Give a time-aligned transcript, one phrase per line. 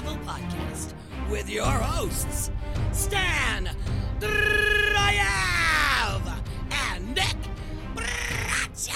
[0.00, 0.94] Level Podcast
[1.30, 2.50] with your hosts,
[2.90, 3.68] Stan
[4.18, 4.42] Drayev
[6.70, 7.36] and Nick
[7.94, 8.94] Bracha.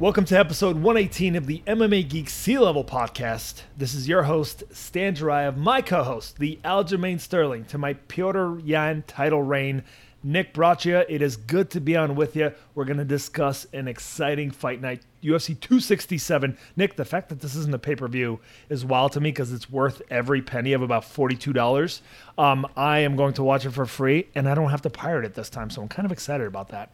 [0.00, 3.62] Welcome to episode 118 of the MMA Geek Sea Level Podcast.
[3.76, 8.58] This is your host, Stan Jarayev, my co host, the Aljamain Sterling, to my Piotr
[8.64, 9.84] Yan title reign,
[10.22, 11.04] Nick Braccia.
[11.08, 12.52] It is good to be on with you.
[12.74, 16.56] We're going to discuss an exciting fight night, UFC 267.
[16.76, 19.52] Nick, the fact that this isn't a pay per view is wild to me because
[19.52, 22.00] it's worth every penny of about $42.
[22.38, 25.24] Um, I am going to watch it for free, and I don't have to pirate
[25.24, 26.90] it this time, so I'm kind of excited about that.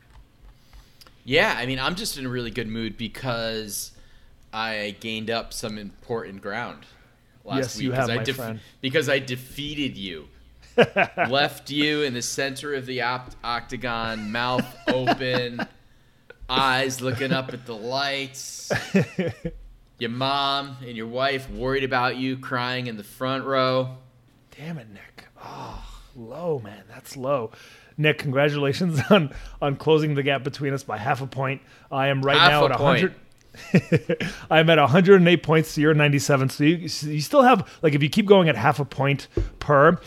[1.25, 3.93] Yeah, I mean, I'm just in a really good mood because
[4.53, 6.87] I gained up some important ground
[7.45, 7.85] last Yes, week.
[7.85, 8.61] you have, I my friend.
[8.81, 10.29] Because I defeated you.
[11.29, 15.61] Left you in the center of the opt- octagon, mouth open,
[16.49, 18.71] eyes looking up at the lights.
[19.99, 23.97] your mom and your wife worried about you, crying in the front row.
[24.57, 25.25] Damn it, Nick.
[25.43, 25.85] Oh,
[26.17, 26.85] low, man.
[26.89, 27.51] That's low.
[27.97, 31.61] Nick, congratulations on on closing the gap between us by half a point.
[31.91, 33.03] I am right Half now a at point.
[33.03, 33.15] 100.
[34.51, 36.49] I'm at 108 points to your 97.
[36.51, 39.27] So you, you still have like if you keep going at half a point
[39.59, 39.99] per,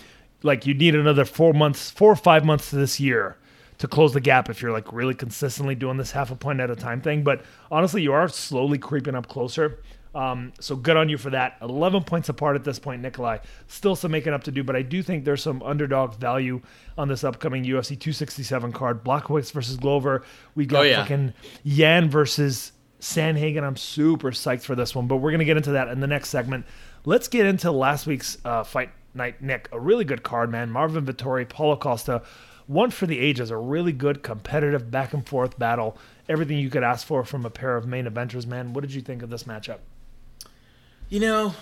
[0.44, 3.38] like you need another four months, four or five months to this year
[3.78, 6.70] to close the gap if you're like really consistently doing this half a point at
[6.70, 7.23] a time thing.
[7.23, 9.80] But honestly, you are slowly creeping up closer.
[10.14, 11.58] Um, so good on you for that.
[11.61, 13.38] 11 points apart at this point, Nikolai.
[13.67, 16.61] Still some making up to do, but I do think there's some underdog value
[16.98, 19.03] on this upcoming UFC 267 card.
[19.05, 20.23] Blachowicz versus Glover.
[20.53, 21.02] We got Oh, yeah.
[21.02, 21.33] fucking
[21.64, 23.64] Yan versus Sandhagen.
[23.64, 26.30] I'm super psyched for this one, but we're gonna get into that in the next
[26.30, 26.66] segment.
[27.05, 29.67] Let's get into last week's uh, fight night, Nick.
[29.72, 30.70] A really good card, man.
[30.72, 32.23] Marvin Vettori, Paulo Costa.
[32.67, 35.98] One for the ages, a really good competitive back and forth battle.
[36.30, 38.73] Everything you could ask for from a pair of main eventers, man.
[38.73, 39.80] What did you think of this matchup?
[41.10, 41.54] You know,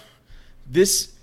[0.69, 1.13] this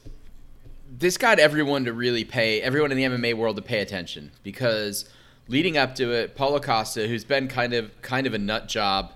[0.99, 5.09] this got everyone to really pay everyone in the MMA world to pay attention because
[5.49, 9.13] leading up to it, Paulo Costa, who's been kind of kind of a nut job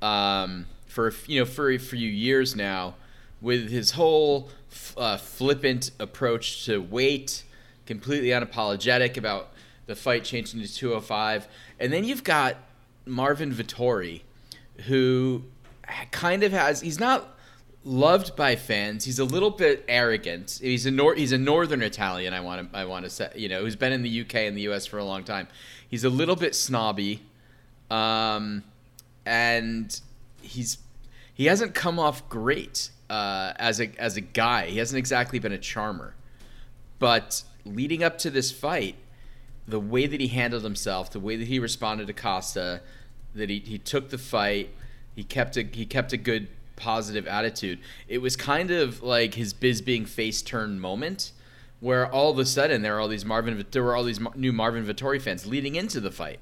[0.00, 2.94] um, for you know for a few years now,
[3.42, 7.42] with his whole f- uh, flippant approach to weight,
[7.84, 9.50] completely unapologetic about
[9.86, 11.48] the fight changing to 205,
[11.80, 12.56] and then you've got
[13.04, 14.22] Marvin Vettori,
[14.86, 15.42] who
[16.12, 17.36] kind of has he's not
[17.84, 19.04] loved by fans.
[19.04, 20.60] He's a little bit arrogant.
[20.62, 22.32] He's a nor- he's a northern Italian.
[22.32, 24.56] I want to I want to say you know who's been in the UK and
[24.56, 25.48] the US for a long time.
[25.88, 27.22] He's a little bit snobby,
[27.90, 28.62] um,
[29.26, 30.00] and
[30.40, 30.78] he's
[31.34, 34.66] he hasn't come off great uh, as a as a guy.
[34.66, 36.14] He hasn't exactly been a charmer.
[36.98, 38.94] But leading up to this fight,
[39.68, 42.80] the way that he handled himself, the way that he responded to Costa,
[43.34, 44.70] that he, he took the fight,
[45.14, 47.80] he kept a he kept a good positive attitude.
[48.08, 51.32] It was kind of like his biz being face turned moment,
[51.80, 54.54] where all of a sudden there are all these Marvin there were all these new
[54.54, 56.40] Marvin Vettori fans leading into the fight.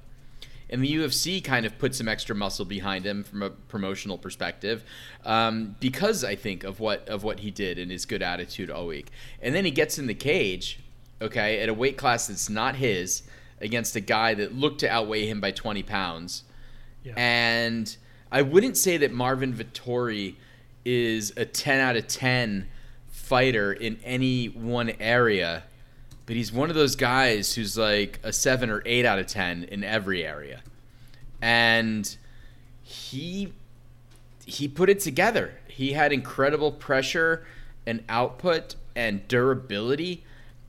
[0.71, 4.85] And the UFC kind of put some extra muscle behind him from a promotional perspective,
[5.25, 8.87] um, because I think of what of what he did and his good attitude all
[8.87, 9.11] week.
[9.43, 10.79] And then he gets in the cage,
[11.21, 13.23] okay, at a weight class that's not his,
[13.61, 16.45] against a guy that looked to outweigh him by 20 pounds.
[17.05, 17.15] Yeah.
[17.17, 17.97] And
[18.33, 20.37] I wouldn't say that Marvin Vettori
[20.85, 22.69] is a 10 out of 10
[23.09, 25.65] fighter in any one area,
[26.31, 29.65] but he's one of those guys who's like a 7 or 8 out of 10
[29.65, 30.63] in every area.
[31.43, 32.17] And
[32.85, 33.53] he
[34.47, 35.55] he put it together.
[35.67, 37.45] He had incredible pressure
[37.85, 40.23] and output and durability.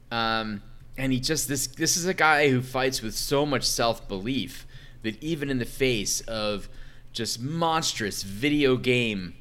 [0.10, 0.64] Um,
[0.98, 4.66] and he just this this is a guy who fights with so much self belief
[5.04, 6.70] that even in the face of
[7.14, 9.36] just monstrous video game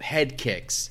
[0.00, 0.88] head kicks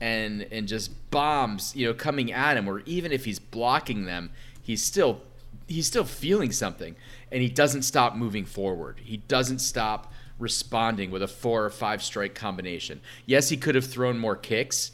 [0.00, 4.30] and and just bombs, you know, coming at him, or even if he's blocking them,
[4.62, 5.20] he's still
[5.66, 6.96] he's still feeling something,
[7.30, 9.00] and he doesn't stop moving forward.
[9.04, 13.00] He doesn't stop responding with a four or five strike combination.
[13.26, 14.92] Yes, he could have thrown more kicks,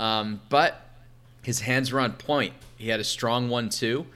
[0.00, 0.88] um, but
[1.42, 2.52] his hands were on point.
[2.76, 4.06] He had a strong one too,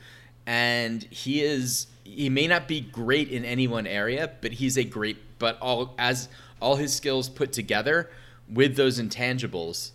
[0.47, 4.85] and he is he may not be great in any one area, but he's a
[4.85, 6.29] great but all as
[6.61, 8.11] all his skills put together
[8.53, 9.92] with those intangibles,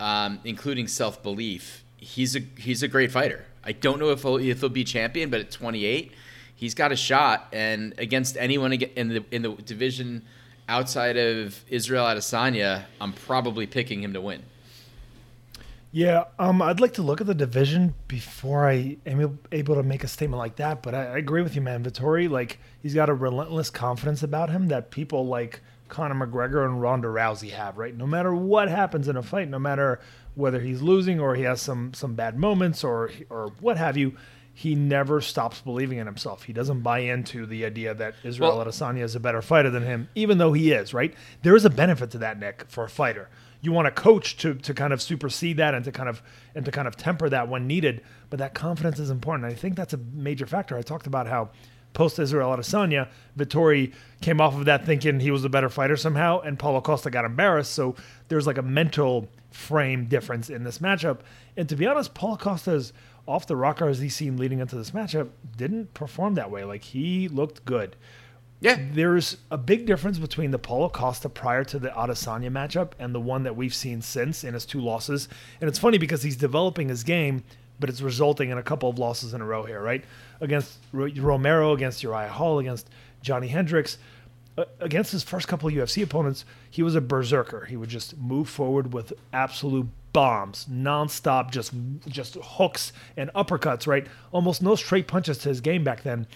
[0.00, 3.44] um, including self belief, he's a he's a great fighter.
[3.64, 6.12] I don't know if he'll, if he'll be champion, but at 28,
[6.54, 7.48] he's got a shot.
[7.52, 10.22] And against anyone in the in the division
[10.68, 14.42] outside of Israel Adesanya, I'm probably picking him to win.
[15.92, 20.02] Yeah, um, I'd like to look at the division before I am able to make
[20.02, 20.82] a statement like that.
[20.82, 21.84] But I, I agree with you, man.
[21.84, 26.80] Vettori, like he's got a relentless confidence about him that people like Conor McGregor and
[26.80, 27.78] Ronda Rousey have.
[27.78, 30.00] Right, no matter what happens in a fight, no matter
[30.34, 34.14] whether he's losing or he has some some bad moments or or what have you,
[34.52, 36.44] he never stops believing in himself.
[36.44, 39.82] He doesn't buy into the idea that Israel Well- Adesanya is a better fighter than
[39.82, 40.94] him, even though he is.
[40.94, 43.28] Right, there is a benefit to that, Nick, for a fighter
[43.64, 46.22] you want a coach to to kind of supersede that and to kind of
[46.54, 48.02] and to kind of temper that when needed.
[48.28, 49.50] But that confidence is important.
[49.50, 50.76] I think that's a major factor.
[50.76, 51.50] I talked about how
[51.94, 53.08] post Israel Adesanya,
[53.38, 57.10] Vettori came off of that thinking he was a better fighter somehow, and Paulo Costa
[57.10, 57.72] got embarrassed.
[57.72, 57.94] So
[58.28, 61.20] there's like a mental frame difference in this matchup.
[61.56, 62.92] And to be honest, Paulo Costa's
[63.26, 66.64] off the rocker as he seemed leading into this matchup didn't perform that way.
[66.64, 67.96] Like he looked good
[68.60, 68.76] Yeah.
[68.92, 73.20] there's a big difference between the Paulo Costa prior to the Adesanya matchup and the
[73.20, 75.28] one that we've seen since in his two losses.
[75.60, 77.44] And it's funny because he's developing his game,
[77.80, 80.04] but it's resulting in a couple of losses in a row here, right?
[80.40, 82.88] Against Romero, against Uriah Hall, against
[83.22, 83.98] Johnny Hendricks.
[84.78, 87.64] Against his first couple UFC opponents, he was a berserker.
[87.64, 91.72] He would just move forward with absolute bombs, nonstop, just
[92.06, 94.06] just hooks and uppercuts, right?
[94.32, 96.26] Almost no straight punches to his game back then.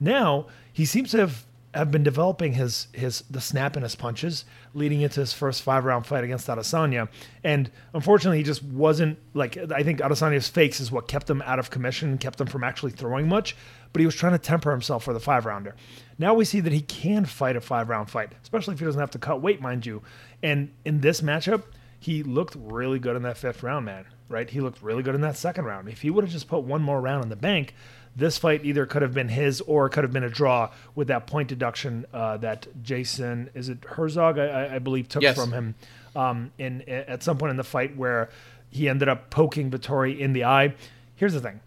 [0.00, 1.44] Now he seems to have
[1.76, 4.44] have been developing his his the snap in his punches
[4.74, 7.08] leading into his first five round fight against Adesanya,
[7.44, 11.58] and unfortunately he just wasn't like I think Adesanya's fakes is what kept him out
[11.58, 13.56] of commission kept him from actually throwing much.
[13.92, 15.74] But he was trying to temper himself for the five rounder.
[16.18, 19.00] Now we see that he can fight a five round fight, especially if he doesn't
[19.00, 20.02] have to cut weight, mind you.
[20.42, 21.62] And in this matchup,
[21.98, 24.04] he looked really good in that fifth round, man.
[24.28, 24.50] Right?
[24.50, 25.88] He looked really good in that second round.
[25.88, 27.74] If he would have just put one more round in the bank,
[28.16, 31.08] this fight either could have been his or it could have been a draw with
[31.08, 35.36] that point deduction uh, that Jason is it Herzog I, I- I believe took Yes.
[35.36, 35.74] from him
[36.16, 38.30] um, in at some point in the fight where
[38.70, 40.74] he ended up poking Vettori in the eye.
[41.14, 41.60] Here's the thing: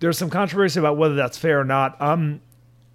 [0.00, 2.00] there's some controversy about whether that's fair or not.
[2.00, 2.40] Um,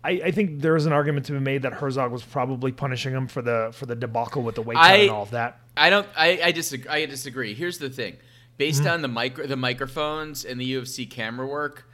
[0.06, 3.14] I, I think there is an argument to be made that Herzog was probably punishing
[3.14, 5.60] him for the for the debacle with the weight cut I- and all of that.
[5.78, 6.08] I don't.
[6.16, 6.90] I, I disagree.
[6.90, 7.54] I disagree.
[7.54, 8.16] Here's the thing:
[8.58, 8.90] based Mm-hmm.
[8.94, 11.86] on the micro, the microphones and the UFC camera work,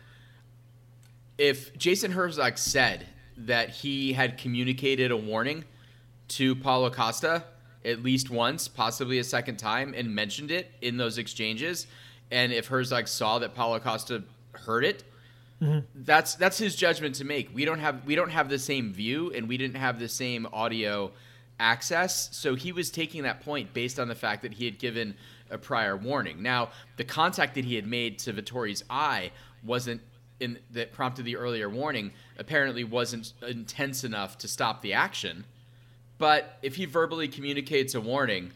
[1.39, 3.07] if Jason Herzog said
[3.38, 5.63] that he had communicated a warning
[6.27, 7.45] to Paulo Costa
[7.86, 11.88] at least once, possibly a second time, and mentioned it in those exchanges,
[12.30, 15.06] and if Herzog saw that Paulo Costa heard it,
[15.62, 15.80] mm-hmm.
[15.95, 17.56] that's that's his judgment to make.
[17.56, 20.45] We don't have we don't have the same view, and we didn't have the same
[20.51, 21.12] audio
[21.57, 22.35] access.
[22.35, 25.15] So he was taking that point based on the fact that he had given
[25.50, 26.44] a prior warning.
[26.44, 29.31] Now, the contact that he had made to Vettori's eye
[29.63, 30.01] wasn't
[30.39, 32.12] in that prompted the earlier warning.
[32.38, 35.45] Apparently, wasn't intense enough to stop the action.
[36.18, 38.51] But if he verbally communicates a warning,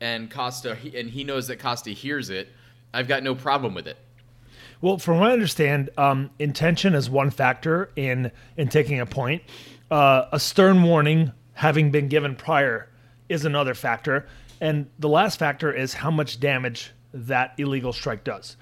[0.00, 2.48] and Costa and he knows that Costa hears it,
[2.92, 3.96] I've got no problem with it.
[4.80, 9.42] Well, from what I understand, um, intention is one factor in in taking a point.
[9.90, 12.88] Uh, a stern warning having been given prior
[13.28, 14.26] is another factor,
[14.60, 18.56] and the last factor is how much damage that illegal strike does.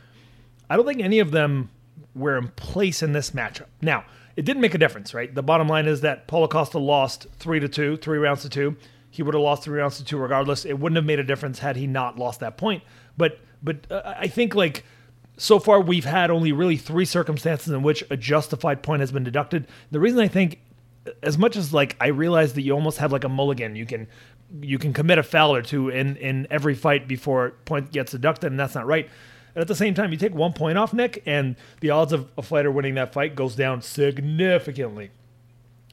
[0.68, 1.70] I don't think any of them
[2.14, 3.66] were in place in this matchup.
[3.80, 4.04] Now,
[4.36, 5.34] it didn't make a difference, right?
[5.34, 8.76] The bottom line is that Paulo Costa lost three to two, three rounds to two.
[9.10, 10.64] He would have lost three rounds to two regardless.
[10.64, 12.82] It wouldn't have made a difference had he not lost that point.
[13.16, 14.84] But but uh, I think like
[15.36, 19.24] so far we've had only really three circumstances in which a justified point has been
[19.24, 19.66] deducted.
[19.90, 20.60] The reason I think
[21.22, 24.06] as much as like I realize that you almost have like a mulligan, you can
[24.60, 28.50] you can commit a foul or two in in every fight before point gets deducted,
[28.50, 29.08] and that's not right.
[29.54, 32.28] And at the same time, you take one point off Nick, and the odds of
[32.36, 35.10] a fighter winning that fight goes down significantly.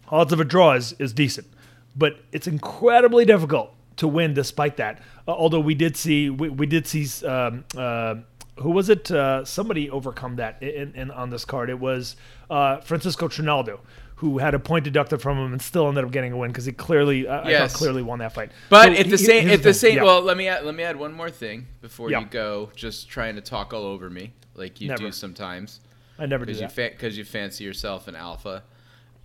[0.10, 1.48] Odds of a draw is, is decent,
[1.96, 5.00] but it's incredibly difficult to win despite that.
[5.28, 8.16] Uh, although we did see we, we did see um, uh,
[8.60, 9.12] who was it?
[9.12, 11.70] Uh, somebody overcome that in, in on this card.
[11.70, 12.16] It was
[12.50, 13.82] uh, Francisco Trinaldo
[14.17, 16.65] who had a point deducted from him and still ended up getting a win because
[16.65, 17.71] he clearly uh, I Yes.
[17.71, 18.51] thought clearly won that fight.
[18.69, 20.03] But So at he- the same, at the same, Yeah.
[20.03, 22.21] well, let me add, let me add one more thing before Yeah.
[22.21, 22.71] you go.
[22.75, 25.03] Just trying to talk all over me like you Never.
[25.03, 25.79] do sometimes
[26.19, 26.91] I never do because you that.
[26.97, 28.63] because you fancy yourself an alpha.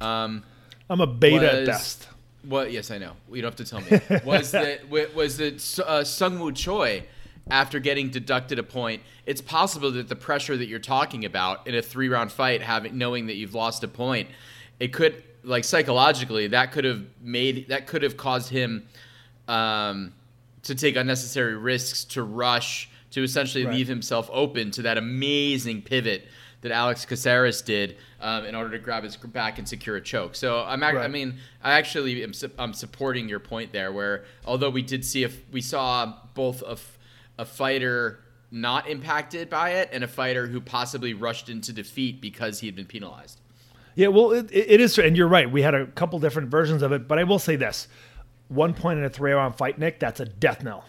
[0.01, 0.43] Um,
[0.91, 2.09] I'm a beta at best.
[2.45, 2.73] What?
[2.73, 3.13] Yes, I know.
[3.33, 4.21] You don't have to tell me.
[4.25, 5.55] Was that wa- was that
[5.87, 7.05] uh, Sungwoo Choi?
[7.51, 11.75] After getting deducted a point, it's possible that the pressure that you're talking about in
[11.75, 14.29] a three round fight, having knowing that you've lost a point,
[14.81, 18.87] it could like psychologically that could have made that could have caused him
[19.49, 20.13] um,
[20.63, 23.75] to take unnecessary risks to rush to essentially Right.
[23.75, 26.27] leave himself open to that amazing pivot
[26.63, 30.37] that Alex Caceres did um, in order to grab his back and secure a choke.
[30.37, 33.91] So I'm, ac- I mean, I actually am su- I'm supporting your point there.
[33.93, 36.99] Where although we did see if we saw both a, f-
[37.39, 38.21] a fighter
[38.53, 42.77] not impacted by it, and a fighter who possibly rushed into defeat because he had
[42.77, 43.41] been penalized.
[43.95, 45.51] Yeah, well, it, it is, and you're right.
[45.51, 47.89] We had a couple different versions of it, but I will say this:
[48.49, 50.85] one point in a three-round fight, Nick, that's a death knell.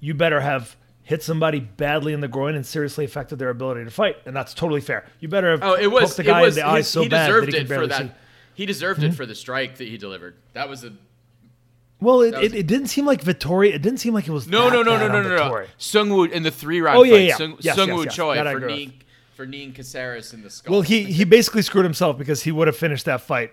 [0.00, 3.90] You better have hit somebody badly in the groin and seriously affected their ability to
[3.90, 5.04] fight, and that's totally fair.
[5.18, 6.04] You better have Oh, it was.
[6.04, 7.86] poked the guy was in the eyes so he bad deserved that he it for
[7.86, 8.02] that.
[8.02, 8.12] see.
[8.54, 9.16] He deserved it mm-hmm.
[9.16, 10.36] for the strike that he delivered.
[10.52, 10.92] That was a
[12.00, 13.74] Well, it, it, it didn't seem like Vettori.
[13.74, 15.50] It didn't seem like it was no, no, no, no, no, no, no.
[15.50, 15.66] Vettori.
[15.78, 17.24] Sung in the three round Oh, yeah, fight.
[17.26, 17.36] yeah.
[17.36, 18.14] Sung, Yes, Sung yes, yes.
[18.14, 18.98] Choi That for agree
[19.46, 20.72] kneeing Caceres in the skull.
[20.72, 23.52] Well, he he basically screwed himself because he would have finished that fight.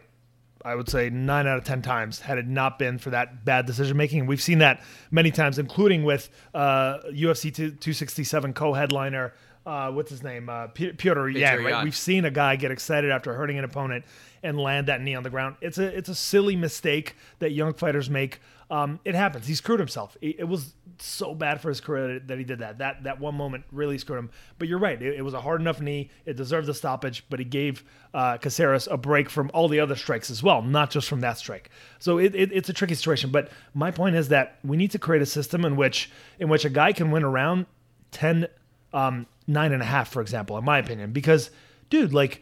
[0.66, 3.66] I would say nine out of ten times had it not been for that bad
[3.66, 4.26] decision making.
[4.26, 9.34] We've seen that many times, including with uh, UFC 267 co-headliner.
[9.66, 10.48] Uh, what's his name?
[10.48, 11.64] Uh, Piotr Yan.
[11.64, 11.84] Right?
[11.84, 14.06] We've seen a guy get excited after hurting an opponent
[14.42, 15.58] and land that knee on the ground.
[15.62, 18.40] It's a it's a silly mistake that young fighters make.
[18.70, 19.48] Um, it happens.
[19.48, 20.18] He screwed himself.
[20.22, 22.80] It, it was so bad for his career that he did that.
[22.80, 24.30] That that one moment really screwed him.
[24.60, 25.02] But you're right.
[25.02, 26.10] It, it was a hard enough knee.
[26.26, 27.84] It deserved the stoppage, but he gave
[28.14, 31.38] uh, Caceres a break from all the other strikes as well, not just from that
[31.38, 31.70] strike.
[32.00, 33.32] So it, it, it's a tricky situation.
[33.32, 36.66] But my point is that we need to create a system in which in which
[36.66, 37.68] a guy can win around
[38.12, 38.48] 10,
[38.94, 41.52] um, nine and a half, for example, in my opinion, because
[41.90, 42.42] dude, like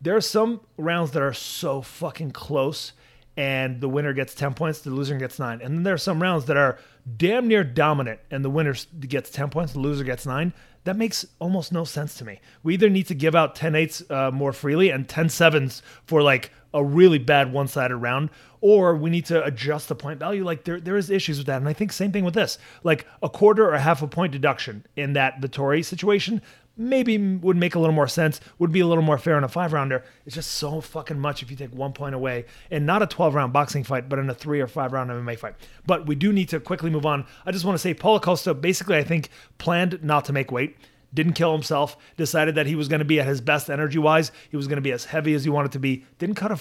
[0.00, 2.92] there are some rounds that are so fucking close
[3.38, 5.60] and the winner gets 10 points, the loser gets nine.
[5.62, 6.76] And then there are some rounds that are
[7.16, 10.52] damn near dominant and the winner gets 10 points, the loser gets nine.
[10.82, 12.40] That makes almost no sense to me.
[12.64, 16.20] We either need to give out 10 eights uh, more freely and 10 sevens for
[16.20, 18.30] like a really bad one sided round,
[18.60, 20.44] or we need to adjust the point value.
[20.44, 21.58] Like there, there is issues with that.
[21.58, 22.58] And I think same thing with this.
[22.82, 26.42] Like a quarter or half a point deduction in that Vettori situation
[26.78, 29.48] maybe would make a little more sense, would be a little more fair in a
[29.48, 30.04] five rounder.
[30.24, 33.34] It's just so fucking much if you take one point away and not a 12
[33.34, 35.54] round boxing fight, but in a three or five round MMA fight.
[35.86, 37.26] But we do need to quickly move on.
[37.44, 40.76] I just want to say Paulo Costa basically, I think, planned not to make weight.
[41.14, 41.96] Didn't kill himself.
[42.16, 44.30] Decided that he was going to be at his best energy wise.
[44.50, 46.04] He was going to be as heavy as he wanted to be.
[46.18, 46.58] Didn't cut a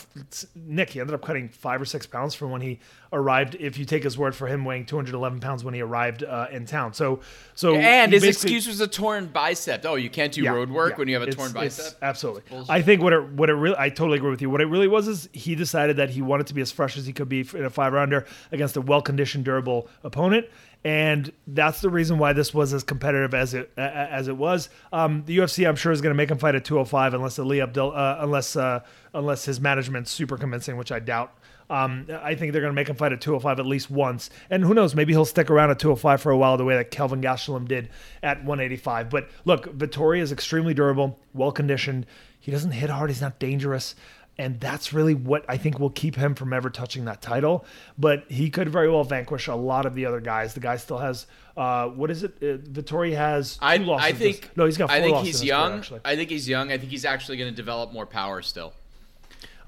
[0.56, 0.92] Nick.
[0.92, 2.80] He ended up cutting five or six pounds from when he
[3.12, 3.56] arrived.
[3.60, 6.66] If you take his word for him weighing 211 pounds when he arrived uh, in
[6.66, 6.94] town.
[6.94, 7.22] So
[7.54, 9.86] so and his excuse was a torn bicep.
[9.86, 10.98] Oh, you can't do yeah, road work yeah.
[10.98, 11.98] when you have a torn bicep.
[12.02, 12.44] Absolutely.
[12.70, 14.50] I think what it what it really I totally agree with you.
[14.50, 17.06] What it really was is he decided that he wanted to be as fresh as
[17.06, 20.48] he could be in a five rounder against a well conditioned, durable opponent.
[20.84, 24.70] And that's the reason why this was as competitive as it as it was.
[24.94, 27.62] Um, the UFC, I'm sure, is going to make him fight at 205 unless Ali
[27.62, 28.82] Abdul, uh, unless uh,
[29.14, 31.34] unless his management's super convincing, which I doubt.
[31.70, 34.30] Um, I think they're going to make him fight at 205 at least once.
[34.50, 36.92] And who knows, maybe he'll stick around at 205 for a while the way that
[36.92, 37.90] Kelvin Gastelum did
[38.24, 39.10] at 185.
[39.10, 42.06] But look, Vettori is extremely durable, well conditioned.
[42.40, 43.96] He doesn't hit hard, he's not dangerous.
[44.40, 47.66] And that's really what I think will keep him from ever touching that title.
[47.98, 50.54] But he could very well vanquish a lot of the other guys.
[50.54, 51.26] The guy still has,
[51.58, 52.36] uh, what is it?
[52.40, 54.06] Uh, Vettori has two I, losses.
[54.06, 55.74] I this- think no, he's got four I think he's career, young.
[55.80, 56.00] actually.
[56.06, 56.72] I think he's young.
[56.72, 58.74] I think he's actually going to develop more power still.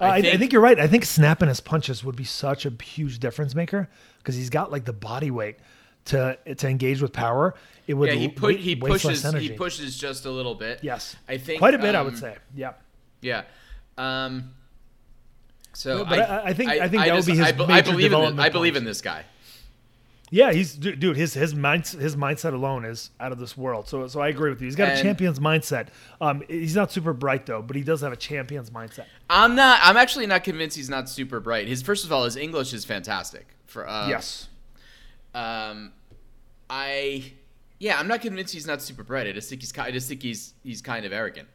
[0.00, 0.78] Uh, I, I think, you're right.
[0.78, 3.88] I think snapping his punches would be such a huge difference maker
[4.18, 5.56] because he's got like the body weight
[6.06, 7.54] to to engage with power.
[7.86, 10.80] It would Yeah, he put he pushes he pushes just a little bit.
[10.82, 11.94] Yes, I think quite a bit.
[11.94, 12.36] I would um, say.
[12.54, 12.72] Yeah.
[13.20, 13.42] Yeah.
[13.98, 14.52] Um,
[15.74, 17.64] so No, but I- I think- I think that would just- be his I, be-
[17.64, 19.24] I major believe in this, I believe in this guy.
[20.32, 21.16] Yeah, he's dude.
[21.16, 23.88] His his mind his mindset alone is out of this world.
[23.88, 24.66] So so I agree with you.
[24.66, 25.88] He's got a champion's mindset.
[26.20, 29.06] Um, he's not super bright though, but he does have a champion's mindset.
[29.28, 29.80] I'm not.
[29.82, 31.66] I'm actually not convinced he's not super bright.
[31.66, 33.48] His first of all, his English is fantastic.
[33.66, 34.48] For uh, yes.
[35.34, 35.92] Um,
[36.68, 37.32] I
[37.80, 39.26] yeah, I'm not convinced he's not super bright.
[39.26, 41.48] I just think he's I just think he's he's kind of arrogant.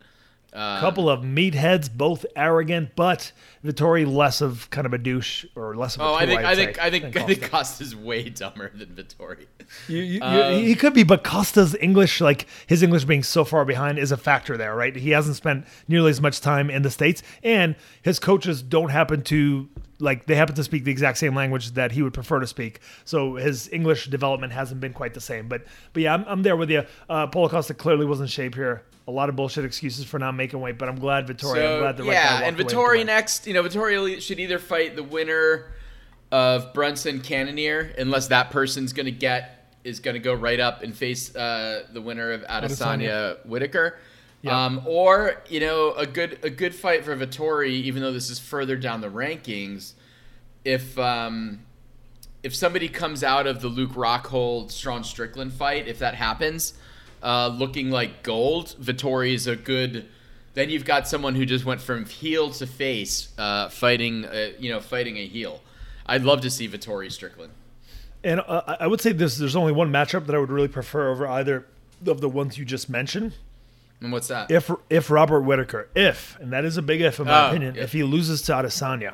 [0.55, 3.31] Um, couple of meatheads, both arrogant, but
[3.63, 6.41] Vettori less of kind of a douche or less of a Oh, tool, I think
[6.45, 9.47] I think I think than I think Costa's way dumber than Vettori.
[9.87, 13.43] You, you, you- Um, he could be, but Costa's English, like his English being so
[13.43, 14.95] far behind, is a factor there, right?
[14.95, 19.21] He hasn't spent nearly as much time in the states, and his coaches don't happen
[19.23, 19.67] to
[19.99, 22.79] like they happen to speak the exact same language that he would prefer to speak.
[23.05, 25.47] So his English development hasn't been quite the same.
[25.47, 26.83] But but yeah, I'm, I'm there with you.
[27.09, 28.83] Uh, Paulo Costa clearly was in shape here.
[29.07, 31.73] A lot of bullshit excuses for not making weight, but I'm glad Vettori.
[31.73, 33.47] I'm glad the right yeah, guy and walked away with the Vettori next.
[33.47, 35.73] You know, Vettori should either fight the winner
[36.31, 40.81] of Brunson Cannonier, unless that person's going to get is going to go right up
[40.81, 43.99] and face uh, the winner of Adesanya Whitaker.
[44.41, 44.65] Yeah.
[44.65, 48.39] Um, or you know a good a good fight for Vettori, even though this is
[48.39, 49.93] further down the rankings.
[50.63, 51.65] If um,
[52.43, 56.75] if somebody comes out of the Luke Rockhold Sean Strickland fight, if that happens,
[57.25, 60.05] uh, looking like gold, Vettori is a good.
[60.53, 64.71] Then you've got someone who just went from heel to face, uh, fighting, uh, you
[64.71, 65.61] know, fighting a heel.
[66.05, 67.51] I'd love to see Vettori Strickland.
[68.23, 70.67] And uh, I- I would say this: there's only one matchup that I would really
[70.69, 71.65] prefer over either
[72.07, 73.33] of the ones you just mentioned.
[74.01, 74.51] And what's that?
[74.51, 77.75] If if Robert Whitaker, if and that is a big if in my Oh, opinion,
[77.75, 77.83] yeah.
[77.83, 79.13] if he loses to Adesanya,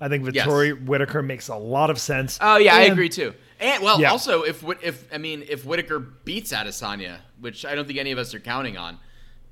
[0.00, 0.46] I think Yes.
[0.46, 2.38] Vettori Whitaker makes a lot of sense.
[2.40, 3.34] Oh yeah, I agree too.
[3.60, 4.10] And well, Yeah.
[4.10, 8.18] also if if I mean if Whitaker beats Adesanya, which I don't think any of
[8.18, 8.98] us are counting on,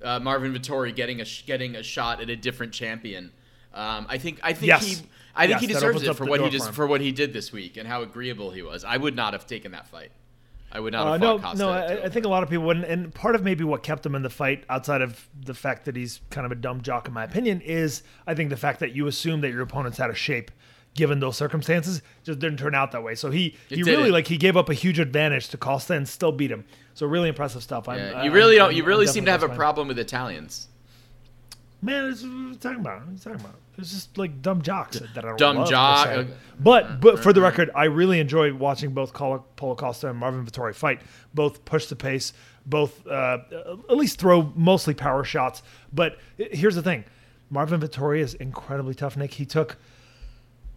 [0.03, 3.33] uh, Marvin Vettori getting a getting a shot at a different champion.
[3.73, 4.87] Um, I think I think Yes.
[4.87, 4.97] he
[5.37, 7.51] I think Yes, he deserves it for what he just for what he did this
[7.53, 8.85] week and how agreeable he was.
[8.85, 10.13] I would not have taken that fight.
[10.71, 11.59] I would not Uh, have no, Costa.
[11.59, 12.87] no, I, I think a lot of people wouldn't.
[12.87, 15.95] And part of maybe what kept him in the fight, outside of the fact that
[15.95, 18.93] he's kind of a dumb jock, in my opinion, is I think the fact that
[18.93, 20.51] you assume that your opponent's out of shape,
[20.95, 23.15] given those circumstances, just didn't turn out that way.
[23.15, 24.13] So he It he really didn't.
[24.13, 26.65] like he gave up a huge advantage to Costa and still beat him.
[26.95, 27.89] So really impressive stuff.
[27.89, 28.77] I'm, Yeah, I- you really I'm- don't.
[28.77, 30.69] You I'm really seem to have a problem with Italians.
[31.83, 33.01] Man, it's, what are you talking about?
[33.01, 33.55] What are you talking about?
[33.77, 36.15] It's just like dumb jocks that I don't Dumb jock- se.
[36.21, 36.25] uh,
[36.61, 40.75] But but for the record, I really enjoy watching both Paulo Costa and Marvin Vettori
[40.75, 41.01] fight.
[41.35, 42.33] Both push the pace,
[42.65, 43.39] both uh,
[43.91, 45.63] at least throw mostly power shots.
[45.93, 47.05] But here's the thing:
[47.51, 49.17] Marvin Vettori is incredibly tough.
[49.17, 49.77] Nick, he took.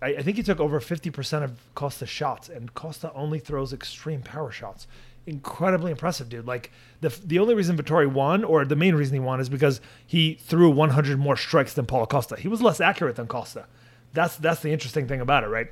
[0.01, 4.21] I, I think he took over 50% of Costa's shots, and Costa only throws extreme
[4.21, 4.87] power shots.
[5.25, 6.45] Incredibly impressive, dude.
[6.47, 9.81] Like the the only reason Vettori won, or the main reason he won, is because
[10.05, 12.37] he threw 100 more strikes than Paulo Costa.
[12.37, 13.65] He was less accurate than Costa.
[14.13, 15.67] That's that's the interesting thing about it, right?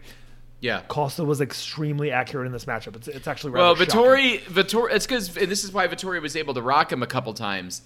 [0.59, 0.81] Yeah.
[0.89, 2.95] Costa was extremely accurate in this matchup.
[2.95, 3.93] It's, it's actually Well, shocking.
[3.93, 7.07] Vettori, Vettori, it's because, and this is why Vettori was able to rock him a
[7.07, 7.81] couple times.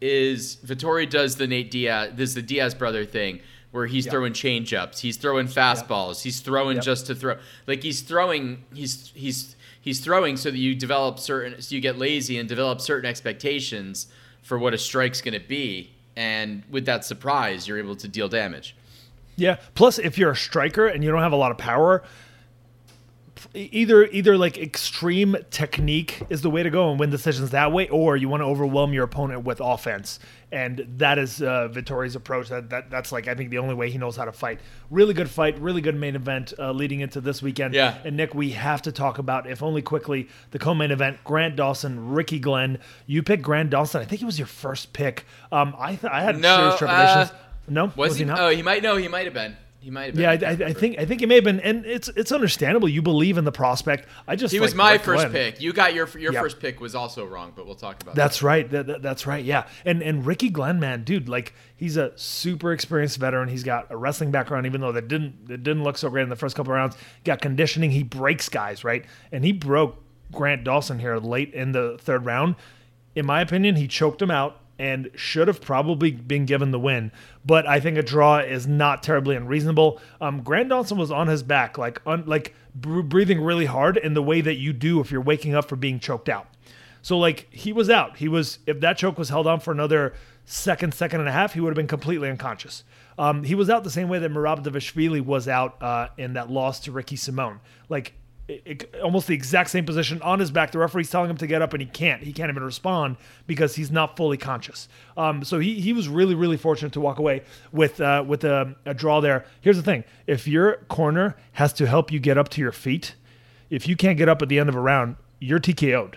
[0.00, 3.40] Is Vettori does the Nate Diaz, this is the Diaz brother thing,
[3.76, 6.84] where he's throwing change ups, he's throwing fastballs, he's throwing Yep.
[6.84, 11.60] just to throw, like he's throwing, he's he's he's throwing so that you develop certain,
[11.60, 14.06] so you get lazy and develop certain expectations
[14.42, 18.28] for what a strike's going to be, and with that surprise, you're able to deal
[18.28, 18.74] damage.
[19.36, 19.56] Yeah.
[19.74, 22.02] Plus, if you're a striker and you don't have a lot of power,
[23.54, 27.88] either either like extreme technique is the way to go and win decisions that way,
[27.88, 30.18] or you want to overwhelm your opponent with offense,
[30.52, 32.48] and that is uh, Vettori's approach.
[32.50, 34.60] That, that that's like I think the only way he knows how to fight.
[34.90, 37.74] Really good fight, really good main event uh, leading into this weekend.
[37.74, 37.98] Yeah.
[38.04, 42.10] And Nick, we have to talk about, if only quickly, the co-main event: Grant Dawson,
[42.10, 42.78] Ricky Glenn.
[43.06, 44.00] You picked Grant Dawson.
[44.00, 45.24] I think it was your first pick.
[45.50, 47.30] Um, I th- I had No, serious trepidations.
[47.30, 47.34] uh,
[47.68, 48.24] no, Was, he?
[48.24, 48.38] not?
[48.38, 48.82] Oh, he might.
[48.82, 49.56] No, he might have been.
[49.86, 50.22] He might have been.
[50.24, 52.88] Yeah, I, I, I think I think it may have been, and it's it's understandable.
[52.88, 54.08] You believe in the prospect.
[54.26, 55.30] I just He was my first Glenn.
[55.30, 55.60] pick.
[55.60, 58.20] You got your your first pick was also wrong, but we'll talk about that.
[58.20, 58.68] That's right.
[58.68, 59.44] That, that- that's right.
[59.44, 63.48] Yeah, and and Ricky Glenn, man, dude, like he's a super experienced veteran.
[63.48, 66.30] He's got a wrestling background, even though that didn't it didn't look so great in
[66.30, 66.96] the first couple of rounds.
[67.22, 67.92] Got conditioning.
[67.92, 69.04] He breaks guys, right?
[69.30, 72.56] And he broke Grant Dawson here late in the third round.
[73.14, 77.12] In my opinion, he choked him out and should have probably been given the win.
[77.44, 80.00] But I think a draw is not terribly unreasonable.
[80.20, 84.14] Um, Grant Dawson was on his back, like un, like br- breathing really hard in
[84.14, 86.48] the way that you do if you're waking up from being choked out.
[87.02, 88.16] So like he was out.
[88.16, 91.54] He was if that choke was held on for another second, second and a half,
[91.54, 92.84] he would have been completely unconscious.
[93.18, 96.50] Um, he was out the same way that Merab Dvalishvili was out uh, in that
[96.50, 97.60] loss to Ricky Simon.
[97.88, 98.14] Like
[99.02, 100.70] almost the exact same position on his back.
[100.70, 102.22] The referee's telling him to get up, and he can't.
[102.22, 104.88] He can't even respond because he's not fully conscious.
[105.16, 108.76] Um, so he he was really really fortunate to walk away with uh, with a,
[108.84, 109.44] a draw there.
[109.60, 113.14] Here's the thing: if your corner has to help you get up to your feet,
[113.70, 116.16] if you can't get up at the end of a round, you're TKO'd.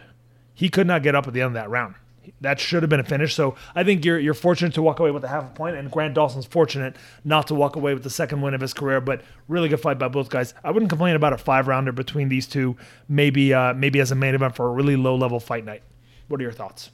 [0.53, 1.95] He could not get up at the end of that round.
[2.41, 3.35] That should have been a finish.
[3.35, 5.89] So I think you're you're fortunate to walk away with a half a point, and
[5.91, 9.01] Grant Dawson's fortunate not to walk away with the second win of his career.
[9.01, 10.53] But really good fight by both guys.
[10.63, 12.77] I wouldn't complain about a five rounder between these two.
[13.07, 15.83] Maybe uh, maybe as a main event for a really low level fight night.
[16.27, 16.91] What are your thoughts?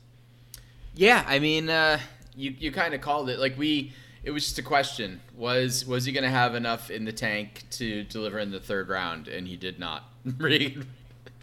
[0.95, 1.99] Yeah, I mean, uh,
[2.35, 3.39] you you kind of called it.
[3.39, 3.93] Like we,
[4.23, 7.63] it was just a question: was was he going to have enough in the tank
[7.71, 9.27] to deliver in the third round?
[9.27, 10.03] And he did not.
[10.37, 10.85] Reed.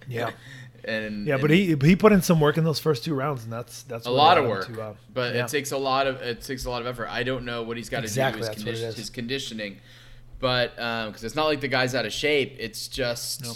[0.08, 0.30] Yeah.
[0.84, 3.44] and Yeah, and but he he put in some work in those first two rounds,
[3.44, 4.66] and that's that's a lot of work.
[4.66, 5.44] to, uh, but yeah.
[5.44, 7.08] it takes a lot of it takes a lot of effort.
[7.08, 9.78] I don't know what he's got to Exactly, do his, condi- his conditioning,
[10.38, 12.56] but because it's not like the guy's out of shape.
[12.58, 13.44] It's just.
[13.44, 13.52] No.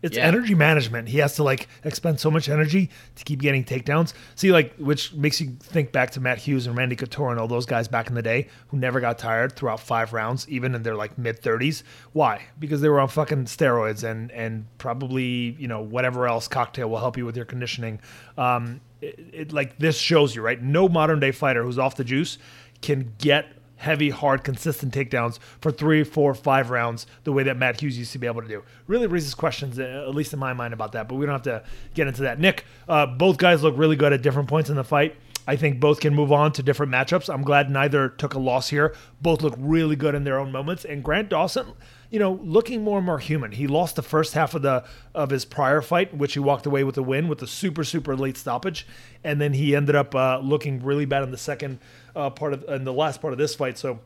[0.00, 0.24] It's Yeah.
[0.26, 1.08] energy management.
[1.08, 4.12] He has to like expend so much energy to keep getting takedowns.
[4.36, 7.48] See, like, which makes you think back to Matt Hughes and Randy Couture and all
[7.48, 10.82] those guys back in the day who never got tired throughout five rounds, even in
[10.84, 11.82] their like mid thirties.
[12.12, 12.42] Why?
[12.58, 16.98] Because they were on fucking steroids and and probably you know whatever else cocktail will
[17.00, 18.00] help you with your conditioning.
[18.36, 20.62] Um, it, it like this shows you right.
[20.62, 22.38] No modern day fighter who's off the juice
[22.82, 23.46] can get
[23.78, 28.12] heavy, hard, consistent takedowns for three, four, five rounds, the way that Matt Hughes used
[28.12, 28.62] to be able to do.
[28.86, 31.08] Really raises questions, uh, at least in my mind, about that.
[31.08, 31.64] But we don't have to
[31.94, 32.38] get into that.
[32.38, 35.16] Nick, uh, both guys look really good at different points in the fight.
[35.48, 37.32] I think both can move on to different matchups.
[37.32, 38.94] I'm glad neither took a loss here.
[39.22, 40.84] Both look really good in their own moments.
[40.84, 41.72] And Grant Dawson,
[42.10, 43.52] you know, looking more and more human.
[43.52, 46.84] He lost the first half of the of his prior fight, which he walked away
[46.84, 48.86] with a win with a super super late stoppage,
[49.24, 51.78] and then he ended up uh, looking really bad in the second
[52.18, 53.78] uh, part of in the last part of this fight.
[53.78, 54.00] So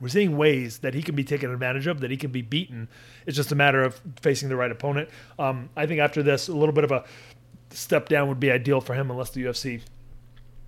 [0.00, 2.88] we're seeing ways that he can be taken advantage of, that he can be beaten.
[3.26, 5.08] It's just a matter of facing the right opponent.
[5.38, 7.04] Um, I think after this, a little bit of a
[7.70, 9.82] step down would be ideal for him, unless the UFC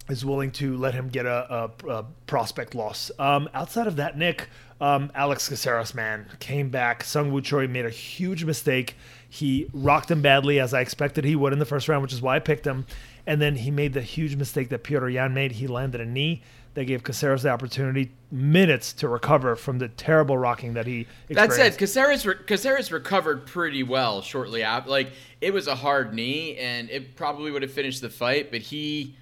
[0.08, 3.10] is willing to let him get a, a, a prospect loss.
[3.18, 4.48] Um, outside of that, Nick,
[4.80, 7.02] um, Alex Caceres, man, came back.
[7.02, 8.96] Sung Woo Choi made a huge mistake.
[9.28, 12.22] He rocked him badly, as I expected he would in the first round, which is
[12.22, 12.86] why I picked him.
[13.26, 15.52] And then he made the huge mistake that Petr Yan made.
[15.52, 16.42] He landed a knee
[16.74, 21.34] that gave Caceres the opportunity minutes to recover from the terrible rocking that he experienced.
[21.34, 24.90] That said, Caceres, re- Caceres recovered pretty well shortly after.
[24.90, 25.10] Like,
[25.40, 29.16] it was a hard knee, and it probably would have finished the fight, but he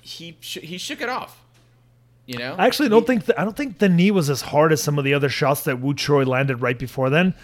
[0.00, 1.44] he sh- he shook it off.
[2.26, 4.72] You know, I actually don't think the, I don't think the knee was as hard
[4.72, 7.34] as some of the other shots that Woo Choi landed right before then.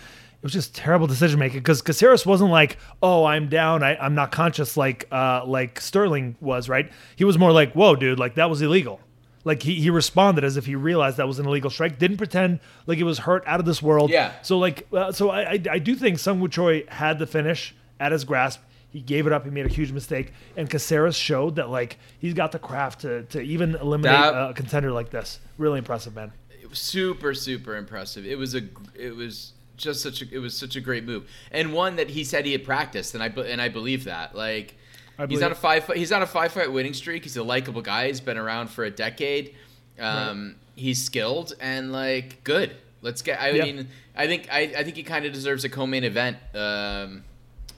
[0.45, 4.15] It was just terrible decision making because Caceres wasn't like, "Oh, I'm down, I, I'm
[4.15, 6.93] not conscious," like uh, like Sterling was, right?
[7.17, 9.01] He was more like, "Whoa, dude, like that was illegal."
[9.45, 11.99] Like he, he responded as if he realized that was an illegal strike.
[11.99, 14.11] Didn't pretend like it was hurt out of this world.
[14.11, 14.33] Yeah.
[14.43, 18.13] So like uh, so I, I I do think Sung Choi had the finish at
[18.13, 18.61] his grasp.
[18.91, 19.47] He gave it up.
[19.47, 23.23] He made a huge mistake, and Caceres showed that like he's got the craft to
[23.23, 25.41] to even eliminate That- a contender like this.
[25.57, 26.33] Really impressive, man.
[26.61, 28.27] it was super super impressive.
[28.27, 28.61] It was a
[28.95, 32.23] it was just such a it was such a great move and one that he
[32.25, 34.77] said he had practiced and I and I believe that like
[35.19, 37.23] I he's believe- on a five fight, he's on a five fight winning streak.
[37.23, 38.09] He's a likable guy.
[38.09, 39.55] He's been around for a decade.
[40.01, 42.75] Um, He's skilled and like good.
[43.01, 43.41] Let's get.
[43.41, 43.63] I Yeah.
[43.65, 47.23] mean, I think I, I think he kind of deserves a co-main event um,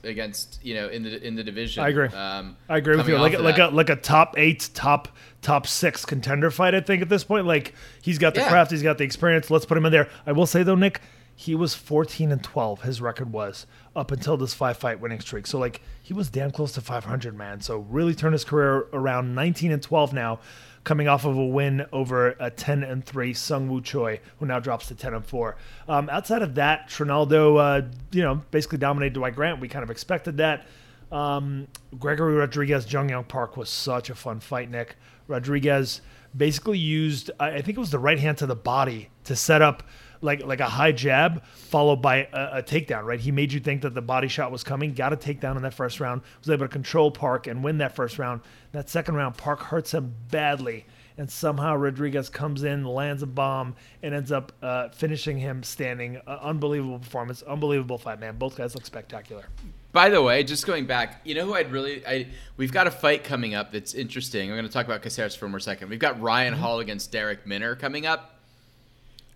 [0.02, 1.85] against you know in the in the division.
[1.85, 2.09] I agree.
[2.09, 3.18] Um, I agree with you.
[3.18, 3.72] Like like that.
[3.72, 5.09] a like a top eight, top
[5.42, 6.74] top six contender fight.
[6.74, 8.48] I think at this point, like he's got the Yeah.
[8.48, 9.50] craft, he's got the experience.
[9.50, 10.09] Let's put him in there.
[10.26, 11.00] I will say though, Nick,
[11.38, 12.81] he was 14 and 12.
[12.81, 15.46] His record was up until this five fight winning streak.
[15.46, 17.61] So like he was damn close to 500, man.
[17.61, 19.35] So really turned his career around.
[19.35, 20.40] 19 and 12 now,
[20.83, 24.59] coming off of a win over a 10 and three Sung Woo Choi, who now
[24.59, 25.57] drops to 10 and four.
[25.87, 29.61] Um, outside of that, Trinaldo, uh, you know, basically dominated Dwight Grant.
[29.61, 30.66] We kind of expected that.
[31.12, 31.68] Um,
[31.99, 34.96] Gregory Rodrigues, Jun Yong Park was such a fun fight, Nick.
[35.29, 36.01] Rodrigues
[36.35, 39.83] basically used, I think it was the right hand to the body to set up
[40.20, 43.20] like like a high jab followed by a, a takedown, right?
[43.20, 45.74] He made you think that the body shot was coming, got a takedown in that
[45.74, 48.40] first round, was able to control Park and win that first round.
[48.72, 50.87] That second round, Park hurts him badly.
[51.18, 56.20] And somehow Rodrigues comes in, lands a bomb, and ends up uh, finishing him standing.
[56.26, 58.37] Uh, unbelievable performance, unbelievable fight, man.
[58.37, 59.46] Both guys look spectacular.
[59.92, 62.90] By the way, just going back, you know who I'd really I we've got a
[62.90, 64.50] fight coming up that's interesting.
[64.50, 65.88] I'm going to talk about Caceres for more second.
[65.88, 68.36] We've got Ryan Hall against Darrick Minner coming up.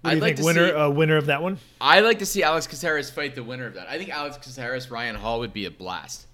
[0.03, 1.59] What do I'd like think, to winner see uh, winner of that one?
[1.81, 3.89] I like to see Alex Caceres fight the winner of that.
[3.89, 6.27] I think Alex Caceres Ryan Hall would be a blast.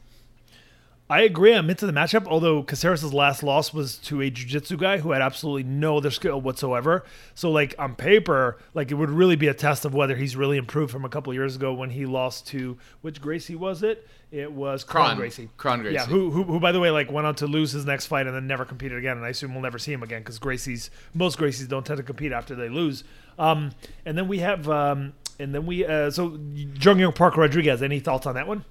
[1.09, 1.55] I agree.
[1.55, 2.27] I'm into the matchup.
[2.27, 6.41] Although Caceres' last loss was to a jiu-jitsu guy who had absolutely no other skill
[6.41, 7.05] whatsoever.
[7.35, 10.57] So, like on paper, like it would really be a test of whether he's really
[10.57, 14.09] improved from a couple years ago when he lost to which Gracie was it?
[14.33, 15.17] It was Kron.
[15.17, 15.49] Gracie.
[15.57, 15.95] Kron Gracie.
[15.95, 18.27] Yeah, who, who who by the way like went on to lose his next fight
[18.27, 19.17] and then never competed again.
[19.17, 22.03] And I assume we'll never see him again because Gracie's most Gracies don't tend to
[22.03, 23.05] compete after they lose.
[23.39, 23.71] Um,
[24.05, 26.41] and then we have um, and then we uh, so
[26.75, 27.81] Jun Yong Park Rodrigues.
[27.81, 28.65] Any thoughts on that one?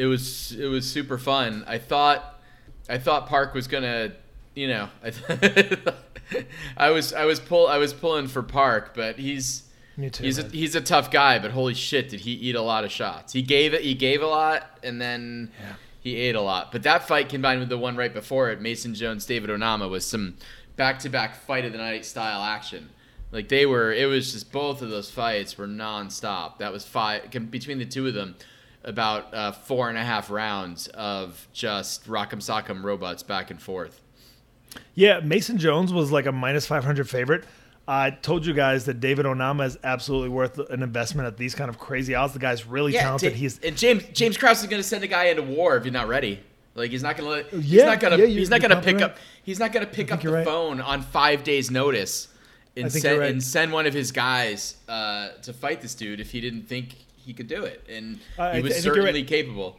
[0.00, 1.62] It was it was super fun.
[1.66, 2.40] I thought
[2.88, 4.12] I thought Park was gonna,
[4.54, 5.76] you know, I,
[6.78, 9.64] I was I was pull I was pulling for Park, but he's
[10.10, 10.24] too.
[10.24, 11.38] he's a, he's a tough guy.
[11.38, 13.34] But holy shit, did he eat a lot of shots?
[13.34, 13.82] He gave it.
[13.82, 15.50] He gave a lot, and then
[16.00, 16.72] he ate a lot.
[16.72, 20.06] But that fight combined with the one right before it, Mason Jones, David Onama, was
[20.06, 20.36] some
[20.76, 22.88] back to back fight of the night style action.
[23.32, 26.58] Like they were, it was just both of those fights were nonstop.
[26.58, 28.34] That was five between the two of them,
[28.84, 34.00] about uh, four and a half rounds of just rock'em sock'em robots back and forth.
[34.94, 37.44] Yeah, Mason Jones was like a minus 500 favorite.
[37.88, 41.68] I told you guys that David Onama is absolutely worth an investment at these kind
[41.68, 42.32] of crazy odds.
[42.34, 43.32] The guy's really talented.
[43.32, 45.84] Ta- He's and James James Krause is going to send a guy into war if
[45.84, 46.40] you're not ready.
[46.76, 47.62] Like he's not going to let.
[47.62, 48.20] He's Yeah, not going to.
[48.20, 49.04] yeah, he's not going to pick right.
[49.04, 49.16] up.
[49.42, 50.44] He's not going to pick up the right.
[50.44, 52.28] phone on five days' notice
[52.76, 53.30] and send right.
[53.30, 56.94] and send one of his guys uh, to fight this dude if he didn't think
[57.30, 58.82] he could do it, and uh, I- he was right.
[58.82, 59.78] certainly capable.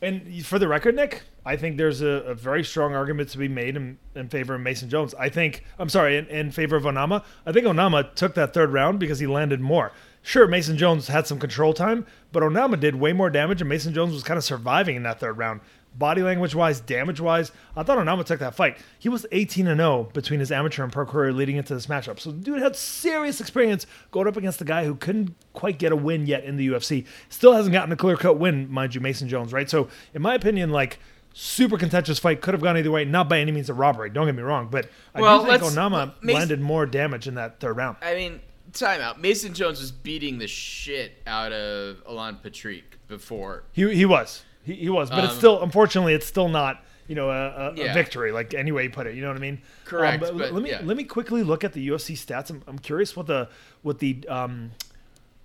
[0.00, 3.46] And for the record, Nick, I think there's a, a very strong argument to be
[3.46, 5.14] made in, in favor of Mason Jones.
[5.14, 7.22] I think, I'm sorry, in, in favor of Onama.
[7.46, 9.92] I think Onama took that third round because he landed more.
[10.20, 13.94] Sure, Mason Jones had some control time, but Onama did way more damage, and Mason
[13.94, 15.60] Jones was kind of surviving in that third round.
[15.98, 17.52] Body language wise, damage wise.
[17.76, 18.78] I thought Onama took that fight.
[18.98, 22.18] He was 18 and 0 between his amateur and pro career leading into this matchup.
[22.18, 25.92] So the dude had serious experience going up against the guy who couldn't quite get
[25.92, 27.06] a win yet in the UFC.
[27.28, 29.68] Still hasn't gotten a clear cut win, mind you, Mason Jones, right?
[29.68, 30.98] So in my opinion, like
[31.34, 33.04] super contentious fight could have gone either way.
[33.04, 34.10] Not by any means a robbery.
[34.10, 37.34] Don't get me wrong, but I Well, do think Onama Mason- landed more damage in
[37.36, 37.96] that third round.
[38.02, 38.40] I mean,
[38.72, 39.18] timeout.
[39.18, 43.64] Mason Jones was beating the shit out of Alan Patrick before.
[43.72, 44.42] He he was.
[44.64, 47.90] He, he was, but it's Um, still unfortunately it's still not you know a, a,
[47.90, 49.14] a victory like any way you put it.
[49.14, 49.60] You know what I mean?
[49.84, 50.80] Correct, but, but let me yeah.
[50.84, 52.50] let me quickly look at the UFC stats.
[52.50, 53.48] I'm, I'm curious what the
[53.82, 54.72] what the um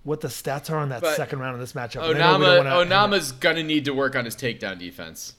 [0.04, 2.08] what the stats are on that But second round of this matchup.
[2.10, 5.34] And I know we Onama, Onama's gonna need to work on his takedown defense.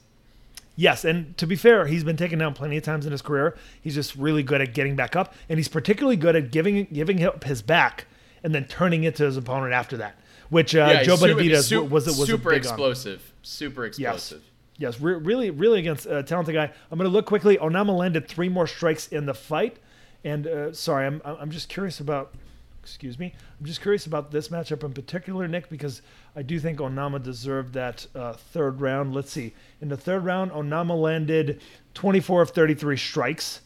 [0.76, 3.56] Yes, and to be fair, he's been taken down plenty of times in his career.
[3.82, 7.22] He's just really good at getting back up, and he's particularly good at giving giving
[7.24, 8.06] up his back
[8.42, 10.18] and then turning it to his opponent after that.
[10.48, 12.72] Which uh, yeah, Joe Benavidez was was super a big on.
[12.72, 13.29] explosive.
[13.42, 13.96] Super Yes.
[13.96, 14.42] explosive.
[14.78, 16.72] Yes, re- really, really against a talented guy.
[16.90, 17.58] I'm going to look quickly.
[17.58, 19.76] Onama landed three more strikes in the fight,
[20.24, 22.34] and uh, sorry, I'm I'm just curious about.
[22.82, 23.34] Excuse me.
[23.60, 26.00] I'm just curious about this matchup in particular, Nick, because
[26.34, 29.14] I do think Onama deserved that uh, third round.
[29.14, 29.52] Let's see.
[29.82, 31.60] In the third round, Onama landed
[31.92, 33.60] 24 of 33 strikes.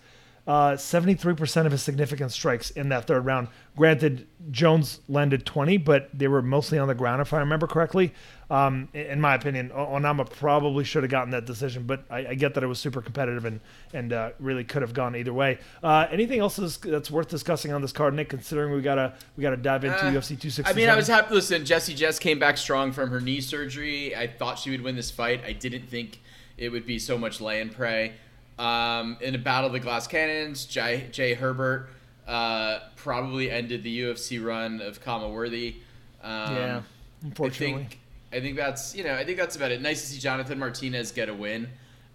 [0.46, 3.48] Uh, 73% of his significant strikes in that third round.
[3.78, 8.12] Granted, Jones landed 20, but they were mostly on the ground, if I remember correctly.
[8.50, 12.52] Um, in my opinion, Onama probably should have gotten that decision, but I, I get
[12.54, 13.58] that it was super competitive and
[13.94, 15.58] and uh, really could have gone either way.
[15.82, 18.28] Uh, anything else that's, that's worth discussing on this card, Nick?
[18.28, 20.70] Considering we gotta we gotta dive into Uh, UFC 267.
[20.70, 21.34] I mean, I was happy.
[21.34, 24.14] Listen, Jesse Jess came back strong from her knee surgery.
[24.14, 25.40] I thought she would win this fight.
[25.46, 26.20] I didn't think
[26.58, 28.12] it would be so much lay and pray.
[28.58, 31.88] Um, in a battle of the glass cannons, Jai, Jai Herbert
[32.26, 35.76] uh, probably ended the UFC run of Khama Worthy.
[36.22, 36.82] Um, yeah,
[37.22, 37.74] I unfortunately.
[37.74, 37.98] think
[38.32, 39.80] I think that's you know I think that's about it.
[39.80, 41.68] Nice to see Jonathan Martinez get a win.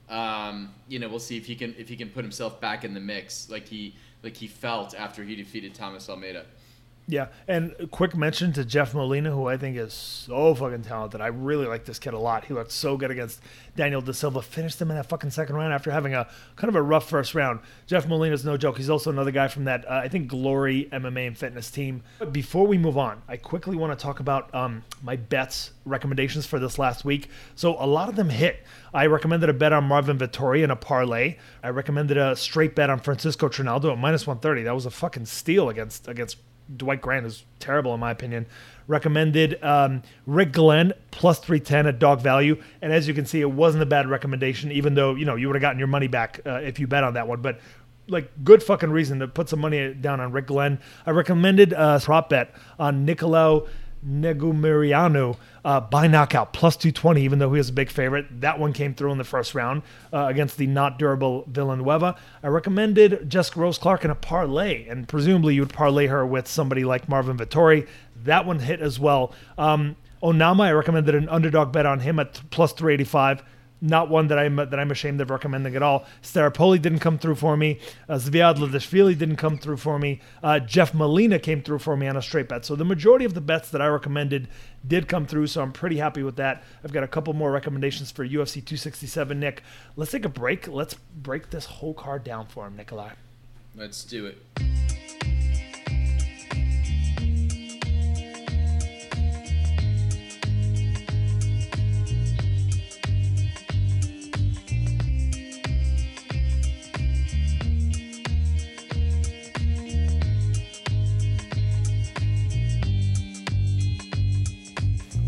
[0.10, 2.93] Um, you know we'll see if he can if he can put himself back in
[2.93, 6.45] the mix like he like he felt after he defeated Thomas Almeida.
[7.10, 11.22] Yeah, and quick mention to Jeff Molina, who I think is so fucking talented.
[11.22, 12.45] I really like this kid a lot.
[12.45, 13.41] He looked so good against
[13.76, 14.43] Daniel da Silva.
[14.43, 17.34] Finished him in that fucking second round after having a kind of a rough first
[17.34, 17.62] round.
[17.88, 18.78] Jeff Molina's no joke.
[18.78, 22.04] He's also another guy from that uh, I think Glory MMA and Fitness team.
[22.19, 26.45] But before we move on, I quickly want to talk about um, my bets recommendations
[26.45, 27.28] for this last week.
[27.56, 28.63] So a lot of them hit.
[28.93, 31.38] I recommended a bet on Marvin Vettori in a parlay.
[31.63, 34.63] I recommended a straight bet on Francisco Trinaldo at minus 130.
[34.63, 36.38] That was a fucking steal against against
[36.75, 38.45] Dwight Grant is terrible in my opinion.
[38.88, 42.62] Recommended um, Rick Glenn plus 310 at dog value.
[42.82, 45.47] And as you can see, it wasn't a bad recommendation, even though, you know, you
[45.47, 47.41] would have gotten your money back uh, if you bet on that one.
[47.41, 47.60] But
[48.08, 50.79] like good fucking reason to put some money down on Rick Glenn.
[51.05, 53.67] I recommended a prop bet on Nicolae
[54.05, 58.41] Negumereanu uh, by knockout plus 220, even though he was a big favorite.
[58.41, 62.15] That one came through in the first round uh, against the not durable Villanueva.
[62.43, 66.48] I recommended Jessica Rose Clark in a parlay, and presumably you would parlay her with
[66.48, 67.88] somebody like Marvin Vettori.
[68.24, 69.34] That one hit as well.
[69.58, 73.43] Um, Onama, I recommended an underdog bet on him at plus 385
[73.81, 76.05] not one that I'm that I'm ashamed of recommending at all.
[76.21, 77.79] Staropoli didn't come through for me.
[78.07, 80.21] Uh, Zviad didn't come through for me.
[80.43, 82.65] Uh, Jeff Molina came through for me on a straight bet.
[82.65, 84.47] So the majority of the bets that I recommended
[84.85, 85.47] did come through.
[85.47, 86.63] So I'm pretty happy with that.
[86.83, 89.39] I've got a couple more recommendations for UFC 267.
[89.39, 89.63] Nick,
[89.95, 90.67] let's take a break.
[90.67, 93.11] Let's break this whole card down for him, Nikolai.
[93.75, 95.09] Let's do it.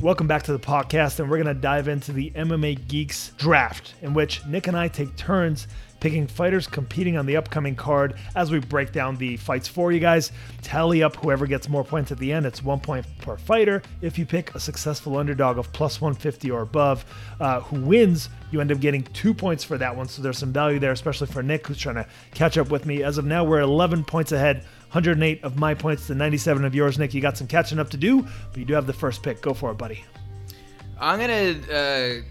[0.01, 3.93] Welcome back to the podcast, and we're going to dive into the MMA Geeks draft,
[4.01, 5.67] in which Nick and I take turns
[5.99, 9.99] picking fighters competing on the upcoming card as we break down the fights for you
[9.99, 10.31] guys.
[10.63, 12.47] Tally up whoever gets more points at the end.
[12.47, 13.83] It's one point per fighter.
[14.01, 17.05] If you pick a successful underdog of plus 150 or above,
[17.39, 20.07] uh, who wins, you end up getting two points for that one.
[20.07, 23.03] So there's some value there, especially for Nick, who's trying to catch up with me.
[23.03, 24.65] As of now, we're 11 points ahead.
[24.91, 27.13] 108 of my points to 97 of yours, Nick.
[27.13, 29.41] You got some catching up to do, but you do have the first pick.
[29.41, 30.03] Go for it, buddy.
[30.99, 32.21] I'm gonna uh,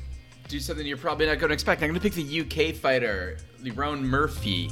[0.46, 1.82] do something you're probably not gonna expect.
[1.82, 4.70] I'm gonna pick the UK fighter Lerone Murphy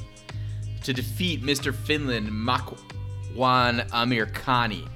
[0.82, 1.74] to defeat Mr.
[1.74, 4.86] Finland Makwan Amirkhani.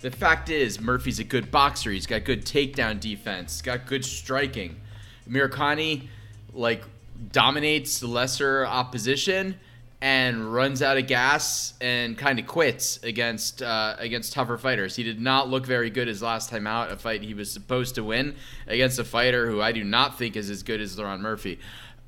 [0.00, 1.92] The fact is, Murphy's a good boxer.
[1.92, 3.62] He's got good takedown defense.
[3.62, 4.80] Got good striking.
[5.28, 6.08] Amirkhani,
[6.52, 6.82] like,
[7.30, 9.56] dominates the lesser opposition,
[10.02, 14.96] and runs out of gas and kind of quits against uh, against tougher fighters.
[14.96, 17.96] He did not look very good his last time out, a fight he was supposed
[17.96, 18.36] to win
[18.66, 21.58] against a fighter who I do not think is as good as Lerone Murphy.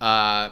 [0.01, 0.51] Uh,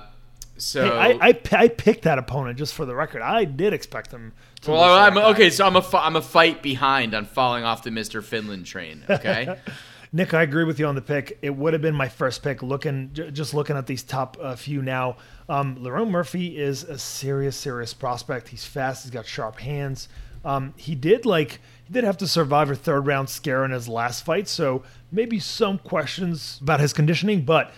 [0.58, 3.22] so Hey, I, I, I picked that opponent just for the record.
[3.22, 4.32] I did expect him.
[4.62, 5.48] to well, I'm okay.
[5.48, 9.04] So I'm a I'm a fight behind on falling off the Mister Finland train.
[9.08, 9.56] Okay.
[10.12, 11.38] Nick, I agree with you on the pick.
[11.40, 12.64] It would have been my first pick.
[12.64, 15.18] Looking, just looking at these top uh, few now,
[15.50, 18.48] um, Lerone Murphy is a serious, serious prospect.
[18.48, 19.02] He's fast.
[19.02, 20.08] He's got sharp hands.
[20.44, 23.88] Um, he did like he did have to survive a third round scare in his
[23.88, 27.72] last fight, so maybe some questions about his conditioning, but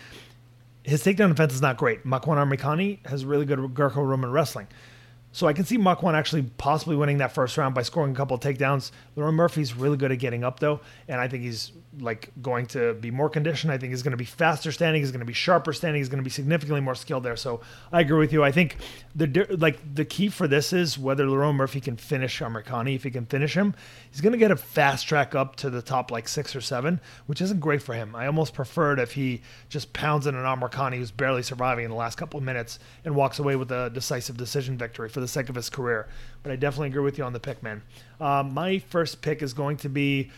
[0.85, 2.04] his takedown defense is not great.
[2.04, 4.68] Makwan Amirkhani has really good Greco-Roman wrestling.
[5.32, 8.35] So I can see Makwan actually possibly winning that first round by scoring a couple
[8.35, 8.90] of takedowns.
[9.16, 12.94] Lerone Murphy's really good at getting up though, and I think he's like going to
[12.94, 13.72] be more conditioned.
[13.72, 15.02] I think he's going to be faster standing.
[15.02, 16.00] He's going to be sharper standing.
[16.00, 17.37] He's going to be significantly more skilled there.
[17.37, 17.61] So
[17.92, 18.42] I agree with you.
[18.42, 18.76] I think
[19.14, 22.94] the like the key for this is whether Lerone Murphy can finish Amirkhani.
[22.94, 23.74] If he can finish him,
[24.11, 27.00] he's going to get a fast track up to the top like six or seven,
[27.26, 28.16] which isn't great for him.
[28.16, 31.96] I almost preferred if he just pounds in an Amirkhani who's barely surviving in the
[31.96, 35.48] last couple of minutes and walks away with a decisive decision victory for the sake
[35.50, 36.09] of his career.
[36.42, 37.83] But I definitely agree with you on the pick, man.
[38.20, 40.31] Um, my first pick is going to be.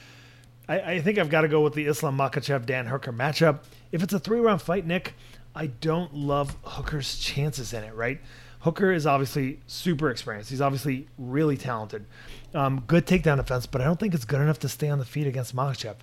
[0.68, 3.60] I, I think I've got to go with the Islam Makhachev Dan Hooker matchup.
[3.92, 5.14] If it's a three round fight, Nick,
[5.54, 8.20] I don't love Hooker's chances in it, right?
[8.60, 10.50] Hooker is obviously super experienced.
[10.50, 12.06] He's obviously really talented.
[12.54, 15.04] Um, good takedown defense, but I don't think it's good enough to stay on the
[15.04, 15.96] feet against Makhachev.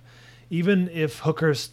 [0.48, 1.70] Even if Hooker's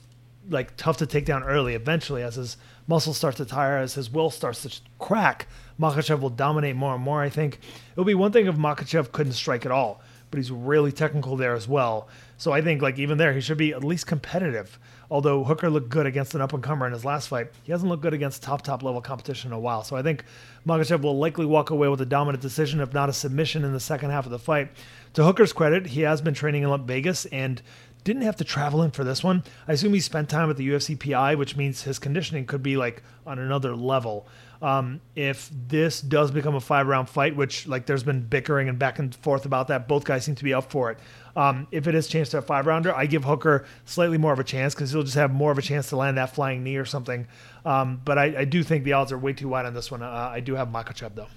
[0.49, 4.09] like tough to take down early, eventually as his muscles start to tire, as his
[4.09, 5.47] will starts to crack,
[5.79, 7.21] Makhachev will dominate more and more.
[7.21, 10.51] I think it would be one thing if Makhachev couldn't strike at all, but he's
[10.51, 12.07] really technical there as well.
[12.39, 14.79] So I think like even there he should be at least competitive.
[15.11, 17.89] Although Hooker looked good against an up and comer in his last fight, he hasn't
[17.89, 19.83] looked good against top top level competition in a while.
[19.83, 20.23] So I think
[20.65, 23.79] Makhachev will likely walk away with a dominant decision, if not a submission in the
[23.79, 24.71] second half of the fight.
[25.15, 27.61] To Hooker's credit, he has been training in Vegas and
[28.05, 29.43] didn't have to travel in for this one.
[29.67, 32.77] I assume he spent time at the UFC PI, which means his conditioning could be
[32.77, 34.27] like on another level.
[34.61, 38.77] Um, if this does become a five round fight, which like there's been bickering and
[38.77, 40.99] back and forth about that, both guys seem to be up for it.
[41.35, 44.39] Um, if it is changed to a five rounder, I give Hooker slightly more of
[44.39, 46.77] a chance because he'll just have more of a chance to land that flying knee
[46.77, 47.27] or something.
[47.65, 50.01] Um, but I, I do think the odds are way too wide on this one.
[50.01, 51.27] Uh, I do have Makhachev though.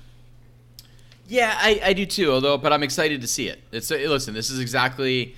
[1.29, 2.33] Yeah, I, I do too.
[2.33, 3.61] Although, but I'm excited to see it.
[3.71, 4.35] It's uh, listen.
[4.35, 5.37] This is exactly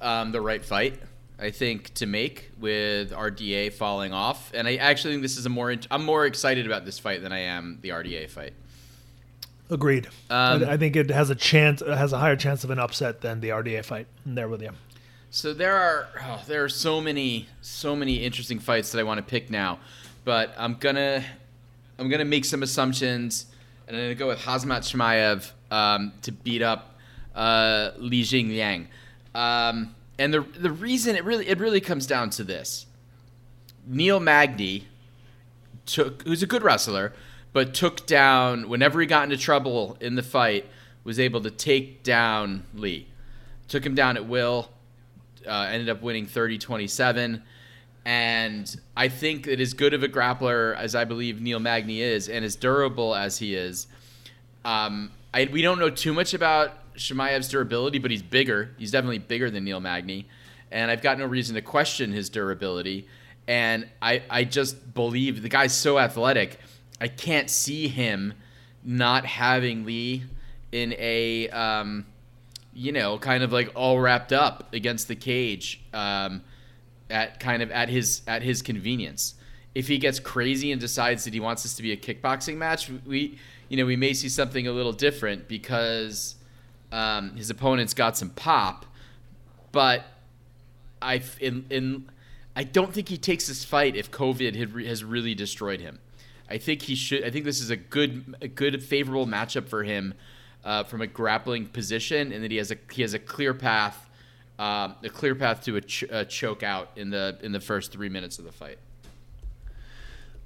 [0.00, 1.00] um, the right fight,
[1.38, 4.52] I think, to make with RDA falling off.
[4.54, 5.74] And I actually think this is a more.
[5.90, 8.54] I'm more excited about this fight than I am the RDA fight.
[9.70, 10.06] Agreed.
[10.28, 13.22] Um, I, I think it has a chance, has a higher chance of an upset
[13.22, 14.06] than the RDA fight.
[14.26, 14.70] I'm there with you.
[15.30, 19.18] So there are oh, there are so many so many interesting fights that I want
[19.18, 19.80] to pick now,
[20.24, 21.24] but I'm gonna
[21.98, 23.46] I'm gonna make some assumptions,
[23.88, 26.96] and I'm gonna go with Khamzat Chimaev um, to beat up
[27.34, 28.86] uh, Li Jing Liang.
[29.34, 32.86] Um, and the the reason it really it really comes down to this:
[33.88, 34.86] Neil Magny
[35.84, 37.12] took who's a good wrestler,
[37.54, 40.66] but took down whenever he got into trouble in the fight,
[41.04, 43.06] was able to take down Lee,
[43.68, 44.68] took him down at will
[45.46, 47.42] uh, ended up winning 30 27.
[48.06, 52.28] And I think that as good of a grappler as I believe Neil Magny is,
[52.28, 53.86] and as durable as he is,
[54.64, 58.74] um, I, we don't know too much about Chimaev's durability, but he's bigger.
[58.78, 60.28] He's definitely bigger than Neil Magny.
[60.70, 63.08] And I've got no reason to question his durability.
[63.46, 66.58] And I, I just believe the guy's so athletic.
[67.04, 68.32] I can't see him
[68.82, 70.24] not having Lee
[70.72, 71.50] in a.
[71.50, 72.06] Um,
[72.72, 76.42] you know, kind of like all wrapped up against the cage, um,
[77.10, 79.34] at kind of at his at his convenience.
[79.74, 82.90] If he gets crazy and decides that he wants this to be a kickboxing match,
[83.04, 83.38] we,
[83.68, 86.36] you know, we may see something a little different because
[86.90, 88.86] um, his opponent's got some pop.
[89.72, 90.06] But
[91.02, 92.10] I in in
[92.56, 95.98] I don't think he takes this fight if COVID has really destroyed him.
[96.48, 97.24] I think he should.
[97.24, 100.14] I think this is a good, a good, favorable matchup for him
[100.64, 104.08] uh, from a grappling position, and that he has a he has a clear path,
[104.58, 107.92] um, a clear path to a, ch- a choke out in the in the first
[107.92, 108.78] three minutes of the fight.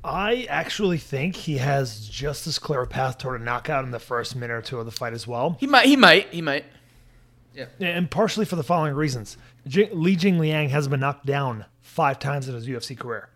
[0.05, 3.99] I actually think he has just as clear a path toward a knockout in the
[3.99, 5.57] first minute or two of the fight as well.
[5.59, 5.87] He might.
[5.87, 6.33] He might.
[6.33, 6.65] He might.
[7.55, 7.67] Yeah.
[7.81, 9.37] And partially for the following reasons.
[9.67, 13.29] J- Li Jing Liang has been knocked down five times in his UFC career.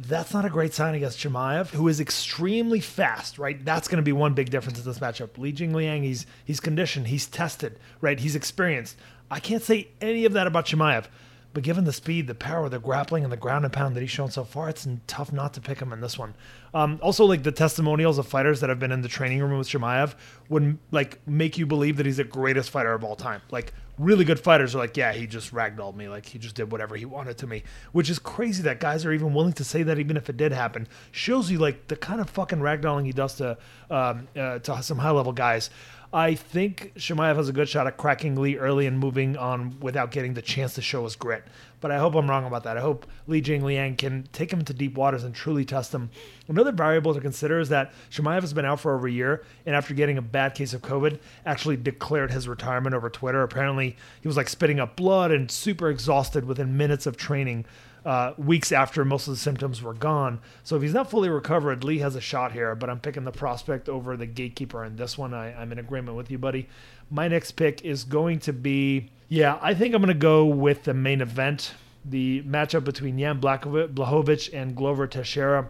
[0.00, 3.64] That's not a great sign against Chimaev, who is extremely fast, right?
[3.64, 5.36] That's going to be one big difference in this matchup.
[5.38, 8.20] Li Jing Liang, he's he's conditioned, he's tested, right?
[8.20, 8.96] He's experienced.
[9.28, 11.06] I can't say any of that about Chimaev,
[11.54, 14.10] But given the speed, the power, the grappling, and the ground and pound that he's
[14.10, 16.34] shown so far, it's tough not to pick him in this one.
[16.74, 19.68] Um, also, like the testimonials of fighters that have been in the training room with
[19.68, 20.14] Chimaev
[20.48, 23.40] would like make you believe that he's the greatest fighter of all time.
[23.50, 26.08] Like really good fighters are like, yeah, he just ragdolled me.
[26.08, 29.12] Like he just did whatever he wanted to me, which is crazy that guys are
[29.12, 30.88] even willing to say that even if it did happen.
[31.10, 33.58] Shows you like the kind of fucking ragdolling he does to
[33.90, 35.70] um, uh, to some high level guys.
[36.12, 40.10] I think Chimaev has a good shot at cracking Lee early and moving on without
[40.10, 41.44] getting the chance to show his grit.
[41.80, 42.76] But I hope I'm wrong about that.
[42.76, 46.10] I hope Li Jing Liang can take him to deep waters and truly test him.
[46.48, 49.76] Another variable to consider is that Chimaev has been out for over a year, and
[49.76, 53.42] after getting a bad case of COVID, actually declared his retirement over Twitter.
[53.42, 57.64] Apparently, he was like spitting up blood and super exhausted within minutes of training
[58.04, 60.40] uh, weeks after most of the symptoms were gone.
[60.64, 63.32] So if he's not fully recovered, Lee has a shot here, but I'm picking the
[63.32, 65.34] prospect over the gatekeeper in this one.
[65.34, 66.68] I, I'm in agreement with you, buddy.
[67.10, 70.84] My next pick is going to be, yeah, I think I'm going to go with
[70.84, 71.74] the main event,
[72.04, 75.68] the matchup between Jan Blachowicz and Glover Teixeira.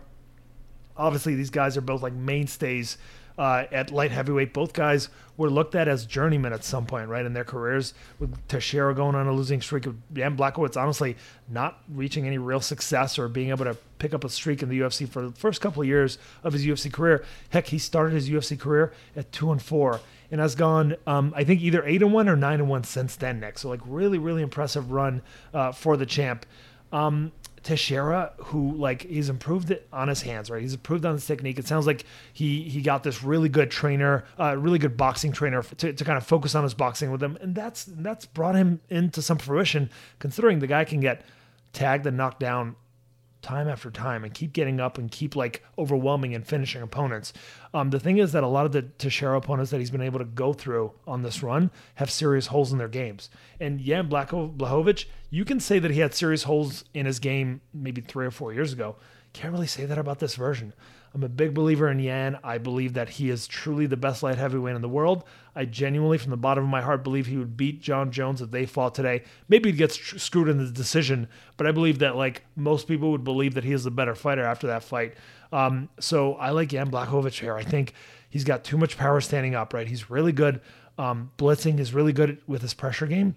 [0.96, 2.98] Obviously, these guys are both like mainstays
[3.36, 4.52] uh, at light heavyweight.
[4.52, 7.94] Both guys were looked at as journeymen at some point, right, in their careers.
[8.20, 11.16] With Teixeira going on a losing streak, Jan Blachowicz honestly
[11.48, 14.80] not reaching any real success or being able to pick up a streak in the
[14.80, 17.24] UFC for the first couple of years of his UFC career.
[17.50, 20.00] Heck, he started his UFC career at two and four
[20.30, 23.16] and has gone, um, I think, either eight and one or nine and one since
[23.16, 23.40] then.
[23.40, 25.22] Nick, so like really, really impressive run
[25.54, 26.46] uh, for the champ.
[26.92, 30.62] Um, Teixeira, who like he's improved it on his hands, right?
[30.62, 31.58] He's improved on his technique.
[31.58, 35.62] It sounds like he he got this really good trainer, uh, really good boxing trainer
[35.62, 38.80] to, to kind of focus on his boxing with him, and that's that's brought him
[38.88, 39.90] into some fruition.
[40.18, 41.22] Considering the guy can get
[41.72, 42.76] tagged and knocked down
[43.48, 47.32] time after time and keep getting up and keep like overwhelming and finishing opponents.
[47.72, 50.18] Um, the thing is that a lot of the Teixeira opponents that he's been able
[50.18, 53.30] to go through on this run have serious holes in their games.
[53.58, 58.02] And Jan Blachowicz, you can say that he had serious holes in his game maybe
[58.02, 58.96] three or four years ago.
[59.32, 60.74] Can't really say that about this version.
[61.14, 62.38] I'm a big believer in Yan.
[62.44, 65.24] I believe that he is truly the best light heavyweight in the world.
[65.56, 68.50] I genuinely, from the bottom of my heart, believe he would beat Jon Jones if
[68.50, 69.22] they fought today.
[69.48, 73.10] Maybe he gets tr- screwed in the decision, but I believe that like most people
[73.10, 75.14] would believe that he is the better fighter after that fight.
[75.52, 77.56] Um, so I like Jan Blachowicz here.
[77.56, 77.94] I think
[78.28, 79.72] he's got too much power standing up.
[79.72, 80.60] Right, he's really good.
[80.98, 83.36] Um, blitzing is really good with his pressure game.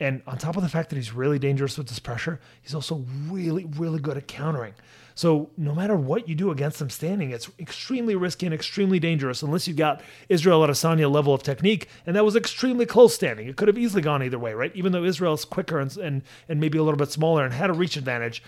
[0.00, 3.04] And on top of the fact that he's really dangerous with his pressure, he's also
[3.28, 4.74] really, really good at countering.
[5.14, 9.42] So no matter what you do against them standing, it's extremely risky and extremely dangerous
[9.42, 11.88] unless you've got Israel Adesanya level of technique.
[12.06, 13.48] And that was extremely close standing.
[13.48, 14.74] It could have easily gone either way, right?
[14.74, 17.74] Even though Israel's quicker and, and, and maybe a little bit smaller and had a
[17.74, 18.42] reach advantage,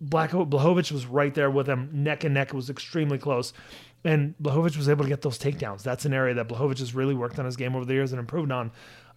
[0.00, 2.48] Black was right there with him, neck and neck.
[2.48, 3.52] It was extremely close.
[4.04, 5.82] And Blachowicz was able to get those takedowns.
[5.82, 8.20] That's an area that Blachowicz has really worked on his game over the years and
[8.20, 8.70] improved on.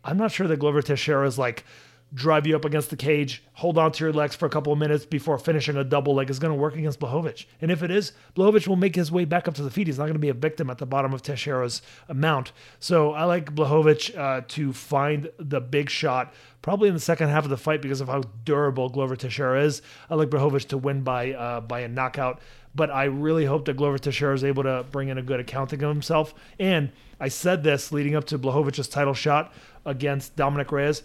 [0.04, 1.64] I'm not sure that Glover Teixeira is like–
[2.14, 4.80] drive you up against the cage, hold on to your legs for a couple of
[4.80, 7.46] minutes before finishing a double leg is going to work against Blachowicz.
[7.62, 9.88] And if it is, Blachowicz will make his way back up to the feet.
[9.88, 11.82] He's not going to be a victim at the bottom of Teixeira's
[12.14, 12.52] mount.
[12.80, 17.44] So I like Blachowicz uh, to find the big shot probably in the second half
[17.44, 19.82] of the fight because of how durable Glover Teixeira is.
[20.10, 22.40] I like Blachowicz to win by uh, by a knockout.
[22.74, 25.84] But I really hope that Glover Teixeira is able to bring in a good accounting
[25.84, 26.34] of himself.
[26.58, 29.54] And I said this leading up to Blachowicz's title shot
[29.86, 31.04] against Dominick Reyes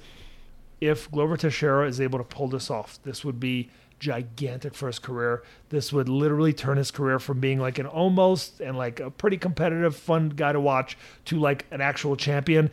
[0.81, 4.99] if Glover Teixeira is able to pull this off, this would be gigantic for his
[4.99, 5.43] career.
[5.71, 9.39] This would literally turn his career from being like an almost and like a pretty
[9.39, 12.71] competitive, fun guy to watch to like an actual champion.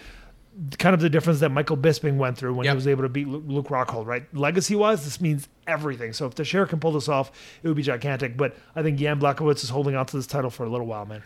[0.78, 2.74] Kind of the difference that Michael Bisping went through when yep.
[2.74, 4.24] he was able to beat Luke Rockhold, right?
[4.36, 6.14] Legacy wise, this means everything.
[6.14, 7.32] So if Teixeira can pull this off,
[7.64, 8.38] it would be gigantic.
[8.38, 11.06] But I think Jan Blachowicz is holding on to this title for a little while,
[11.06, 11.24] man.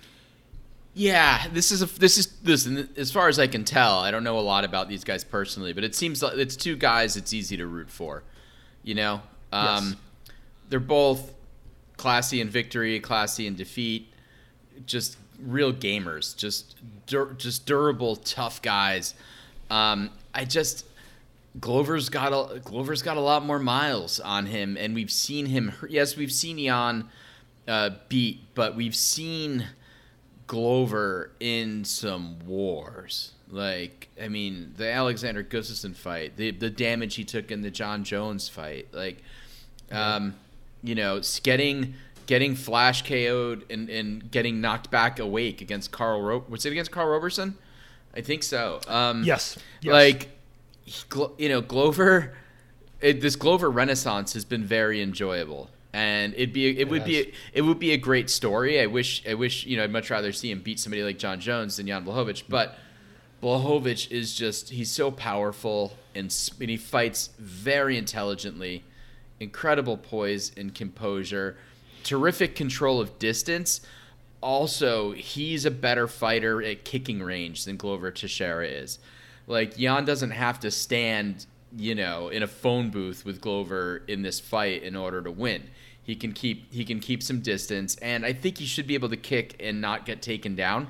[0.97, 2.89] Yeah, this is a this is listen.
[2.97, 5.71] As far as I can tell, I don't know a lot about these guys personally,
[5.71, 8.23] but it seems like it's two guys it's easy to root for.
[8.81, 9.21] You know,
[9.53, 9.95] um, yes.
[10.69, 11.35] they're both
[11.97, 14.11] classy in victory, classy in defeat.
[14.87, 16.75] Just real gamers, just
[17.05, 19.13] dur- just durable, tough guys.
[19.69, 20.83] Um, I just
[21.59, 25.73] Glover's got a Glover's got a lot more miles on him, and we've seen him.
[25.89, 27.07] Yes, we've seen Jan
[27.67, 29.67] uh, beat, but we've seen
[30.47, 33.33] Glover in some wars.
[33.49, 38.03] Like, I mean, the Alexander Gustafsson fight, the the damage he took in the Jon
[38.03, 39.21] Jones fight, like,
[39.91, 40.35] um,
[40.83, 41.93] you know, getting
[42.25, 46.91] getting flash KO'd and, and getting knocked back awake against Karl Ro- was it against
[46.91, 47.57] Karl Roberson?
[48.13, 48.81] I think so.
[48.87, 49.57] Um, yes.
[49.81, 49.93] yes.
[49.93, 50.29] Like,
[51.37, 52.33] you know, Glover.
[52.99, 57.63] It, this Glover Renaissance has been very enjoyable and it'd be it, would be it
[57.63, 58.79] would be a great story.
[58.79, 61.39] I wish I wish you know I'd much rather see him beat somebody like Jon
[61.39, 62.51] Jones than Jan Blachowicz, mm-hmm.
[62.51, 62.77] but
[63.41, 66.31] Blachowicz is just he's so powerful and,
[66.61, 68.83] and he fights very intelligently,
[69.39, 71.57] incredible poise and composure,
[72.03, 73.81] terrific control of distance.
[74.39, 78.99] Also, he's a better fighter at kicking range than Glover Teixeira is.
[79.47, 84.21] Like Jan doesn't have to stand, you know, in a phone booth with Glover in
[84.21, 85.63] this fight in order to win.
[86.07, 89.09] He can keep he can keep some distance, and I think he should be able
[89.09, 90.87] to kick and not get taken down.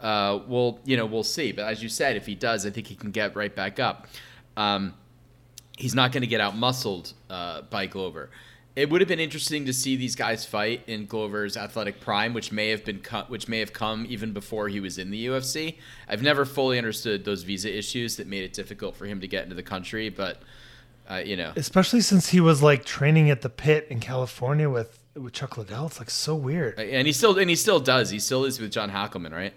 [0.00, 2.88] Uh, we'll you know we'll see, but as you said, if he does, I think
[2.88, 4.08] he can get right back up.
[4.56, 4.94] Um,
[5.78, 8.28] he's not going to get out muscled uh, by Glover.
[8.74, 12.50] It would have been interesting to see these guys fight in Glover's athletic prime, which
[12.50, 15.76] may have been cut, which may have come even before he was in the UFC.
[16.08, 19.44] I've never fully understood those visa issues that made it difficult for him to get
[19.44, 20.42] into the country, but
[21.10, 24.98] uh, you know, Especially since he was like training at the pit in California with
[25.14, 25.86] with Chuck Liddell.
[25.86, 26.78] It's like so weird.
[26.78, 28.10] and he still and he still does.
[28.10, 29.54] He still is with John Hackleman, right?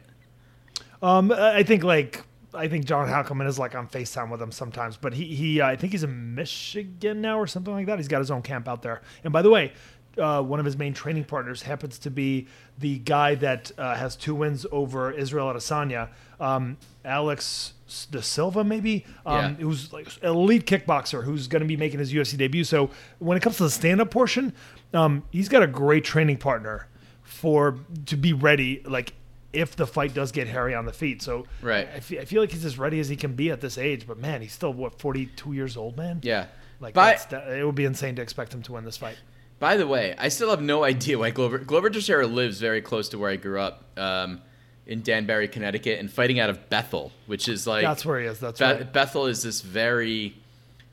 [1.01, 2.23] Um, I think like
[2.53, 5.67] I think John Hackleman is like on Facetime with him sometimes, but he he uh,
[5.67, 7.99] I think he's in Michigan now or something like that.
[7.99, 9.01] He's got his own camp out there.
[9.23, 9.73] And by the way,
[10.17, 12.47] uh, one of his main training partners happens to be
[12.77, 17.73] the guy that uh, has two wins over Israel Adesanya, um, Alex
[18.11, 19.49] De Silva, maybe, um, Yeah.
[19.65, 22.63] who's like elite kickboxer who's going to be making his UFC debut.
[22.63, 24.53] So when it comes to the stand-up portion,
[24.93, 26.87] um, he's got a great training partner
[27.23, 27.77] for
[28.07, 29.13] to be ready, like
[29.53, 31.21] if the fight does get hairy on the feet.
[31.21, 31.87] So Right.
[31.95, 34.05] I feel, like he's as ready as he can be at this age.
[34.07, 36.19] But man, he's still what 42 years old, man.
[36.21, 36.45] Yeah.
[36.79, 39.17] Like that's, that, it would be insane to expect him to win this fight.
[39.59, 43.09] by the way, I still have no idea why Glover Glover Teixeira lives very close
[43.09, 44.41] to where I grew up, um,
[44.85, 48.39] in Danbury, Connecticut, and fighting out of Bethel, which is like That's where he is.
[48.39, 48.91] That's Be- right.
[48.93, 50.35] Bethel is this very,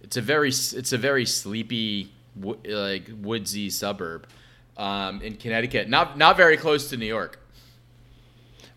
[0.03, 4.27] it's a very, it's a very sleepy, wo- like woodsy suburb,
[4.77, 5.89] um, in Connecticut.
[5.89, 7.39] Not not very close to New York.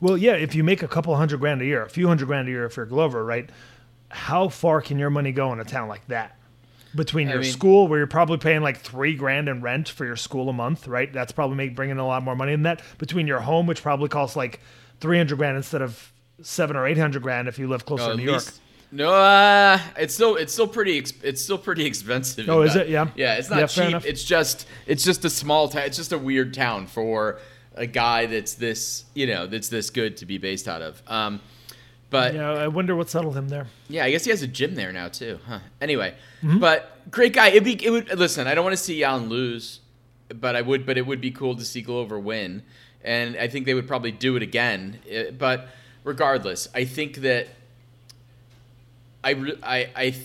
[0.01, 2.47] Well, yeah, if you make a couple hundred grand a year, a few hundred grand
[2.47, 3.49] a year if you're Glover, right?
[4.10, 6.38] How far can your money go in a town like that?
[6.95, 10.05] Between I your mean- school, where you're probably paying like three grand in rent for
[10.05, 11.12] your school a month, right?
[11.12, 12.82] That's probably make, bringing a lot more money than that.
[12.97, 14.62] Between your home, which probably costs like
[14.99, 18.15] three hundred grand instead of seven or eight hundred grand if you live closer to
[18.17, 18.35] New York.
[18.45, 22.49] least- No, uh, it's still it's still pretty it's still pretty expensive.
[22.49, 22.89] Oh, is Beth- it?
[22.89, 23.07] Yeah.
[23.15, 24.05] Yeah, it's not Yeah, cheap.
[24.05, 25.83] It's just it's just a small town.
[25.83, 27.39] It's just a weird town for
[27.75, 31.01] a guy that's this you know that's this good to be based out of.
[31.07, 31.39] Um,
[32.09, 33.67] but Yeah, I wonder what settled him there.
[33.89, 35.39] Yeah, I guess he has a gym there now too.
[35.47, 35.59] Huh.
[35.79, 36.57] Anyway, Mm-hmm.
[36.59, 37.49] but great guy.
[37.49, 38.47] It'd be it would listen.
[38.47, 39.81] I don't want to see Jan lose,
[40.33, 40.85] but I would.
[40.87, 42.63] But it would be cool to see Glover win,
[43.03, 44.99] and I think they would probably do it again.
[45.09, 45.67] Eh, But
[46.03, 47.47] regardless, I think that
[49.23, 49.31] I
[49.63, 50.15] I I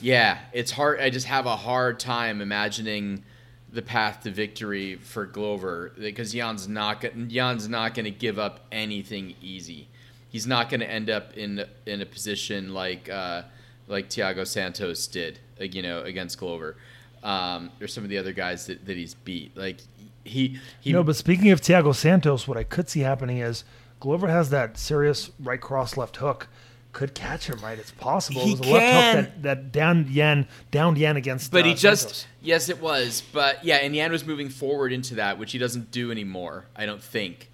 [0.00, 1.00] yeah, it's hard.
[1.00, 3.24] I just have a hard time imagining
[3.72, 8.60] the path to victory for Glover because Jan's not Jan's not going to give up
[8.70, 9.88] anything easy.
[10.28, 13.42] He's not going to end up in in a position like uh,
[13.88, 16.76] like Thiago Santos did, uh, you know, against Glover,
[17.22, 19.56] um, or some of the other guys that, that he's beat.
[19.56, 19.78] Like
[20.24, 23.64] he he No, but speaking of Thiago Santos, what I could see happening is
[24.00, 26.48] Glover has that serious right cross left hook.
[26.92, 27.78] Could catch him right.
[27.78, 28.42] It's possible.
[28.42, 29.16] He it was a left can.
[29.16, 31.50] hook that, that downed Yan downed Yan against.
[31.50, 32.26] But uh, he just Santos.
[32.40, 33.22] yes, it was.
[33.32, 36.66] But yeah, and Yan was moving forward into that, which he doesn't do anymore.
[36.76, 37.50] I don't think.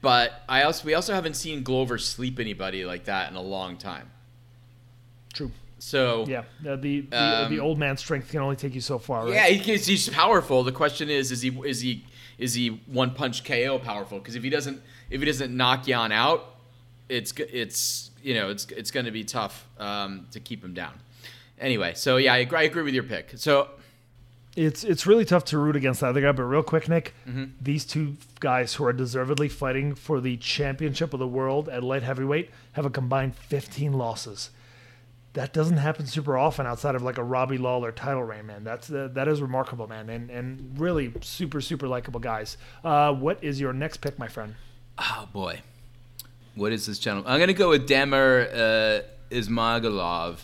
[0.00, 3.76] But I also we also haven't seen Glover sleep anybody like that in a long
[3.76, 4.10] time.
[5.34, 5.50] true.
[5.78, 8.98] So Yeah, uh, the the, Um, the old man strength can only take you so
[8.98, 9.24] far.
[9.24, 9.34] Right?
[9.34, 10.62] yeah, he, he's- he's powerful.
[10.64, 12.04] The question is, is he is he
[12.38, 14.18] is he one punch KO powerful?
[14.18, 16.56] Because if he doesn't if he doesn't knock Yan out,
[17.08, 20.94] it's it's you know it's it's going to be tough um, to keep him down.
[21.60, 23.32] Anyway, so yeah, I agree, I agree with your pick.
[23.36, 23.68] So
[24.56, 26.32] It's it's really tough to root against the other guy.
[26.32, 27.44] But real quick, Nick, Mm-hmm.
[27.60, 32.02] these two guys who are deservedly fighting for the championship of the world at light
[32.02, 34.50] heavyweight have a combined 15 losses.
[35.34, 38.64] That doesn't happen super often outside of like a Robbie Lawler title reign, man.
[38.64, 42.56] That's uh, that is remarkable, man, and and really super super likable guys.
[42.82, 44.54] Uh, what is your next pick, my friend?
[44.98, 45.60] Oh boy,
[46.54, 47.30] what is this gentleman?
[47.30, 50.38] I'm gonna go with Damir uh, Ismagulov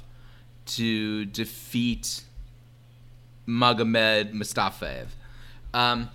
[0.66, 2.22] to defeat
[3.48, 5.06] Magomed Mustafaev.
[5.72, 6.10] Um,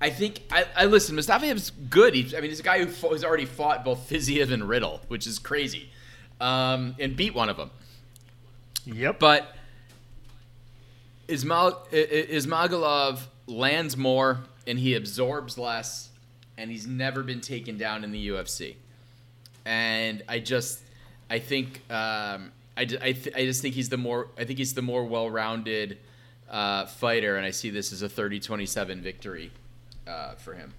[0.00, 1.16] I think I, I listen.
[1.16, 2.14] Mustafaev's good.
[2.14, 5.00] He's, I mean, he's a guy who fought, who's already fought both Fiziev and Riddell,
[5.08, 5.90] which is crazy,
[6.40, 7.70] um, and beat one of them.
[8.86, 9.18] Yep.
[9.18, 9.54] But
[11.28, 16.10] Ismail, I- I- Ismagulov lands more and he absorbs less,
[16.56, 18.76] and he's never been taken down in the UFC.
[19.64, 20.80] And I just,
[21.30, 24.74] I think, um, I, I, th- I just think he's the more, I think he's
[24.74, 25.98] the more well-rounded
[26.50, 29.50] uh, fighter, and I see this as a 30-27 victory
[30.06, 30.74] uh, for him.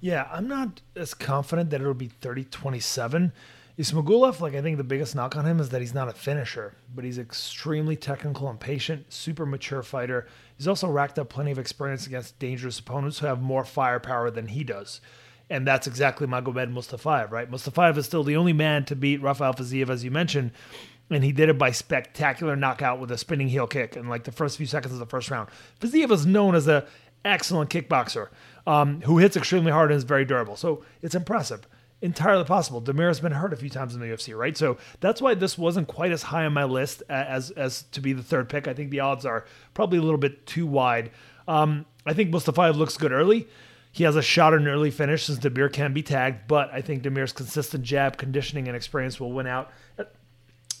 [0.00, 3.32] Yeah, I'm not as confident that it'll be 30 27.
[3.78, 6.74] Ismagulov, like I think the biggest knock on him is that he's not a finisher,
[6.94, 10.26] but he's extremely technical and patient, super mature fighter.
[10.56, 14.46] He's also racked up plenty of experience against dangerous opponents who have more firepower than
[14.46, 15.02] he does.
[15.50, 17.50] And that's exactly Magomed Mustafaev, right?
[17.50, 20.52] Mustafaev is still the only man to beat Rafael Fiziev, as you mentioned,
[21.10, 24.32] and he did it by spectacular knockout with a spinning heel kick in like the
[24.32, 25.50] first few seconds of the first round.
[25.80, 26.82] Fiziev is known as an
[27.26, 28.28] excellent kickboxer
[28.66, 31.68] um, who hits extremely hard and is very durable, so it's impressive
[32.06, 32.80] entirely possible.
[32.80, 34.56] Damir's been hurt a few times in the UFC, right?
[34.56, 38.14] So that's why this wasn't quite as high on my list as as to be
[38.14, 38.66] the third pick.
[38.66, 39.44] I think the odds are
[39.74, 41.10] probably a little bit too wide.
[41.46, 43.46] Um, I think Mustafaev looks good early.
[43.92, 46.80] He has a shot at an early finish since Demir can be tagged, but I
[46.82, 49.72] think Damir's consistent jab, conditioning, and experience will win out.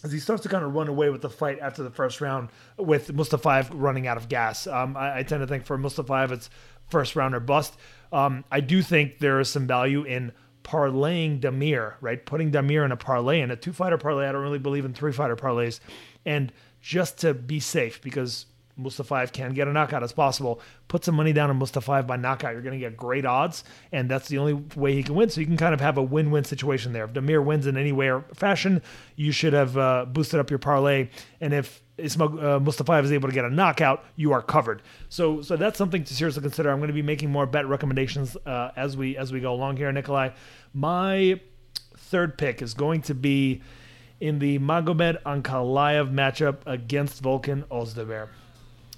[0.04, 2.50] As he starts to kind of run away with the fight after the first round,
[2.76, 6.50] with Mustafaev running out of gas, um, I, I, tend to think for Mustafaev it's
[6.88, 7.76] first round or bust.
[8.12, 10.32] Um, I do think there is some value in
[10.66, 12.26] parlaying Damir, right?
[12.26, 14.26] Putting Damir in a parlay in a two fighter parlay.
[14.26, 15.78] I don't really believe in three fighter parlays.
[16.24, 18.46] And just to be safe, because
[18.78, 22.52] Mustafaev can get a knockout as possible, put some money down on Mustafaev by knockout.
[22.52, 23.62] You're going to get great odds,
[23.92, 25.30] and that's the only way he can win.
[25.30, 27.04] So you can kind of have a win win situation there.
[27.04, 28.82] If Damir wins in any way or fashion,
[29.14, 31.10] you should have uh, boosted up your parlay.
[31.40, 34.82] And if Uh, Mustafaev is able to get a knockout, you are covered.
[35.08, 36.70] So, so that's something to seriously consider.
[36.70, 39.78] I'm going to be making more bet recommendations uh, as we as we go along
[39.78, 40.30] here, Nikolai.
[40.74, 41.40] My
[41.96, 43.62] third pick is going to be
[44.20, 48.28] in the Magomed Ankalaev matchup against Volkan Ozdemir.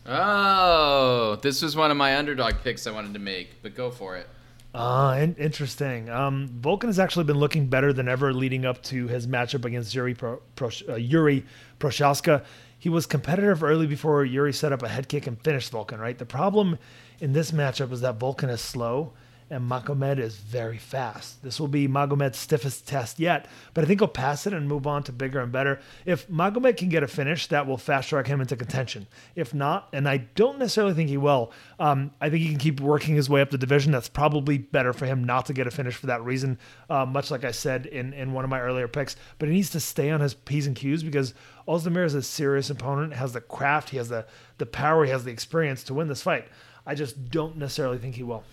[0.07, 4.16] Oh, this was one of my underdog picks I wanted to make, but go for
[4.16, 4.26] it.
[4.74, 6.09] Ah, uh, interesting.
[6.09, 9.94] Um, Volkan has actually been looking better than ever leading up to his matchup against
[9.94, 11.44] Yuri, Pro, Pro, uh, Yuri
[11.80, 12.44] Prochazka.
[12.79, 16.16] He was competitive early before Yuri set up a head kick and finished Volkan, right?
[16.16, 16.79] The problem
[17.18, 19.12] in this matchup is that Volkan is slow
[19.51, 21.42] and Magomed is very fast.
[21.42, 24.86] This will be Magomed's stiffest test yet, but I think he'll pass it and move
[24.86, 25.80] on to bigger and better.
[26.05, 29.07] If Magomed can get a finish, that will fast track him into contention.
[29.34, 32.80] If not, and I don't necessarily think he will, um, I think he can keep
[32.80, 33.92] working his way up the division.
[33.92, 36.59] That's probably better for him not to get a finish for that reason,
[36.90, 39.16] uh, much like I said in, in one of my earlier picks.
[39.38, 41.34] But he needs to stay on his P's and Q's because
[41.66, 44.26] Ozdemir is a serious opponent, has the craft, he has the,
[44.59, 46.49] the power, he has the experience to win this fight.
[46.86, 48.44] I just don't necessarily think he will.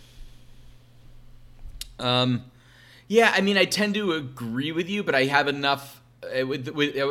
[1.99, 2.45] Um,
[3.07, 6.01] yeah, I mean, I tend to agree with you, but I have enough.
[6.23, 6.45] Uh,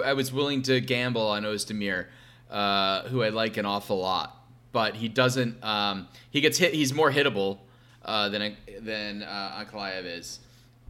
[0.04, 2.06] I was willing to gamble on Ozdemir,
[2.50, 5.62] uh, who I like an awful lot, but he doesn't.
[5.62, 6.74] Um, he gets hit.
[6.74, 7.58] He's more hittable
[8.04, 10.40] uh, than than uh, Ankalaev is.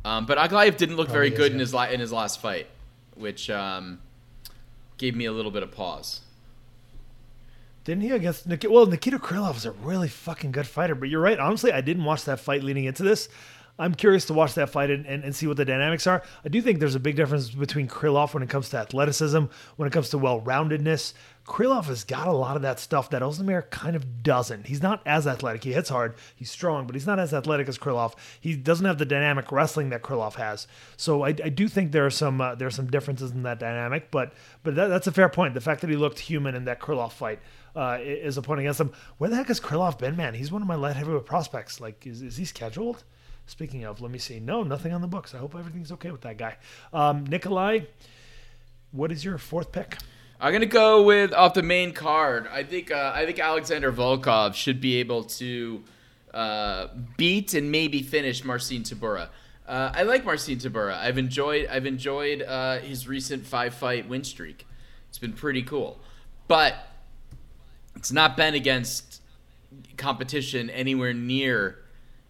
[0.05, 1.55] Um, but Ankalaev didn't look Probably very good is, yeah.
[1.55, 2.67] in his la- in his last fight,
[3.15, 4.01] which um,
[4.97, 6.21] gave me a little bit of pause.
[7.85, 8.73] Didn't he against Nikita?
[8.73, 11.39] Well, Nikita Krylov is a really fucking good fighter, but you're right.
[11.39, 13.29] Honestly, I didn't watch that fight leading into this.
[13.79, 16.23] I'm curious to watch that fight and, and, and, see what the dynamics are.
[16.45, 19.45] I do think there's a big difference between Krylov when it comes to athleticism,
[19.77, 21.13] when it comes to well roundedness.
[21.45, 24.67] Krylov has got a lot of that stuff that Ozdemir kind of doesn't.
[24.67, 25.65] He's not as athletic.
[25.65, 28.15] He hits hard, he's strong, but he's not as athletic as Krylov.
[28.41, 30.69] He doesn't have the dynamic wrestling that Krylov has.
[30.97, 33.59] So I, I do think there are some uh, there are some differences in that
[33.59, 35.55] dynamic, but but that, that's a fair point.
[35.55, 37.41] The fact that he looked human in that Krylov fight
[37.75, 38.93] uh, is a point against him.
[39.19, 40.35] Where the heck has Krylov been, man?
[40.35, 41.81] He's one of my light heavyweight prospects.
[41.81, 43.03] Like, is, is he scheduled?
[43.47, 44.41] Speaking of, let me see.
[44.41, 45.35] No, nothing on the books.
[45.35, 46.57] I hope everything's okay with that guy.
[46.93, 47.81] Um, Nikolai,
[48.91, 49.99] what is your fourth pick?
[50.41, 52.49] I'm gonna go with off the main card.
[52.51, 55.83] I think uh, I think Alexander Volkov should be able to
[56.33, 59.29] uh, beat and maybe finish Marcin Tybura.
[59.67, 60.99] Uh, I like Marcin Tybura.
[60.99, 64.67] I've enjoyed I've enjoyed uh, his recent five fight win streak.
[65.09, 66.01] It's been pretty cool,
[66.49, 66.75] but
[67.95, 69.23] it's not been against
[69.97, 71.84] competition anywhere near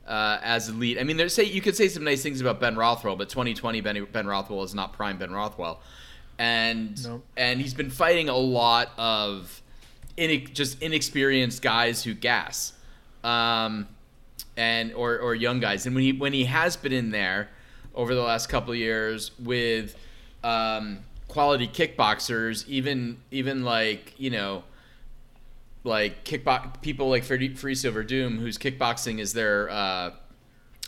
[0.06, 0.98] uh, as elite.
[0.98, 3.80] I mean, there's say you could say some nice things about Ben Rothwell, but 2020
[3.80, 5.80] Ben, ben Rothwell is not prime Ben Rothwell,
[6.38, 7.24] and nope.
[7.36, 9.62] and he's been fighting a lot of
[10.16, 12.72] in, just inexperienced guys who gas,
[13.22, 13.88] um,
[14.56, 15.86] and or or young guys.
[15.86, 17.48] And when he when he has been in there
[17.94, 19.96] over the last couple of years with
[20.42, 24.64] um, quality kickboxers, even even like you know
[25.84, 30.10] like kickbox people like Fabricio Doom, whose kickboxing is their, uh,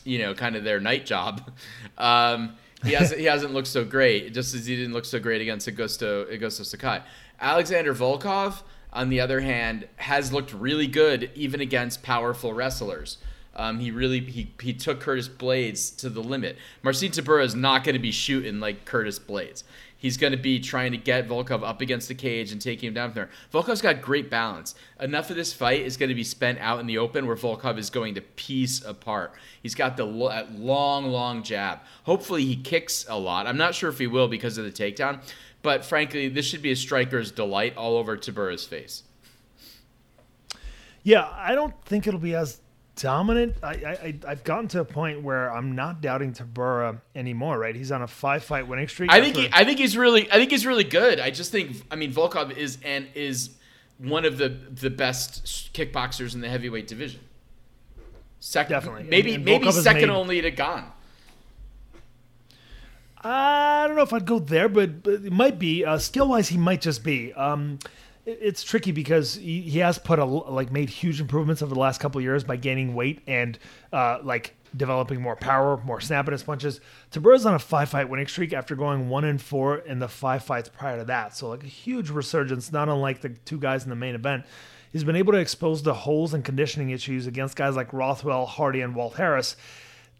[0.05, 1.53] you know, kind of their night job.
[1.99, 5.41] Um, he hasn't he hasn't looked so great, just as he didn't look so great
[5.41, 7.03] against Augusto Augusto Sakai.
[7.41, 13.17] Alexander Volkov, on the other hand, has looked really good even against powerful wrestlers.
[13.55, 16.59] Um, he really he, he took Curtis Blaydes to the limit.
[16.83, 19.63] Marcin Tybura is not going to be shooting like Curtis Blaydes.
[20.07, 22.95] He's going to be trying to get Volkov up against the cage and taking him
[22.95, 23.31] down from there.
[23.53, 24.77] Volkov's got great balance.
[25.01, 27.77] Enough of this fight is going to be spent out in the open where Volkov
[27.77, 29.35] is going to piece apart.
[29.61, 31.81] He's got the long, long jab.
[32.05, 33.49] Hopefully, he kicks a lot.
[33.49, 35.21] I'm not sure if he will because of the takedown,
[35.63, 39.03] but frankly, this should be a striker's delight all over Tybura's face.
[41.03, 42.61] Yeah, I don't think it'll be as
[42.97, 43.57] dominant.
[43.63, 47.59] I, I I've gotten to a point where I'm not doubting Tybura anymore.
[47.59, 47.77] Right?
[47.77, 49.11] He's on a five fight winning streak.
[49.11, 51.21] I think he, I think he's really I think he's really good.
[51.21, 53.51] I just think I mean Volkov is and is
[53.99, 57.21] one of the the best kickboxers in the heavyweight division.
[58.41, 59.05] Second, definitely.
[59.05, 60.85] Maybe and, and maybe second only to Gane.
[63.23, 66.49] I don't know if I'd go there, but, but it might be uh, skill wise.
[66.49, 67.33] He might just be.
[67.33, 67.81] Um,
[68.27, 72.21] it's tricky because he, has put a like made huge improvements over the last couple
[72.21, 73.57] years by gaining weight and
[73.93, 76.81] uh, like developing more power, more snap in his punches.
[77.15, 80.69] On a five fight winning streak after going one and four in the five fights
[80.69, 81.37] prior to that.
[81.37, 84.45] So like a huge resurgence, not unlike the two guys in the main event.
[84.93, 88.81] He's been able to expose the holes and conditioning issues against guys like Rothwell, Hardy,
[88.81, 89.57] and Walt Harris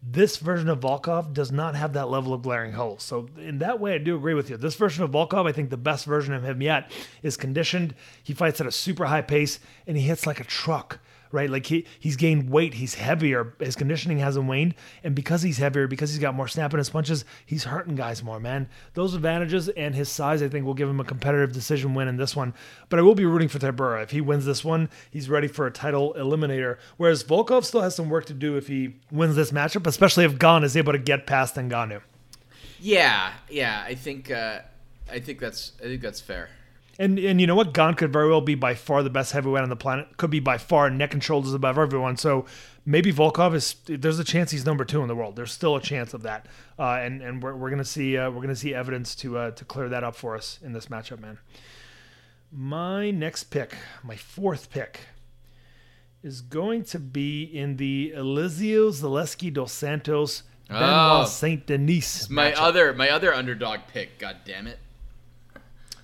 [0.01, 3.03] this version of Volkov does not have that level of glaring holes.
[3.03, 4.57] So in that way, I do agree with you.
[4.57, 6.91] This version of Volkov, I think the best version of him yet
[7.23, 7.95] is conditioned.
[8.23, 10.99] He fights at a super high pace and he hits like a truck
[11.31, 11.49] right?
[11.49, 15.87] Like he he's gained weight, he's heavier, his conditioning hasn't waned, and because he's heavier,
[15.87, 18.69] because he's got more snap in his punches, he's hurting guys more, man.
[18.93, 22.17] Those advantages and his size, I think, will give him a competitive decision win in
[22.17, 22.53] this one.
[22.89, 24.03] But I will be rooting for Tybura.
[24.03, 26.77] If he wins this one, he's ready for a title eliminator.
[26.97, 30.39] Whereas Volkov still has some work to do if he wins this matchup, especially if
[30.39, 32.01] Gane is able to get past Ngannou.
[32.79, 34.59] Yeah, yeah, I think uh,
[35.11, 36.49] I think that's I think that's fair.
[36.99, 37.73] And and you know what?
[37.73, 40.17] Gane could very well be by far the best heavyweight on the planet.
[40.17, 42.17] Could be by far neck and shoulders above everyone.
[42.17, 42.45] So
[42.85, 43.75] maybe Volkov is.
[43.85, 45.35] There's a chance he's number two in the world.
[45.35, 46.47] There's still a chance of that.
[46.79, 49.65] Uh, and and we're, we're gonna see uh, we're gonna see evidence to uh, to
[49.65, 51.37] clear that up for us in this matchup, man.
[52.51, 55.01] My next pick, my fourth pick,
[56.23, 62.29] is going to be in the Elizeu Zaleski dos Santos Benoit oh, Saint Denis.
[62.29, 64.17] My other my other underdog pick.
[64.17, 64.79] God damn it.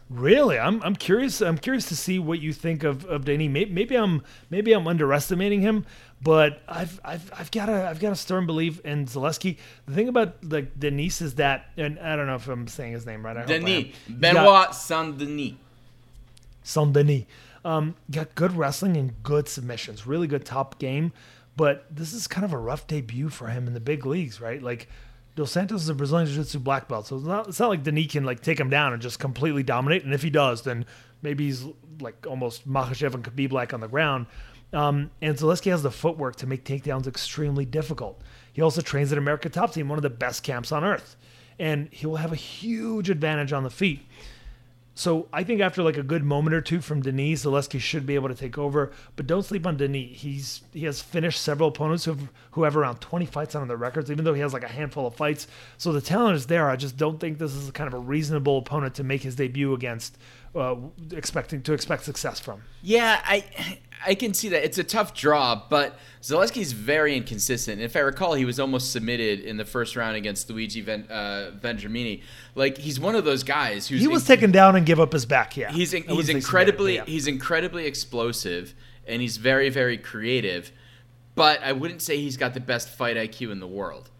[0.10, 1.41] Really, I'm I'm curious.
[1.41, 3.47] I'm curious to see what you think of of Danny.
[3.47, 5.86] Maybe, maybe I'm maybe I'm underestimating him,
[6.22, 9.58] but I've I've I've got a I've got a stern belief in Zaleski.
[9.88, 13.06] The thing about like Denis is that, and I don't know if I'm saying his
[13.06, 13.38] name right.
[13.38, 15.54] I Denis Benoit Saint Denis.
[16.64, 17.24] Saint Denis.
[17.66, 20.06] Um, got good wrestling and good submissions.
[20.06, 21.14] Really good top game,
[21.56, 24.62] but this is kind of a rough debut for him in the big leagues, right?
[24.62, 24.89] Like
[25.36, 28.12] Dos Santos is a Brazilian Jiu-Jitsu black belt, so it's not, it's not like Denis
[28.12, 30.04] can like take him down and just completely dominate.
[30.04, 30.86] And if he does, then
[31.22, 31.66] maybe he's
[32.00, 34.28] like almost Makhachev and Khabib like on the ground.
[34.74, 38.22] Um, and Zaleski has the footwork to make takedowns extremely difficult.
[38.52, 41.16] He also trains at America Top Team, one of the best camps on earth,
[41.60, 44.06] and he will have a huge advantage on the feet.
[44.96, 48.14] So I think after like a good moment or two from Denis, Zaleski should be
[48.16, 48.91] able to take over.
[49.16, 50.22] But don't sleep on Denis.
[50.22, 53.78] He's he has finished several opponents who have, who have around 20 fights on their
[53.78, 55.48] records, even though he has like a handful of fights.
[55.78, 56.70] So the talent is there.
[56.70, 59.74] I just don't think this is kind of a reasonable opponent to make his debut
[59.74, 60.18] against,
[60.56, 60.76] uh,
[61.12, 62.62] expecting to expect success from.
[62.82, 67.82] Yeah, I I can see that it's a tough draw, but Zaleski's very inconsistent.
[67.82, 71.51] If I recall, he was almost submitted in the first round against Luigi Ven, uh,
[71.60, 72.22] Vendramini.
[72.56, 75.26] Like he's one of those guys who's he was taken down and give up his
[75.26, 75.58] back.
[75.58, 77.06] Yeah, he's in, he's incredibly yeah.
[77.06, 78.74] he's incredibly explosive
[79.08, 80.72] and he's very very creative.
[81.36, 84.12] But I wouldn't say he's got the best fight IQ in the world.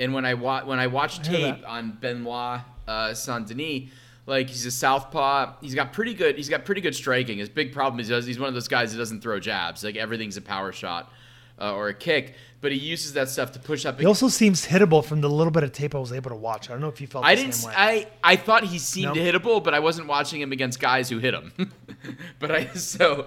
[0.00, 1.64] And when I wa- when I watched tape that.
[1.64, 3.88] on Benoit uh, Saint Denis
[4.26, 5.54] like he's a southpaw.
[5.60, 6.36] He's got pretty good.
[6.36, 7.38] He's got pretty good striking.
[7.38, 9.84] His big problem is he's one of those guys that doesn't throw jabs.
[9.84, 11.12] Like everything's a power shot
[11.60, 12.34] uh, or a kick.
[12.60, 14.00] But he uses that stuff to push up.
[14.00, 16.68] He also seems hittable from the little bit of tape I was able to watch.
[16.68, 17.24] I don't know if you felt.
[17.24, 17.64] I didn't.
[17.68, 19.18] I I thought he seemed nope.
[19.18, 21.52] hittable, but I wasn't watching him against guys who hit him.
[22.38, 23.26] but I so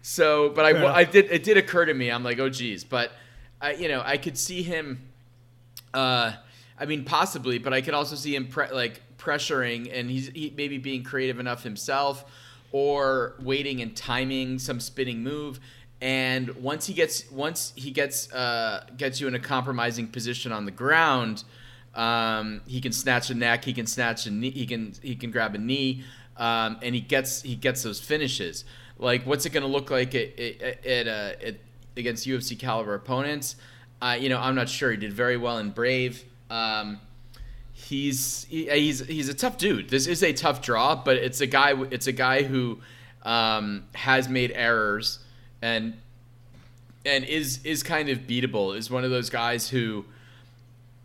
[0.00, 2.10] so but I, I did it did occur to me.
[2.10, 3.10] I'm like, oh geez, but
[3.60, 5.02] I you know I could see him.
[5.92, 6.32] Uh,
[6.80, 10.52] I mean, possibly, but I could also see him pre- like pressuring and he's he
[10.56, 12.24] maybe being creative enough himself
[12.70, 15.60] or waiting and timing some spinning move.
[16.00, 20.64] And once he gets once he gets uh, gets you in a compromising position on
[20.64, 21.44] the ground
[21.94, 25.32] um, he can snatch a neck he can snatch a knee he can he can
[25.32, 26.04] grab a knee
[26.36, 28.64] um, and he gets he gets those finishes.
[28.98, 31.56] Like what's it going to look like at, at, at, uh, at,
[31.96, 33.56] against UFC caliber opponents?
[34.00, 34.92] Uh, you know I'm not sure.
[34.92, 37.00] He did very well in Brave um,
[37.72, 39.88] he's he, he's he's a tough dude.
[39.88, 42.80] This is a tough draw, but it's a guy it's a guy who
[43.22, 45.20] um, has made errors
[45.62, 45.94] and
[47.04, 48.76] and is is kind of beatable.
[48.76, 50.04] Is one of those guys who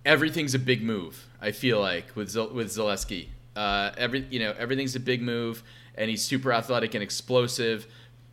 [0.06, 1.28] everything's a big move.
[1.41, 5.64] I feel like with with Zaleski, uh, every you know everything's a big move,
[5.96, 7.88] and he's super athletic and explosive.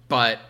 [0.09, 0.41] But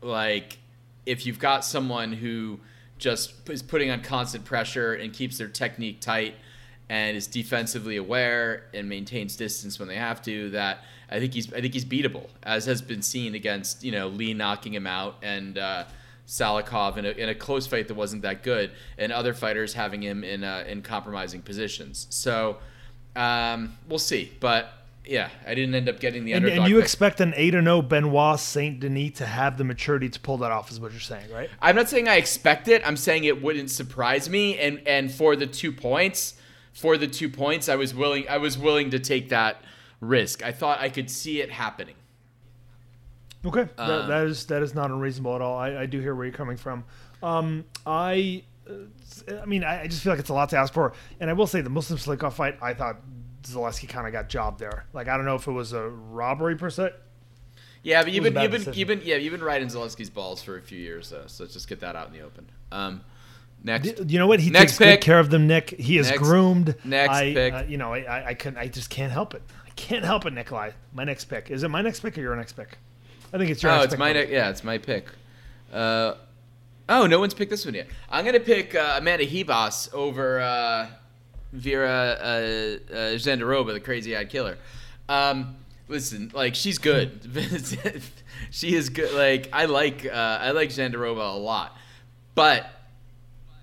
[0.00, 0.58] like,
[1.06, 2.60] if you've got someone who
[2.98, 6.34] just is putting on constant pressure and keeps their technique tight
[6.88, 11.52] and is defensively aware and maintains distance when they have to, that I think he's
[11.52, 15.16] I think he's beatable, as has been seen against you know Lee knocking him out
[15.22, 15.58] and.
[15.58, 15.84] Uh,
[16.28, 20.02] Salikhov in a, in a close fight that wasn't that good, and other fighters having
[20.02, 22.06] him in uh, in compromising positions.
[22.10, 22.58] So
[23.16, 24.32] um, we'll see.
[24.38, 24.70] But
[25.08, 26.64] yeah, I didn't end up getting the And, underdog.
[26.64, 26.84] and you pick.
[26.84, 30.70] expect an 8 0 Benoit Saint Denis to have the maturity to pull that off,
[30.70, 31.48] is what you're saying, right?
[31.62, 32.82] I'm not saying I expect it.
[32.86, 34.58] I'm saying it wouldn't surprise me.
[34.58, 36.34] And and for the two points,
[36.72, 38.28] for the two points, I was willing.
[38.28, 39.62] I was willing to take that
[40.00, 40.44] risk.
[40.44, 41.94] I thought I could see it happening.
[43.46, 45.56] Okay, that, Um, that is that is not unreasonable at all.
[45.56, 46.84] I, I do hear where you're coming from.
[47.22, 50.72] Um, I, uh, I mean, I, I just feel like it's a lot to ask
[50.72, 50.92] for.
[51.20, 52.96] And I will say, the Muslim Salikhov fight, I thought
[53.48, 54.84] Zaleski kind of got jobbed there.
[54.92, 56.92] Like, I don't know if it was a robbery per se.
[57.82, 58.78] Yeah, but you've It was a been you've been decision.
[58.78, 61.24] you've been yeah you've been riding Zaleski's balls for a few years though.
[61.26, 62.48] So let's just get that out in the open.
[62.72, 63.02] Um,
[63.62, 64.10] next.
[64.10, 64.40] You know what?
[64.40, 65.00] He Next takes pick.
[65.00, 65.70] good care of them, Nick.
[65.70, 66.74] He is Next- groomed.
[66.84, 67.54] next I, pick.
[67.54, 68.58] Uh, you know, I, I, I couldn't.
[68.58, 69.42] I just can't help it.
[69.66, 70.72] I can't help it, Nikolai.
[70.92, 72.78] My next pick is it my next pick or your next pick?
[73.32, 73.72] I think it's your.
[73.72, 75.06] Oh, it's my ne- yeah, it's my pick.
[75.72, 76.14] Uh,
[76.88, 77.86] oh, no one's picked this one yet.
[78.10, 80.88] I'm gonna pick uh, Amanda Ribas over uh,
[81.52, 84.58] Vera uh, uh, Jandiroba, the crazy-eyed killer.
[85.08, 85.56] Um,
[85.88, 87.20] listen, like she's good.
[88.50, 89.14] she is good.
[89.14, 91.76] Like I like uh, I like Jandiroba a lot,
[92.34, 92.66] but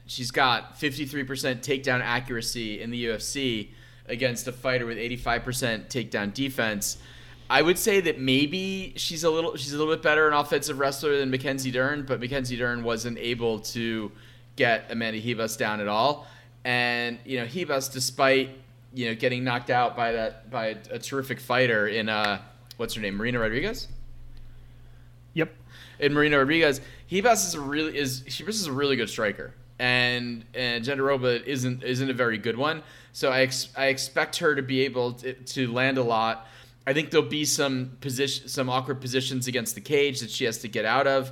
[0.08, 1.26] she's got 53%
[1.62, 3.70] takedown accuracy in the UFC
[4.08, 6.98] against a fighter with 85% takedown defense.
[7.50, 10.80] I would say that maybe she's a little she's a little bit better an offensive
[10.80, 14.12] wrestler than Mackenzie Dern, but Mackenzie Dern wasn't able to
[14.56, 16.28] get Amanda Ribas down at all.
[16.66, 18.50] And you know, Ribas, despite
[18.94, 22.42] you know getting knocked out by that by a, a terrific fighter in uh
[22.78, 23.88] what's her name, Marina Rodriguez
[25.34, 25.54] Yep.
[26.00, 30.44] in Marina Rodriguez, Ribas is a really is Ribas is a really good striker, and
[30.54, 32.82] and Jandiroba isn't isn't a very good one.
[33.12, 36.48] So I ex, I expect her to be able to, to land a lot.
[36.88, 40.58] I think there'll be some position some awkward positions against the cage that she has
[40.60, 41.32] to get out of.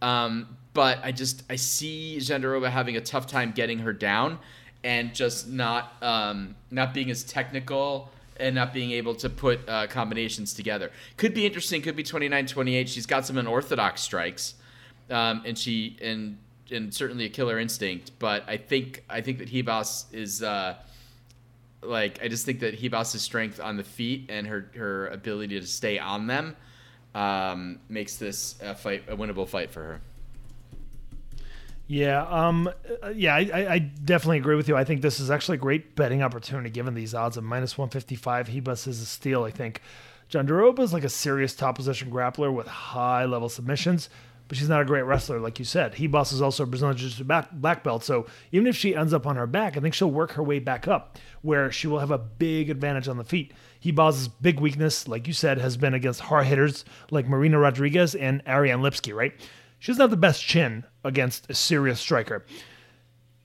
[0.00, 4.38] Um, but I just I see Jandiroba having a tough time getting her down,
[4.82, 9.86] and just not um, not being as technical and not being able to put uh,
[9.86, 10.90] combinations together.
[11.16, 11.82] Could be interesting.
[11.82, 12.88] Could be 29-28.
[12.88, 14.54] She's got some unorthodox strikes,
[15.10, 16.38] um, and she and
[16.70, 18.12] and certainly a killer instinct.
[18.18, 20.76] But I think I think that Ribas is uh,
[21.82, 25.66] like I just think that Ribas's strength on the feet and her her ability to
[25.66, 26.56] stay on them
[27.14, 30.00] um, makes this a fight a winnable fight for her.
[31.90, 32.70] Yeah, um,
[33.02, 34.76] uh, yeah, I, I- definitely agree with you.
[34.76, 38.46] I think this is actually a great betting opportunity given these odds of minus 155.
[38.46, 39.82] Ribas is a steal, I think.
[40.30, 44.08] Jandiroba is like a serious top position grappler with high level submissions,
[44.46, 45.94] but she's not a great wrestler, like you said.
[45.94, 49.26] Ribas is also a Brazilian Jiu Jitsu black belt, so even if she ends up
[49.26, 52.12] on her back, I think she'll work her way back up, where she will have
[52.12, 53.52] a big advantage on the feet.
[53.84, 58.42] Ribas's big weakness, like you said, has been against hard hitters like Marina Rodriguez and
[58.46, 59.32] Ariane Lipski, right?
[59.80, 62.44] She doesn't have the best chin against a serious striker.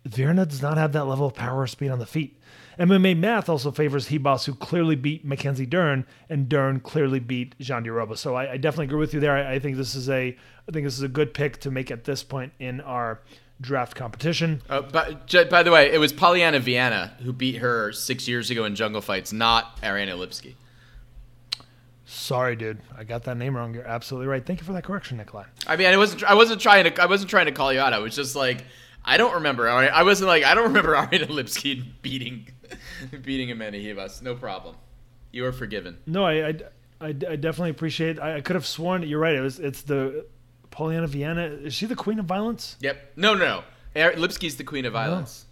[0.08, 2.39] Virna does not have that level of power or speed on the feet.
[2.80, 8.18] MMA math also favors Ribas, who clearly beat Mackenzie Dern, and Dern clearly beat Jandiroba.
[8.18, 9.36] So I, I definitely agree with you there.
[9.36, 10.38] I, I think this is a,
[10.68, 13.22] I think this is a good pick to make at this point in our
[13.62, 14.62] draft competition.
[14.70, 18.66] Uh, j- by the way, it was Polyana Viana who beat her six years ago
[18.66, 20.56] in Jungle Fights, not Ariana Lipski.
[22.06, 23.74] Sorry, dude, I got that name wrong.
[23.74, 24.45] You're absolutely right.
[24.45, 25.45] Thank you for that correction, Nikolai.
[25.66, 27.93] I mean, I wasn't I wasn't trying to I wasn't trying to call you out.
[27.93, 28.64] I was just like
[29.03, 29.68] I don't remember.
[29.68, 32.47] Ari- I wasn't like I don't remember Ariana Lipski beating
[33.24, 34.22] beating Amanda Ribas.
[34.22, 34.76] No problem.
[35.32, 35.97] You are forgiven.
[36.06, 36.53] No, I, I,
[37.01, 38.20] I, I definitely appreciate.
[38.20, 39.36] I, I could have sworn you're right.
[39.36, 40.28] It was it's the
[40.72, 41.45] Polyana Viana.
[41.45, 42.78] Is she the queen of violence?
[42.82, 43.14] Yep.
[43.16, 43.64] No, no, no.
[43.95, 44.99] Er, Lipski's the queen of oh.
[44.99, 45.44] violence.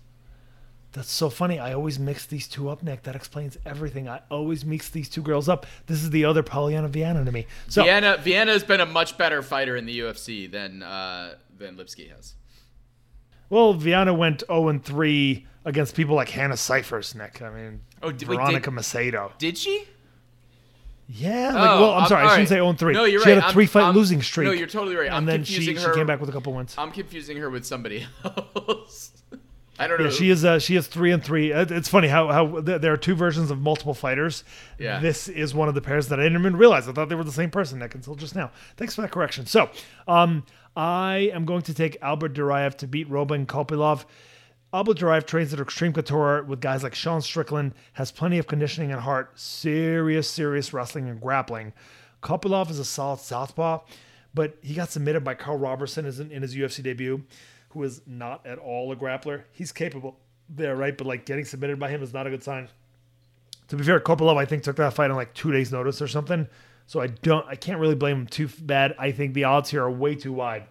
[0.93, 1.57] That's so funny.
[1.59, 3.03] I always mix these two up, Nick.
[3.03, 4.07] That explains everything.
[4.07, 5.65] I always mix these two girls up.
[5.87, 7.47] This is the other Polyana Viana to me.
[7.67, 11.75] So Viana Viana has been a much better fighter in the UFC than uh, than
[11.77, 12.35] Lipski has.
[13.49, 17.41] well, Viana went 0 and 3 against people like Hannah Cifers, Nick.
[17.41, 19.37] I mean, Oh, did- wait, Veronica did- Macedo.
[19.39, 19.85] Did she?
[21.07, 21.53] Yeah.
[21.53, 22.25] Like, Oh, well, I'm I'm- sorry.
[22.25, 22.93] I shouldn't say 0 and 3.
[22.93, 23.35] No, you're she right.
[23.35, 24.45] had a I'm- three fight I'm- losing streak.
[24.47, 25.07] no, you're totally right.
[25.07, 26.75] And I'm then she, confusing she her- came back with a couple wins.
[26.77, 29.11] I'm confusing her with somebody else.
[29.79, 30.05] I don't know.
[30.05, 30.45] Yeah, she is.
[30.45, 31.51] Uh, she is three and three.
[31.51, 34.43] It's funny how how th- there are two versions of multiple fighters.
[34.77, 34.99] Yeah.
[34.99, 36.87] This is one of the pairs that I didn't even realize.
[36.87, 38.51] I thought they were the same person, Nick, until just now.
[38.77, 39.45] Thanks for that correction.
[39.47, 39.69] So,
[40.07, 40.45] um,
[40.75, 44.05] I am going to take Albert Duraev to beat Roman Kopylov.
[44.73, 48.91] Albert Duraev trains at Extreme Couture with guys like Sean Strickland, has plenty of conditioning
[48.91, 51.73] and heart, serious, serious wrestling and grappling.
[52.23, 53.81] Kopylov is a solid southpaw,
[54.33, 57.23] but he got submitted by Karl Roberson in his UFC debut,
[57.73, 59.43] who is not at all a grappler.
[59.51, 60.19] He's capable
[60.49, 60.97] there, right?
[60.97, 62.69] But like getting submitted by him is not a good sign.
[63.69, 66.07] To be fair, Kopylov I think took that fight on like two days' notice or
[66.07, 66.47] something.
[66.85, 68.93] So I don't, I can't really blame him too bad.
[68.99, 70.65] I think the odds here are way too wide.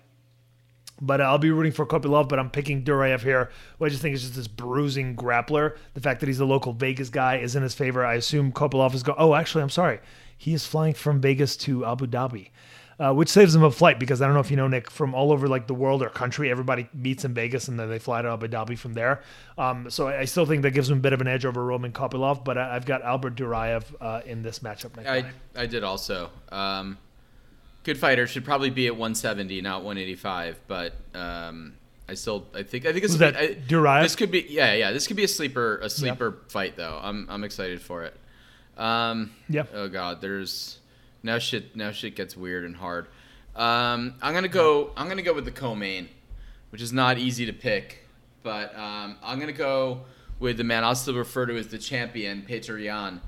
[1.00, 3.50] But uh, I'll be rooting for Kopylov, but I'm picking Duraev here.
[3.78, 5.76] Well, I just think it's just this bruising grappler.
[5.94, 8.04] The fact that he's a local Vegas guy is in his favor.
[8.04, 9.18] I assume Kopylov is going.
[9.18, 9.98] Oh, actually, I'm sorry.
[10.36, 12.50] He is flying from Vegas to Abu Dhabi
[12.98, 15.14] uh, which saves them a flight because I don't know if you know Nick from
[15.14, 18.22] all over like the world or country, everybody meets in Vegas and then they fly
[18.22, 19.22] to Abu Dhabi from there.
[19.58, 21.92] Um, so I still think that gives them a bit of an edge over Roman
[21.92, 24.98] Kopylov, but I, have got Albert Duraev uh, in this matchup.
[25.06, 25.24] I
[25.56, 26.30] I did also.
[26.50, 26.98] Um,
[27.84, 30.94] good fighter should probably be at 170, not 185, but.
[31.14, 31.74] Um,
[32.08, 34.02] I still, I think, I think it's that I, Duraev.
[34.02, 34.92] This could be, yeah, yeah.
[34.92, 36.50] This could be a sleeper, a sleeper yep.
[36.50, 36.98] fight though.
[37.00, 38.14] I'm, I'm excited for it.
[38.76, 39.64] Um, yeah.
[39.72, 40.78] Oh God, there's,
[41.22, 43.06] now shit now shit gets weird and hard.
[43.54, 46.08] Um, I'm gonna go I'm gonna go with the co-main,
[46.70, 48.06] which is not easy to pick,
[48.42, 50.02] but um, I'm gonna go
[50.38, 53.20] with the man I'll still refer to as the champion, Yan,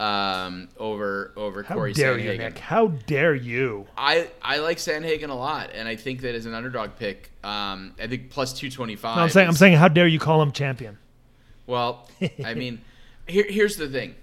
[0.00, 2.32] um, over over How Corey dare Sandhagen.
[2.32, 2.58] You, Nick?
[2.58, 3.86] How dare you?
[3.96, 7.94] I, I like Sandhagen a lot, and I think that as an underdog pick, um,
[8.00, 9.16] I think plus two twenty five.
[9.16, 10.98] No, I'm saying I'm saying how dare you call him champion?
[11.66, 12.08] Well,
[12.44, 12.82] I mean,
[13.26, 14.14] here here's the thing,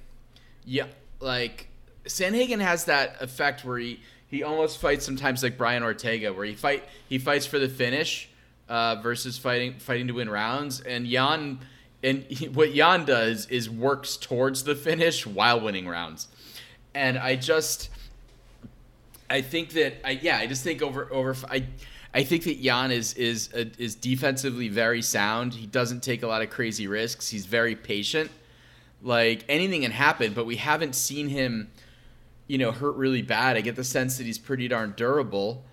[0.65, 0.87] yeah,
[1.19, 1.67] like
[2.05, 6.55] Sandhagen has that effect where he he almost fights sometimes like Brian Ortega, where he
[6.55, 8.29] fight he fights for the finish
[8.67, 10.81] uh, versus fighting fighting to win rounds.
[10.81, 11.59] And Yan
[12.01, 16.27] and he, what Yan does is works towards the finish while winning rounds.
[16.93, 17.89] And I just
[19.29, 21.65] I think that I yeah I just think over over I.
[22.15, 25.55] I think that Yan is is uh, is defensively very sound.
[25.55, 27.27] He doesn't take a lot of crazy risks.
[27.27, 28.29] He's very patient.
[29.01, 31.71] Like anything can happen, but we haven't seen him
[32.47, 33.57] you know, hurt really bad.
[33.57, 35.63] I get the sense that he's pretty darn durable,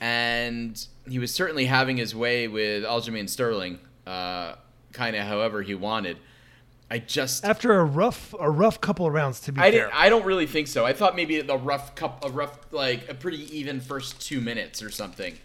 [0.00, 4.54] and he was certainly having his way with Aljamain Sterling, uh,
[4.92, 6.18] kind of however he wanted.
[6.90, 9.84] I just after a rough a rough couple of rounds to be I fair.
[9.84, 10.84] Didn't, I don't really think so.
[10.84, 14.82] I thought maybe a rough cup a rough like a pretty even first two minutes
[14.82, 15.38] or something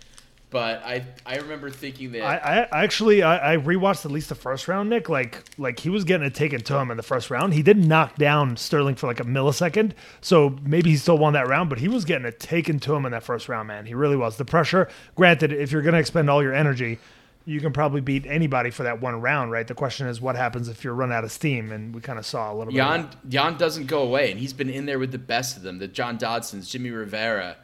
[0.56, 4.36] but I I remember thinking that I, I actually I, I, rewatched at least the
[4.36, 5.10] first round, Nick.
[5.10, 7.54] Like like he was getting it taken to him in the first round.
[7.54, 9.92] He didn't knock down Sterling for like a millisecond,
[10.22, 11.70] so maybe he still won that round.
[11.70, 13.86] But he was getting it taken to him in that first round, man.
[13.86, 14.38] He really was.
[14.38, 14.88] The pressure.
[15.16, 17.00] Granted, if you're going to expend all your energy,
[17.44, 19.68] you can probably beat anybody for that one round, right?
[19.68, 22.26] The question is what happens if you're run out of steam, and we kind of
[22.26, 23.34] saw a little Yan, bit.
[23.34, 25.80] Yan doesn't go away, and he's been in there with the best of them.
[25.80, 27.58] The John Dodsons, Jimmy Rivera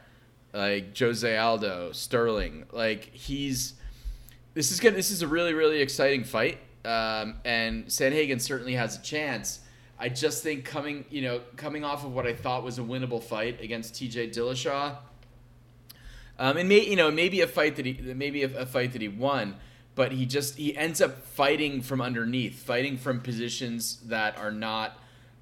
[0.53, 2.65] like Jose Aldo, Sterling.
[2.71, 3.73] Like he's
[4.53, 4.95] this is good.
[4.95, 9.61] This is a really really exciting fight, um, and Sandhagen certainly has a chance.
[9.99, 13.23] I just think coming you know coming off of what I thought was a winnable
[13.23, 14.29] fight against T.J.
[14.29, 14.97] Dillashaw,
[16.39, 19.01] um, and may you know maybe a fight that he maybe a, a fight that
[19.01, 19.55] he won.
[19.93, 24.97] But he just he ends up fighting from underneath, fighting from positions that are not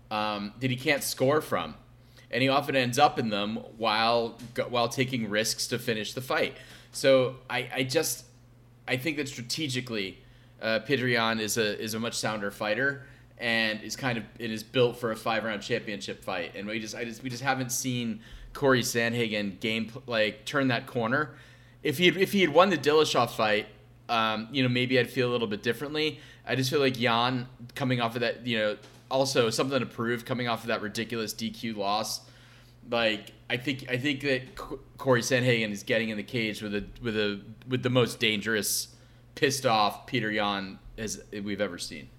[0.09, 1.75] um, that he can't score from
[2.31, 4.37] and he often ends up in them while
[4.69, 6.55] while taking risks to finish the fight.
[6.91, 8.25] So I, I just
[8.87, 10.17] I think that strategically,
[10.61, 13.05] uh, is a is a much sounder fighter
[13.37, 16.55] and is kind of it is built for a five round championship fight.
[16.55, 18.21] And we just I just we just haven't seen
[18.53, 21.35] Corey Sandhagen game like turn that corner.
[21.81, 23.67] If he had, if he had won the Dillashaw fight,
[24.09, 26.19] um, you know maybe I'd feel a little bit differently.
[26.45, 28.77] I just feel like Yan coming off of that you know
[29.09, 32.21] also something to prove coming off of that ridiculous DQ loss.
[32.89, 34.55] Like I think I think that
[34.97, 38.95] Corey Sandhagen is getting in the cage with a with a with the most dangerous,
[39.35, 42.09] pissed off Peter Yan as we've ever seen.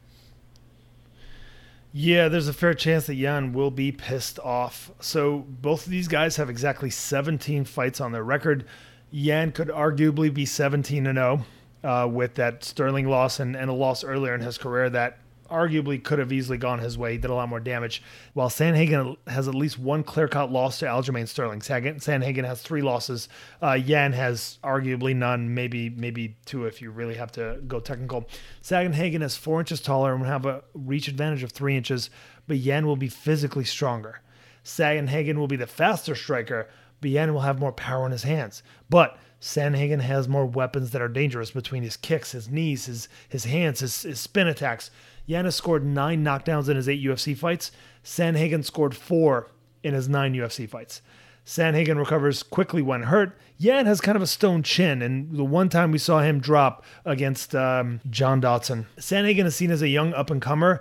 [1.93, 4.93] Yeah, there's a fair chance that Yan will be pissed off.
[5.01, 8.64] So both of these guys have exactly 17 fights on their record.
[9.11, 11.45] Yan could arguably be 17 and 0
[11.82, 15.18] uh, with that Sterling loss and, and a loss earlier in his career that
[15.51, 17.13] arguably could have easily gone his way.
[17.13, 18.03] He did a lot more damage.
[18.33, 21.61] While Sandhagen has at least one clear cut loss to Aljamain Sterling.
[21.61, 23.29] Sandhagen has three losses.
[23.63, 28.29] Uh, Yan has arguably none, maybe maybe two if you really have to go technical.
[28.63, 32.11] Sandhagen is four inches taller and will have a reach advantage of three inches,
[32.47, 34.21] but Yan will be physically stronger.
[34.65, 36.69] Sandhagen will be the faster striker,
[37.01, 38.63] but Yan will have more power in his hands.
[38.89, 43.45] But Sandhagen has more weapons that are dangerous between his kicks, his knees, his his
[43.45, 44.91] hands, his, his spin attacks.
[45.31, 47.70] Yanis scored nine knockdowns in his eight UFC fights.
[48.05, 49.47] Sandhagen scored four
[49.85, 51.03] in his nine UFC fights.
[51.47, 53.39] Sandhagen recovers quickly when hurt.
[53.57, 56.85] Yan has kind of a stone chin, and the one time we saw him drop
[57.05, 58.87] against um, John Dodson.
[58.99, 60.81] Sandhagen is seen as a young up and comer.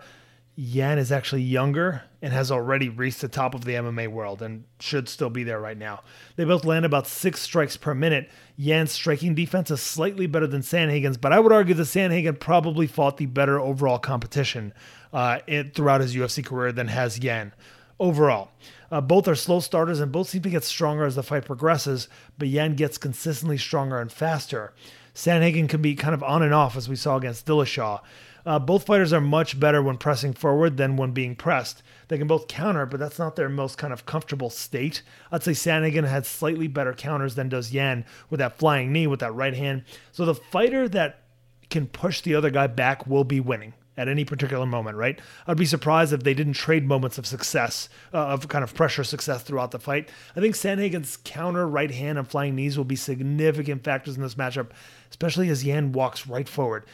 [0.61, 4.65] Yan is actually younger and has already reached the top of the MMA world and
[4.81, 6.01] should still be there right now.
[6.35, 8.29] They both land about six strikes per minute.
[8.57, 12.87] Yan's striking defense is slightly better than Sandhagen's, but I would argue that Sandhagen probably
[12.87, 14.73] fought the better overall competition
[15.13, 17.53] uh, it, throughout his UFC career than has Yan
[17.97, 18.51] overall.
[18.91, 22.09] Uh, both are slow starters and both seem to get stronger as the fight progresses,
[22.37, 24.73] but Yan gets consistently stronger and faster.
[25.15, 28.01] Sandhagen can be kind of on and off, as we saw against Dillashaw.
[28.49, 31.83] Uh, both fighters are much better when pressing forward than when being pressed.
[32.07, 35.03] They can both counter, but that's not their most kind of comfortable state.
[35.31, 39.19] I'd say Sandhagen had slightly better counters than does Yan with that flying knee, with
[39.19, 39.83] that right hand.
[40.11, 41.25] So the fighter that
[41.69, 45.21] can push the other guy back will be winning at any particular moment, right?
[45.45, 49.03] I'd be surprised if they didn't trade moments of success, uh, of kind of pressure
[49.03, 50.09] success throughout the fight.
[50.35, 54.33] I think Sandhagen's counter, right hand, and flying knees will be significant factors in this
[54.33, 54.71] matchup,
[55.11, 56.85] especially as Yan walks right forward.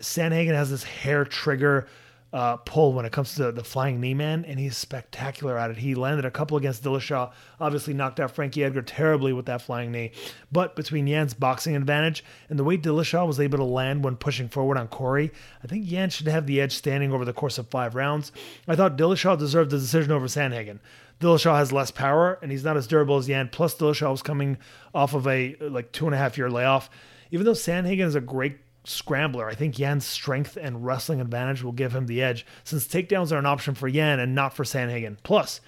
[0.00, 1.86] Sandhagen has this hair trigger
[2.32, 5.78] uh, pull when it comes to the flying knee man, and he's spectacular at it.
[5.78, 9.90] He landed a couple against Dillashaw, obviously knocked out Frankie Edgar terribly with that flying
[9.90, 10.12] knee.
[10.52, 14.48] But between Yan's boxing advantage and the way Dillashaw was able to land when pushing
[14.48, 15.32] forward on Corey,
[15.62, 18.30] I think Yan should have the edge standing over the course of five rounds.
[18.68, 20.78] I thought Dillashaw deserved the decision over Sandhagen.
[21.18, 23.48] Dillashaw has less power, and he's not as durable as Yan.
[23.48, 24.56] Plus, Dillashaw was coming
[24.94, 26.88] off of a like two and a half year layoff.
[27.32, 29.48] Even though Sandhagen is a great scrambler.
[29.48, 33.38] I think Yan's strength and wrestling advantage will give him the edge since takedowns are
[33.38, 35.16] an option for Yan and not for Sandhagen.
[35.22, 35.60] Plus,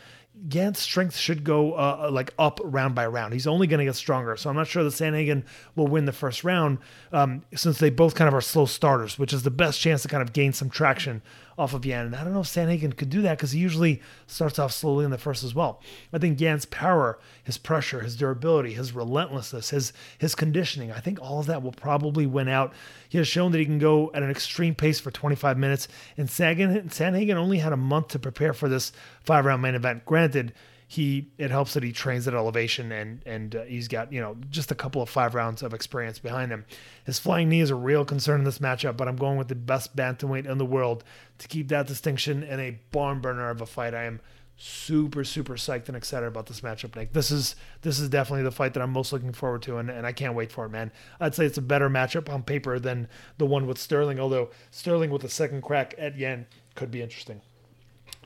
[0.51, 3.35] Yan's strength should go uh, like up round by round.
[3.35, 4.37] He's only going to get stronger.
[4.37, 5.45] So I'm not sure that Sandhagen
[5.77, 6.79] will win the first round
[7.13, 10.09] um, since they both kind of are slow starters, which is the best chance to
[10.09, 11.21] kind of gain some traction
[11.59, 12.07] off of Yan.
[12.07, 15.05] And I don't know if Sandhagen could do that because he usually starts off slowly
[15.05, 15.81] in the first as well.
[16.13, 21.21] I think Yan's power, his pressure, his durability, his relentlessness, his his conditioning, I think
[21.21, 22.73] all of that will probably win out.
[23.09, 26.29] He has shown that he can go at an extreme pace for 25 minutes, and
[26.29, 30.05] Sandhagen only had a month to prepare for this five round main event.
[30.05, 30.53] Granted,
[30.93, 34.37] he it helps that he trains at elevation and and uh, he's got you know
[34.51, 36.67] just a couple of five rounds of experience behind him.
[37.07, 39.55] His flying knee is a real concern in this matchup, but I'm going with the
[39.55, 41.03] best bantamweight in the world
[41.39, 43.95] to keep that distinction and a barn burner of a fight.
[43.95, 44.21] I am
[44.59, 47.15] super super psyched and excited about this matchup, Nick.
[47.15, 50.07] This is this is definitely the fight that I'm most looking forward to, and, and
[50.07, 50.93] I can't wait for it, man.
[51.19, 55.09] I'd say it's a better matchup on paper than the one with Sterling, although Sterling
[55.09, 57.41] with a second crack at Yan could be interesting.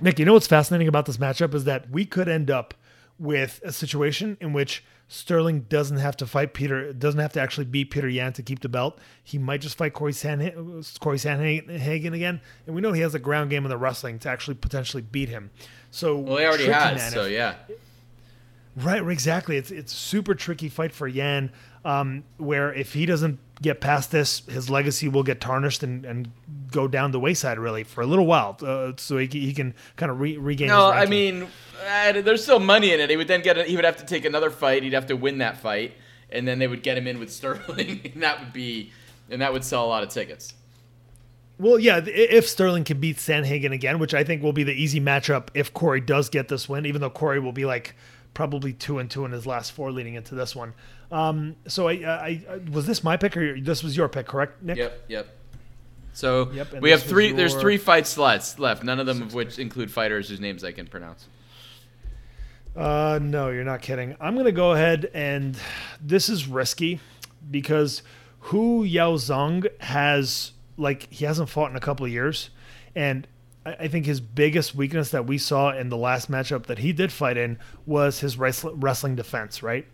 [0.00, 2.74] Nick, you know what's fascinating about this matchup is that we could end up
[3.18, 7.64] with a situation in which Sterling doesn't have to fight Peter, doesn't have to actually
[7.64, 8.98] beat Peter Yan to keep the belt.
[9.22, 13.20] He might just fight Corey, Sandhagen, Corey Sandhagen again, and we know he has a
[13.20, 15.50] ground game and the wrestling to actually potentially beat him.
[15.90, 17.12] So well, he already has.
[17.12, 17.54] So yeah,
[18.76, 19.56] right, exactly.
[19.56, 21.52] It's it's super tricky fight for Yan,
[21.86, 26.30] um, where if he doesn't get past this, his legacy will get tarnished and, and
[26.72, 28.58] go down the wayside really for a little while.
[28.60, 30.66] Uh, so he, he can kind of re- regain.
[30.66, 31.46] No, I mean,
[31.88, 33.08] uh, there's still money in it.
[33.08, 33.56] He would then get.
[33.56, 34.82] A, he would have to take another fight.
[34.82, 35.92] He'd have to win that fight,
[36.28, 38.92] and then they would get him in with Sterling, and that would be,
[39.30, 40.54] and that would sell a lot of tickets.
[41.58, 45.00] Well, yeah, if Sterling can beat Sandhagen again, which I think will be the easy
[45.00, 47.94] matchup if Corey does get this win, even though Corey will be like
[48.34, 50.74] probably two and two in his last four leading into this one.
[51.10, 54.62] Um, so I, I, I, was this my pick or this was your pick, correct,
[54.62, 54.78] Nick?
[54.78, 55.28] Yep, yep.
[56.12, 57.28] So yep, we have three.
[57.28, 57.36] Your...
[57.36, 58.82] There's three fight slots left.
[58.82, 61.28] None of them of which include fighters whose names I can pronounce.
[62.74, 64.16] Uh, no, you're not kidding.
[64.20, 65.58] I'm gonna go ahead and
[66.00, 67.00] this is risky
[67.50, 68.02] because
[68.40, 72.50] Hu Yaozong has like he hasn't fought in a couple of years,
[72.94, 73.26] and
[73.64, 77.12] I think his biggest weakness that we saw in the last matchup that he did
[77.12, 79.62] fight in was his wrestling defense.
[79.62, 79.86] Right,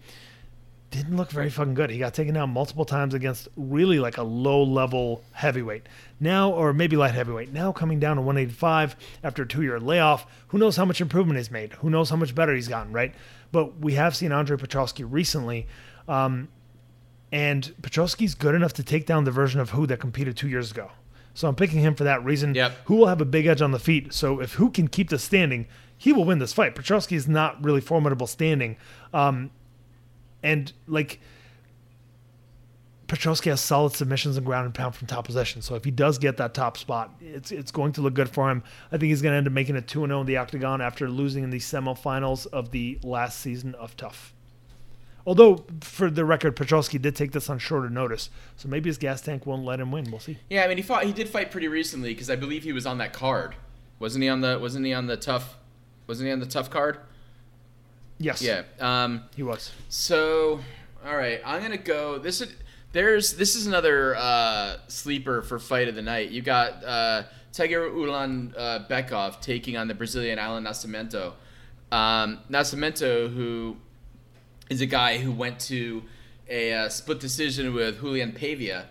[0.92, 1.90] didn't look very fucking good.
[1.90, 5.88] He got taken down multiple times against really like a low level heavyweight.
[6.20, 7.52] Now, or maybe light heavyweight.
[7.52, 10.26] Now coming down to 185 after a two year layoff.
[10.48, 11.72] Who knows how much improvement he's made?
[11.74, 13.14] Who knows how much better he's gotten, right?
[13.50, 15.66] But we have seen Andre Petroski recently.
[16.06, 16.48] Um,
[17.32, 20.70] and Petroski's good enough to take down the version of who that competed two years
[20.70, 20.90] ago.
[21.34, 22.54] So I'm picking him for that reason.
[22.54, 22.72] Yep.
[22.84, 24.12] Hu will have a big edge on the feet.
[24.12, 25.66] So if Hu can keep this standing,
[25.96, 26.74] he will win this fight.
[26.74, 28.76] Petroski is not really formidable standing.
[29.14, 29.50] Um,
[30.42, 31.20] and like
[33.12, 35.60] Petroski has solid submissions and ground and pound from top position.
[35.60, 38.50] So if he does get that top spot, it's it's going to look good for
[38.50, 38.62] him.
[38.90, 41.10] I think he's going to end up making it 2 0 in the octagon after
[41.10, 44.32] losing in the semifinals of the last season of TUF.
[45.26, 49.20] Although, for the record, Petroski did take this on shorter notice, so maybe his gas
[49.20, 50.10] tank won't let him win.
[50.10, 50.38] We'll see.
[50.48, 51.04] Yeah, I mean, he fought.
[51.04, 53.54] He did fight pretty recently because I believe he was on that card,
[53.98, 54.30] wasn't he?
[54.30, 55.58] On the wasn't he on the TUF?
[56.06, 56.98] Wasn't he on the TUF card?
[58.22, 58.40] Yes.
[58.42, 58.62] Yeah.
[58.80, 59.70] Um, He was.
[59.88, 60.60] So,
[61.04, 62.18] all right, I'm gonna go.
[62.18, 62.54] This is
[62.92, 66.30] there's this is another uh, sleeper for fight of the night.
[66.30, 67.22] You got uh,
[67.52, 71.32] Tiger Ulan uh, Bekov taking on the Brazilian Allan Nascimento.
[71.90, 73.76] Um, Nascimento, who
[74.70, 76.02] is a guy who went to
[76.48, 78.84] a uh, split decision with Julian Paiva,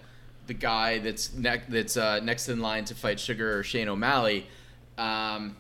[0.48, 4.48] the guy that's ne- that's uh, next in line to fight Sugar Shane O'Malley,
[4.98, 5.56] um,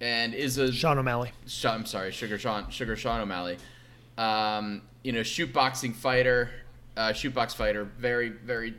[0.00, 1.32] and is a Sean O'Malley.
[1.64, 3.58] I'm sorry, Sugar Sean, Sugar Sean O'Malley.
[4.18, 6.50] Um, you know, shoot boxing fighter,
[6.96, 8.74] uh, shoot box fighter, very very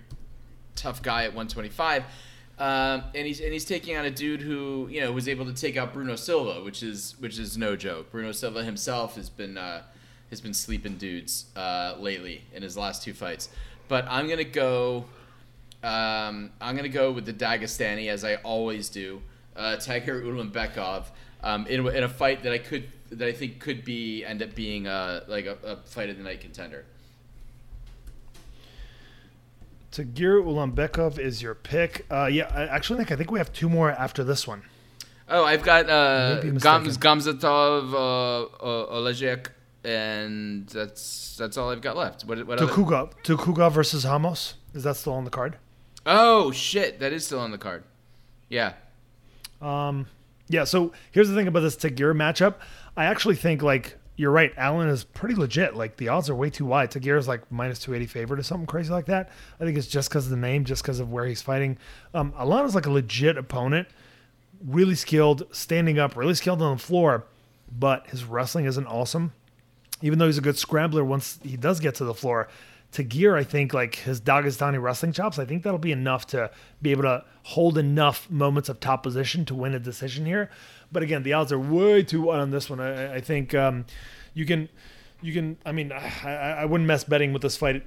[0.75, 2.03] tough guy at 125.
[2.59, 5.53] Um, and he's and he's taking on a dude who you know was able to
[5.53, 8.11] take out Bruno Silva, which is which is no joke.
[8.11, 9.83] Bruno Silva himself has been uh,
[10.31, 13.49] has been sleeping dudes uh, lately in his last two fights.
[13.87, 15.05] But I'm gonna go.
[15.83, 19.21] Um, I'm gonna go with the Dagestani as I always do.
[19.57, 21.05] Uh, Tiger Ulanbekov
[21.43, 24.41] um, in, a- in a fight that I could that I think could be end
[24.43, 26.85] up being uh, like a, a fight of the night contender.
[29.91, 32.05] Tagir Ulanbekov is your pick.
[32.11, 34.61] Uh, yeah, I actually think I think we have two more after this one.
[35.29, 36.97] Oh, I've got uh, Gams.
[36.97, 39.47] Gamzatov, uh, uh, Olejek,
[39.83, 42.25] and that's that's all I've got left.
[42.25, 42.71] What, what other?
[42.71, 44.53] Tukuga, Tukuga versus Hamos.
[44.73, 45.57] Is that still on the card?
[46.05, 47.83] Oh shit, that is still on the card.
[48.49, 48.73] Yeah,
[49.61, 50.07] Um,
[50.47, 50.63] yeah.
[50.63, 52.55] So here's the thing about this Tagir matchup.
[52.95, 54.51] I actually think like you're right.
[54.57, 55.75] Allen is pretty legit.
[55.75, 56.91] Like the odds are way too wide.
[56.91, 59.29] Tagir is like minus two eighty favorite or something crazy like that.
[59.59, 61.77] I think it's just because of the name, just because of where he's fighting.
[62.13, 63.87] Um, Allen is like a legit opponent.
[64.65, 67.25] Really skilled, standing up, really skilled on the floor,
[67.71, 69.33] but his wrestling isn't awesome.
[70.01, 72.47] Even though he's a good scrambler, once he does get to the floor,
[72.91, 76.49] Tagir, I think like his Dagestani wrestling chops, I think that'll be enough to
[76.81, 80.49] be able to hold enough moments of top position to win a decision here.
[80.91, 82.79] But again, the odds are way too wide on this one.
[82.79, 83.85] I, I think um,
[84.33, 84.69] you can,
[85.21, 85.57] you can.
[85.65, 87.83] I mean, I, I wouldn't mess betting with this fight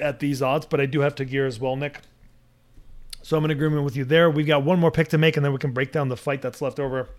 [0.00, 2.00] at these odds, but I do have Tagir as well, Nick.
[3.22, 4.30] So I'm in agreement with you there.
[4.30, 6.40] We've got one more pick to make, and then we can break down the fight
[6.40, 7.10] that's left over.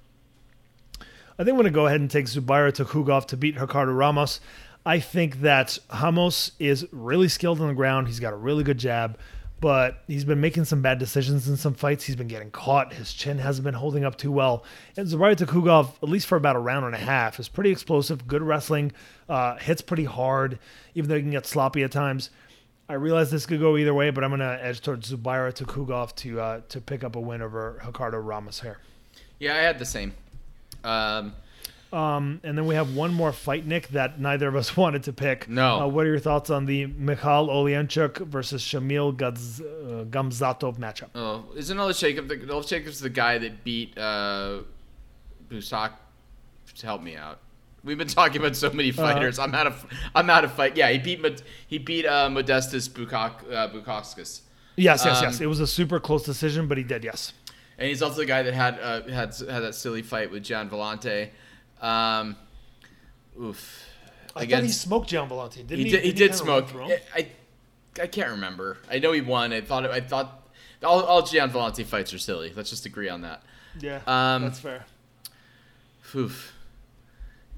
[1.37, 4.41] I think I'm going to go ahead and take Zubaira Tukhugov to beat Ricardo Ramos.
[4.85, 8.07] I think that Ramos is really skilled on the ground.
[8.07, 9.19] He's got a really good jab,
[9.59, 12.05] but he's been making some bad decisions in some fights.
[12.05, 12.93] He's been getting caught.
[12.93, 14.63] His chin hasn't been holding up too well.
[14.95, 18.41] And Tukhugov, at least for about a round and a half, is pretty explosive, good
[18.41, 18.91] wrestling,
[19.27, 20.59] uh, hits pretty hard,
[20.95, 22.29] even though he can get sloppy at times.
[22.87, 26.15] I realize this could go either way, but I'm going to edge towards Zubaira Tukhugov
[26.15, 28.79] to uh, to pick up a win over Ricardo Ramos here.
[29.37, 30.13] yeah, I had the same.
[30.83, 31.35] Um,
[31.91, 35.13] Um, and then we have one more fight, Nick, that neither of us wanted to
[35.13, 35.49] pick.
[35.49, 35.81] No.
[35.81, 41.09] Uh, what are your thoughts on the Mikhail Olyanchuk versus Shamil Gaz- uh, Gamzatov matchup?
[41.15, 44.59] oh, isn't Olejek the Olejek's the guy that beat uh,
[45.49, 45.93] Busak?
[46.83, 47.39] Help me out.
[47.83, 49.39] We've been talking about so many fighters.
[49.39, 49.85] I'm out of
[50.15, 50.77] I'm out of fight.
[50.77, 53.67] Yeah, he beat he beat uh, Modestus Bukak uh.
[54.77, 55.41] Yes, yes, Um, yes.
[55.41, 57.33] It was a super close decision, but he did, yes.
[57.77, 60.69] and he's also the guy that had uh, had had that silly fight with Gian
[60.69, 61.29] Villante.
[61.81, 62.35] Um,
[63.41, 63.85] oof.
[64.35, 65.55] I thought he smoked Gian Villante.
[65.65, 65.89] Didn't he, he?
[65.89, 66.65] did, he did smoke.
[66.65, 66.99] run through him?
[67.15, 67.27] I,
[68.01, 68.77] I can't remember.
[68.89, 69.51] I know he won.
[69.53, 70.47] I thought I thought
[70.83, 72.53] all, all Gian Villante fights are silly.
[72.55, 73.43] Let's just agree on that.
[73.79, 74.85] Yeah, Um, that's fair.
[76.15, 76.53] Oof.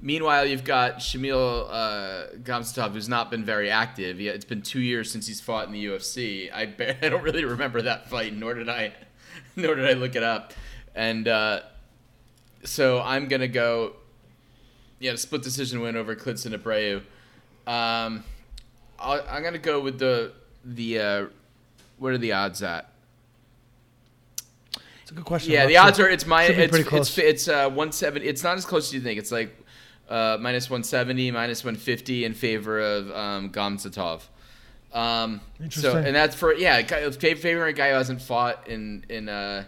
[0.03, 4.17] Meanwhile, you've got Shamil uh, Gamzatov, who's not been very active.
[4.17, 6.51] He, it's been two years since he's fought in the UFC.
[6.51, 8.93] I, ba- I don't really remember that fight, nor did I,
[9.55, 10.53] nor did I look it up.
[10.95, 11.61] And uh,
[12.63, 13.93] so I'm gonna go,
[15.01, 16.97] yeah, the split decision win over Klidson Abreu.
[17.69, 18.23] Um,
[18.99, 20.31] I'll, I'm gonna go with the
[20.63, 21.25] the uh,
[21.97, 22.89] what are the odds at?
[25.01, 25.51] It's a good question.
[25.51, 26.05] Yeah, the odds sure.
[26.05, 27.17] are it's my it's pretty it's close.
[27.17, 28.25] it's uh 170.
[28.25, 29.19] It's not as close as you think.
[29.19, 29.55] It's like
[30.07, 34.21] uh, minus 170, minus 150 in favor of um, Gamzatov.
[34.93, 39.63] Um, so and that's for yeah, favoring a guy who hasn't fought in in uh,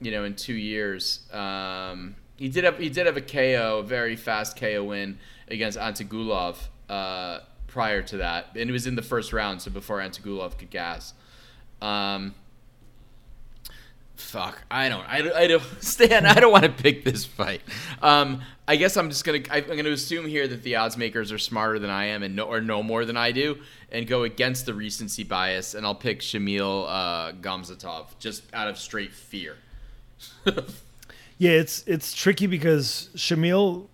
[0.00, 1.28] you know in two years.
[1.32, 5.18] Um, he did have he did have a KO, a very fast KO win
[5.48, 6.56] against Antigulov
[6.88, 10.70] uh, prior to that, and it was in the first round, so before Antigulov could
[10.70, 11.14] gas.
[11.82, 12.34] Um,
[14.16, 17.60] Fuck, I don't, I, I don't, Stan, I don't want to pick this fight.
[18.00, 21.38] Um, I guess I'm just gonna, I'm gonna assume here that the odds makers are
[21.38, 23.58] smarter than I am and know, or know more than I do,
[23.92, 28.78] and go against the recency bias, and I'll pick Shamil uh, Gamzatov just out of
[28.78, 29.56] straight fear.
[31.38, 33.88] Yeah, it's it's tricky because Shamil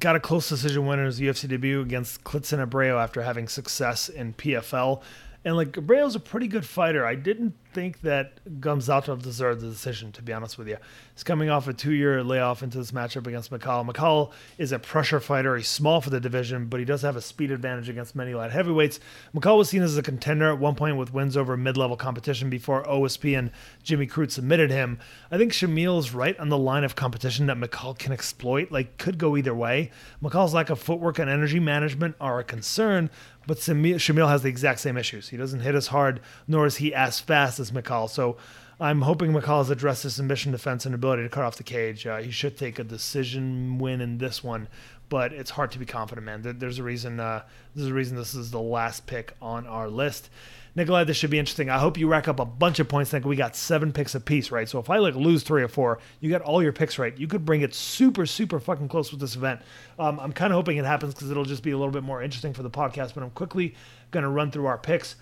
[0.00, 4.08] got a close decision win in his UFC debut against Klidson Abreu after having success
[4.08, 5.00] in PFL.
[5.44, 7.06] And like Gabriel's a pretty good fighter.
[7.06, 10.76] I didn't think that Gamzatov deserved the decision, to be honest with you.
[11.14, 13.88] He's coming off a two year layoff into this matchup against McCall.
[13.88, 15.56] McCall is a pressure fighter.
[15.56, 18.50] He's small for the division, but he does have a speed advantage against many light
[18.50, 19.00] heavyweights.
[19.34, 22.50] McCall was seen as a contender at one point with wins over mid level competition
[22.50, 23.50] before OSP and
[23.82, 24.98] Jimmy Crute submitted him.
[25.30, 28.70] I think Shamil is right on the line of competition that McCall can exploit.
[28.70, 29.90] Like, could go either way.
[30.22, 33.10] McCall's lack of footwork and energy management are a concern,
[33.50, 35.30] but Shamil has the exact same issues.
[35.30, 38.08] He doesn't hit as hard, nor is he as fast as McCall.
[38.08, 38.36] So
[38.78, 42.06] I'm hoping McCall has addressed his submission defense and ability to cut off the cage.
[42.06, 44.68] Uh, he should take a decision win in this one,
[45.08, 46.58] but it's hard to be confident, man.
[46.60, 47.18] There's a reason.
[47.18, 47.42] Uh,
[47.74, 50.30] there's a reason this is the last pick on our list.
[50.74, 51.68] Nikolai, this should be interesting.
[51.68, 53.10] I hope you rack up a bunch of points.
[53.10, 54.68] Think we got seven picks apiece, right?
[54.68, 57.16] So if I like lose three or four, you got all your picks right.
[57.18, 59.60] You could bring it super, super fucking close with this event.
[59.98, 62.22] Um, I'm kind of hoping it happens because it'll just be a little bit more
[62.22, 63.14] interesting for the podcast.
[63.14, 63.74] But I'm quickly
[64.10, 65.16] going to run through our picks.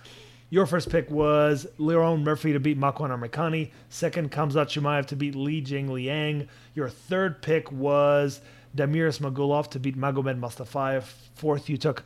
[0.51, 3.70] Your first pick was Lerone Murphy to beat Makwan Amirkhani.
[3.91, 6.49] Second, Khamzat Chimaev to beat Li Jing Liang.
[6.75, 8.41] Your third pick was
[8.75, 11.03] Damir Magulov to beat Magomed Mustafayev.
[11.35, 12.05] Fourth, you took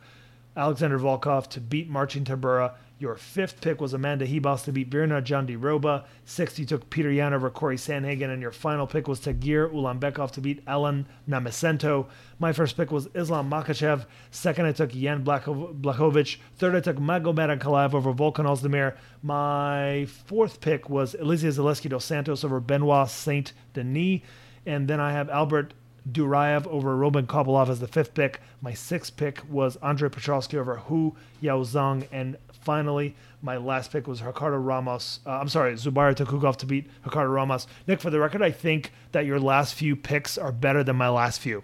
[0.57, 2.73] Alexander Volkov to beat Marcin Tybura.
[3.03, 6.05] Your fifth pick was Amanda Ribas to beat Virna Jandiroba.
[6.23, 8.31] Sixth, you took Peter Yan over Corey Sandhagen.
[8.31, 12.05] And your final pick was Tagir Ulanbekov to beat Allan Nascimento.
[12.39, 14.05] My first pick was Islam Makhachev.
[14.31, 16.37] Second, I took Jan Blachowicz.
[16.55, 18.95] Third, I took Magomed Ankalaev over Volkan Ozdemir.
[19.21, 24.21] My fourth pick was Elizeu Zaleski dos Santos over Benoit Saint Denis.
[24.65, 25.73] And then I have Albert
[26.11, 28.41] Duraev over Roman Kopylov as the fifth pick.
[28.61, 32.07] My sixth pick was Andre Petroski over Hu Yaozong.
[32.11, 35.19] And finally, my last pick was Ricardo Ramos.
[35.25, 37.67] Uh, I'm sorry, Zubair Tukhugov to beat Ricardo Ramos.
[37.87, 41.09] Nick, for the record, I think that your last few picks are better than my
[41.09, 41.63] last few.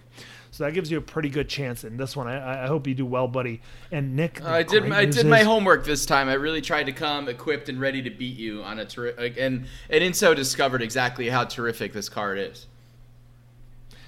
[0.52, 2.28] So that gives you a pretty good chance in this one.
[2.28, 3.62] I, I hope you do well, buddy.
[3.92, 4.92] And Nick, I did.
[4.92, 6.28] I did my homework this time.
[6.28, 9.68] I really tried to come equipped and ready to beat you on a terrific, and
[9.90, 12.66] and in so discovered exactly how terrific this card is.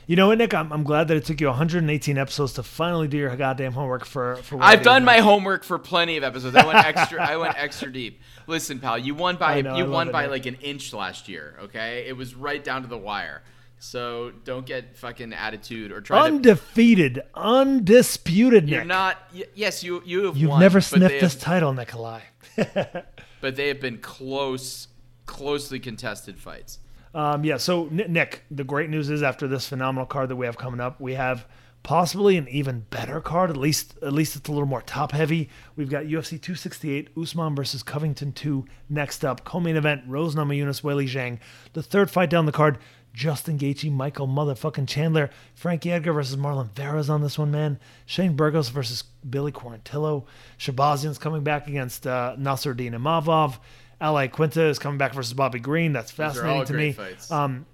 [0.08, 0.54] You know what, Nick?
[0.54, 4.06] I'm, I'm glad that it took you 118 episodes to finally do your goddamn homework
[4.06, 4.62] for for.
[4.62, 6.56] I've done my homework for plenty of episodes.
[6.56, 7.22] I went extra.
[7.22, 8.22] I went extra deep.
[8.48, 11.58] Listen, pal, you won by know, you won by like an inch last year.
[11.64, 13.44] Okay, it was right down to the wire.
[13.84, 18.66] So don't get fucking attitude or try undefeated, to, undisputed.
[18.66, 18.72] Nick.
[18.72, 18.88] You're Nick.
[18.88, 19.18] not.
[19.34, 20.38] Y- yes, you you have.
[20.38, 22.22] You've won, never sniffed this have, title, Nikolai.
[23.42, 24.88] but they have been close,
[25.26, 26.80] closely contested fights.
[27.14, 27.58] Um, yeah.
[27.58, 31.00] So Nick, the great news is after this phenomenal card that we have coming up,
[31.02, 31.46] we have
[31.84, 33.50] possibly an even better card.
[33.50, 35.50] At least, at least it's a little more top heavy.
[35.76, 39.44] We've got UFC 268, Usman versus Covington 2 next up.
[39.44, 41.40] Co-main event: Rose Namajunas, Weili Zhang.
[41.74, 42.78] The third fight down the card:
[43.14, 47.80] Justin Gaethje, Michael motherfucking Chandler, Frankie Edgar versus Marlon Vera's on this one, man.
[48.06, 50.26] Shane Burgos versus Billy Quarantillo.
[50.58, 53.58] Shahbazyan's coming back against uh, Nassourdine Imavov.
[54.02, 55.94] Al Iaquinta is coming back versus Bobby Green.
[55.94, 56.96] That's fascinating to me.
[57.30, 57.66] Um,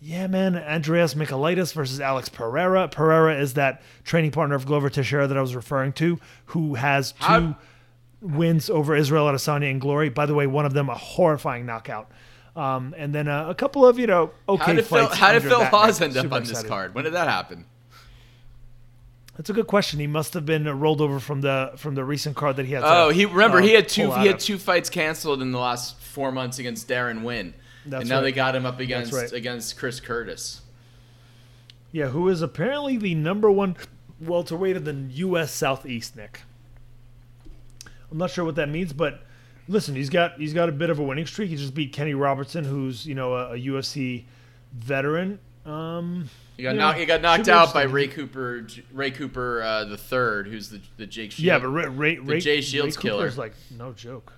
[0.00, 0.56] yeah, man.
[0.56, 2.88] Andreas Michailidis versus Alex Pereira.
[2.88, 7.12] Pereira is that training partner of Glover Teixeira that I was referring to, who has
[7.12, 7.58] two How?
[8.20, 10.08] wins over Israel Adesanya and Glory.
[10.08, 12.10] By the way, one of them a horrifying knockout.
[12.54, 15.42] Um, and then uh, a couple of you know okay how did Phil, how did
[15.42, 16.94] Phil Hawes end up on this card?
[16.94, 17.66] When did that happen?
[19.36, 20.00] That's a good question.
[20.00, 22.82] He must have been rolled over from the from the recent card that he had.
[22.84, 26.00] Oh, he remember uh, he had two he had two fights canceled in the last
[26.00, 27.52] four months against Deron Winn,
[27.84, 28.22] That's and now right.
[28.22, 29.30] they got him up against right.
[29.32, 30.62] against Chris Curtis.
[31.92, 33.76] Yeah, who is apparently the number one
[34.20, 35.52] welterweight in the U.S.
[35.52, 36.40] Southeast, Nick.
[38.10, 39.22] I'm not sure what that means, but
[39.68, 41.50] listen, he's got he's got a bit of a winning streak.
[41.50, 44.24] He just beat Kenny Robertson, who's you know a, a UFC
[44.72, 45.38] veteran.
[45.66, 49.96] Um, he got, knocked, he got knocked out by Ray Cooper, Ray Cooper uh, the
[49.96, 51.44] third, who's the the Jake Shields.
[51.44, 53.26] Yeah, but Ray, Ray, Ray Jay Shields Ray killer.
[53.26, 54.32] is like no joke.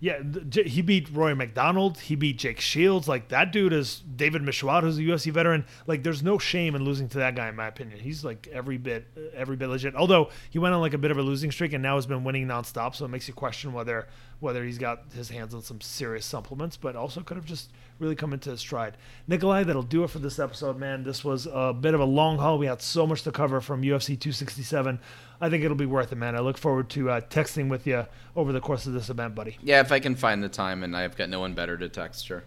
[0.00, 0.22] Yeah,
[0.64, 1.98] he beat Rory MacDonald.
[1.98, 3.08] He beat Jake Shields.
[3.08, 5.66] Like that dude is David Michaud, who's a UFC veteran.
[5.88, 7.98] Like there's no shame in losing to that guy, in my opinion.
[7.98, 9.96] He's like every bit, every bit legit.
[9.96, 12.22] Although he went on like a bit of a losing streak and now has been
[12.22, 14.06] winning nonstop, so it makes you question whether
[14.40, 18.14] whether he's got his hands on some serious supplements, but also could have just really
[18.14, 18.96] come into his stride.
[19.26, 21.02] Nikolai, that'll do it for this episode, man.
[21.02, 22.58] This was a bit of a long haul.
[22.58, 25.00] We had so much to cover from UFC 267.
[25.40, 26.36] I think it'll be worth it, man.
[26.36, 28.06] I look forward to uh, texting with you
[28.36, 29.58] over the course of this event, buddy.
[29.62, 32.24] Yeah, if I can find the time, and I've got no one better to text,
[32.24, 32.44] sure.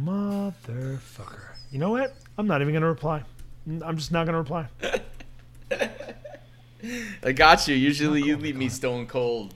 [0.00, 1.54] Motherfucker.
[1.70, 2.16] You know what?
[2.36, 3.22] I'm not even going to reply.
[3.66, 4.68] I'm just not going to reply.
[7.22, 7.76] I got you.
[7.76, 9.54] Usually you leave me stone cold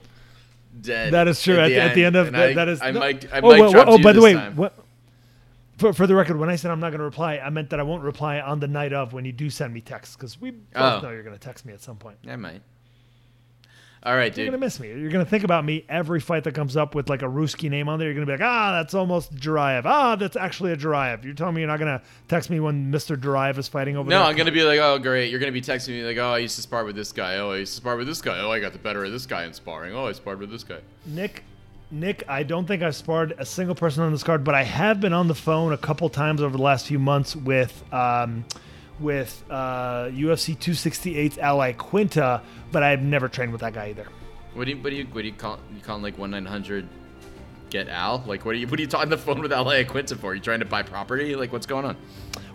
[0.81, 1.13] dead.
[1.13, 1.57] That is true.
[1.57, 2.81] At, the, at the end of that, I, that is.
[2.81, 3.33] I no, might.
[3.33, 4.73] I oh, might well, oh, by the way, what,
[5.77, 7.79] for, for the record, when I said I'm not going to reply, I meant that
[7.79, 10.51] I won't reply on the night of when you do send me texts because we
[10.51, 10.99] both oh.
[11.01, 12.17] know you're going to text me at some point.
[12.27, 12.61] I might.
[14.05, 14.43] All right, dude.
[14.43, 14.89] You're gonna miss me.
[14.89, 17.89] You're gonna think about me every fight that comes up with like a Ruski name
[17.89, 18.07] on there.
[18.07, 19.81] You're gonna be like, ah, that's almost Juraev.
[19.85, 21.23] Ah, that's actually a Juraev.
[21.23, 23.17] You're telling me you're not gonna text me when Mr.
[23.17, 24.23] Juraev is fighting over No, there?
[24.23, 25.31] No, I'm gonna be like, oh great.
[25.31, 27.37] You're gonna be texting me like, oh, I used to spar with this guy.
[27.37, 28.39] Oh, I used to spar with this guy.
[28.39, 29.95] Oh, I got the better of this guy in sparring.
[29.95, 30.79] Oh, I sparred with this guy.
[31.07, 31.43] Nick,
[31.89, 35.01] Nick, I don't think I've sparred a single person on this card, but I have
[35.01, 38.45] been on the phone a couple times over the last few months with um,
[38.99, 42.41] with uh, UFC 268's Al Iaquinta,
[42.71, 44.07] but I've never trained with that guy either.
[44.53, 46.45] What do you what do you what do you call you calling like one nine
[46.45, 46.87] hundred
[47.69, 48.23] get Al?
[48.25, 50.31] Like what are you what are you talking on the phone with Al Iaquinta for?
[50.31, 51.35] Are you trying to buy property?
[51.35, 51.97] Like what's going on?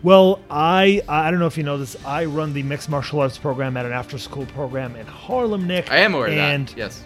[0.03, 1.97] Well, I I don't know if you know this.
[2.07, 5.93] I run the mixed martial arts program at an after school program in Harlem, Nick.
[5.93, 6.79] I am aware and, of that.
[6.79, 7.05] Yes.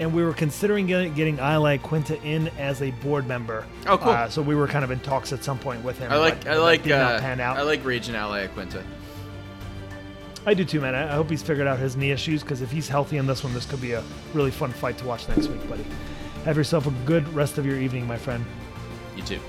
[0.00, 3.66] And we were considering getting, Al Iaquinta in as a board member.
[3.86, 4.12] Oh, cool.
[4.12, 6.10] Uh, so we were kind of in talks at some point with him.
[6.10, 7.58] I like I like did not uh, pan out.
[7.58, 8.82] I like Rage and Quinta.
[10.46, 10.94] I do too, man.
[10.94, 13.44] I I hope he's figured out his knee issues because if he's healthy in this
[13.44, 14.02] one, this could be a
[14.32, 15.84] really fun fight to watch next week, buddy.
[16.46, 18.42] Have yourself a good rest of your evening, my friend.
[19.16, 19.40] You too.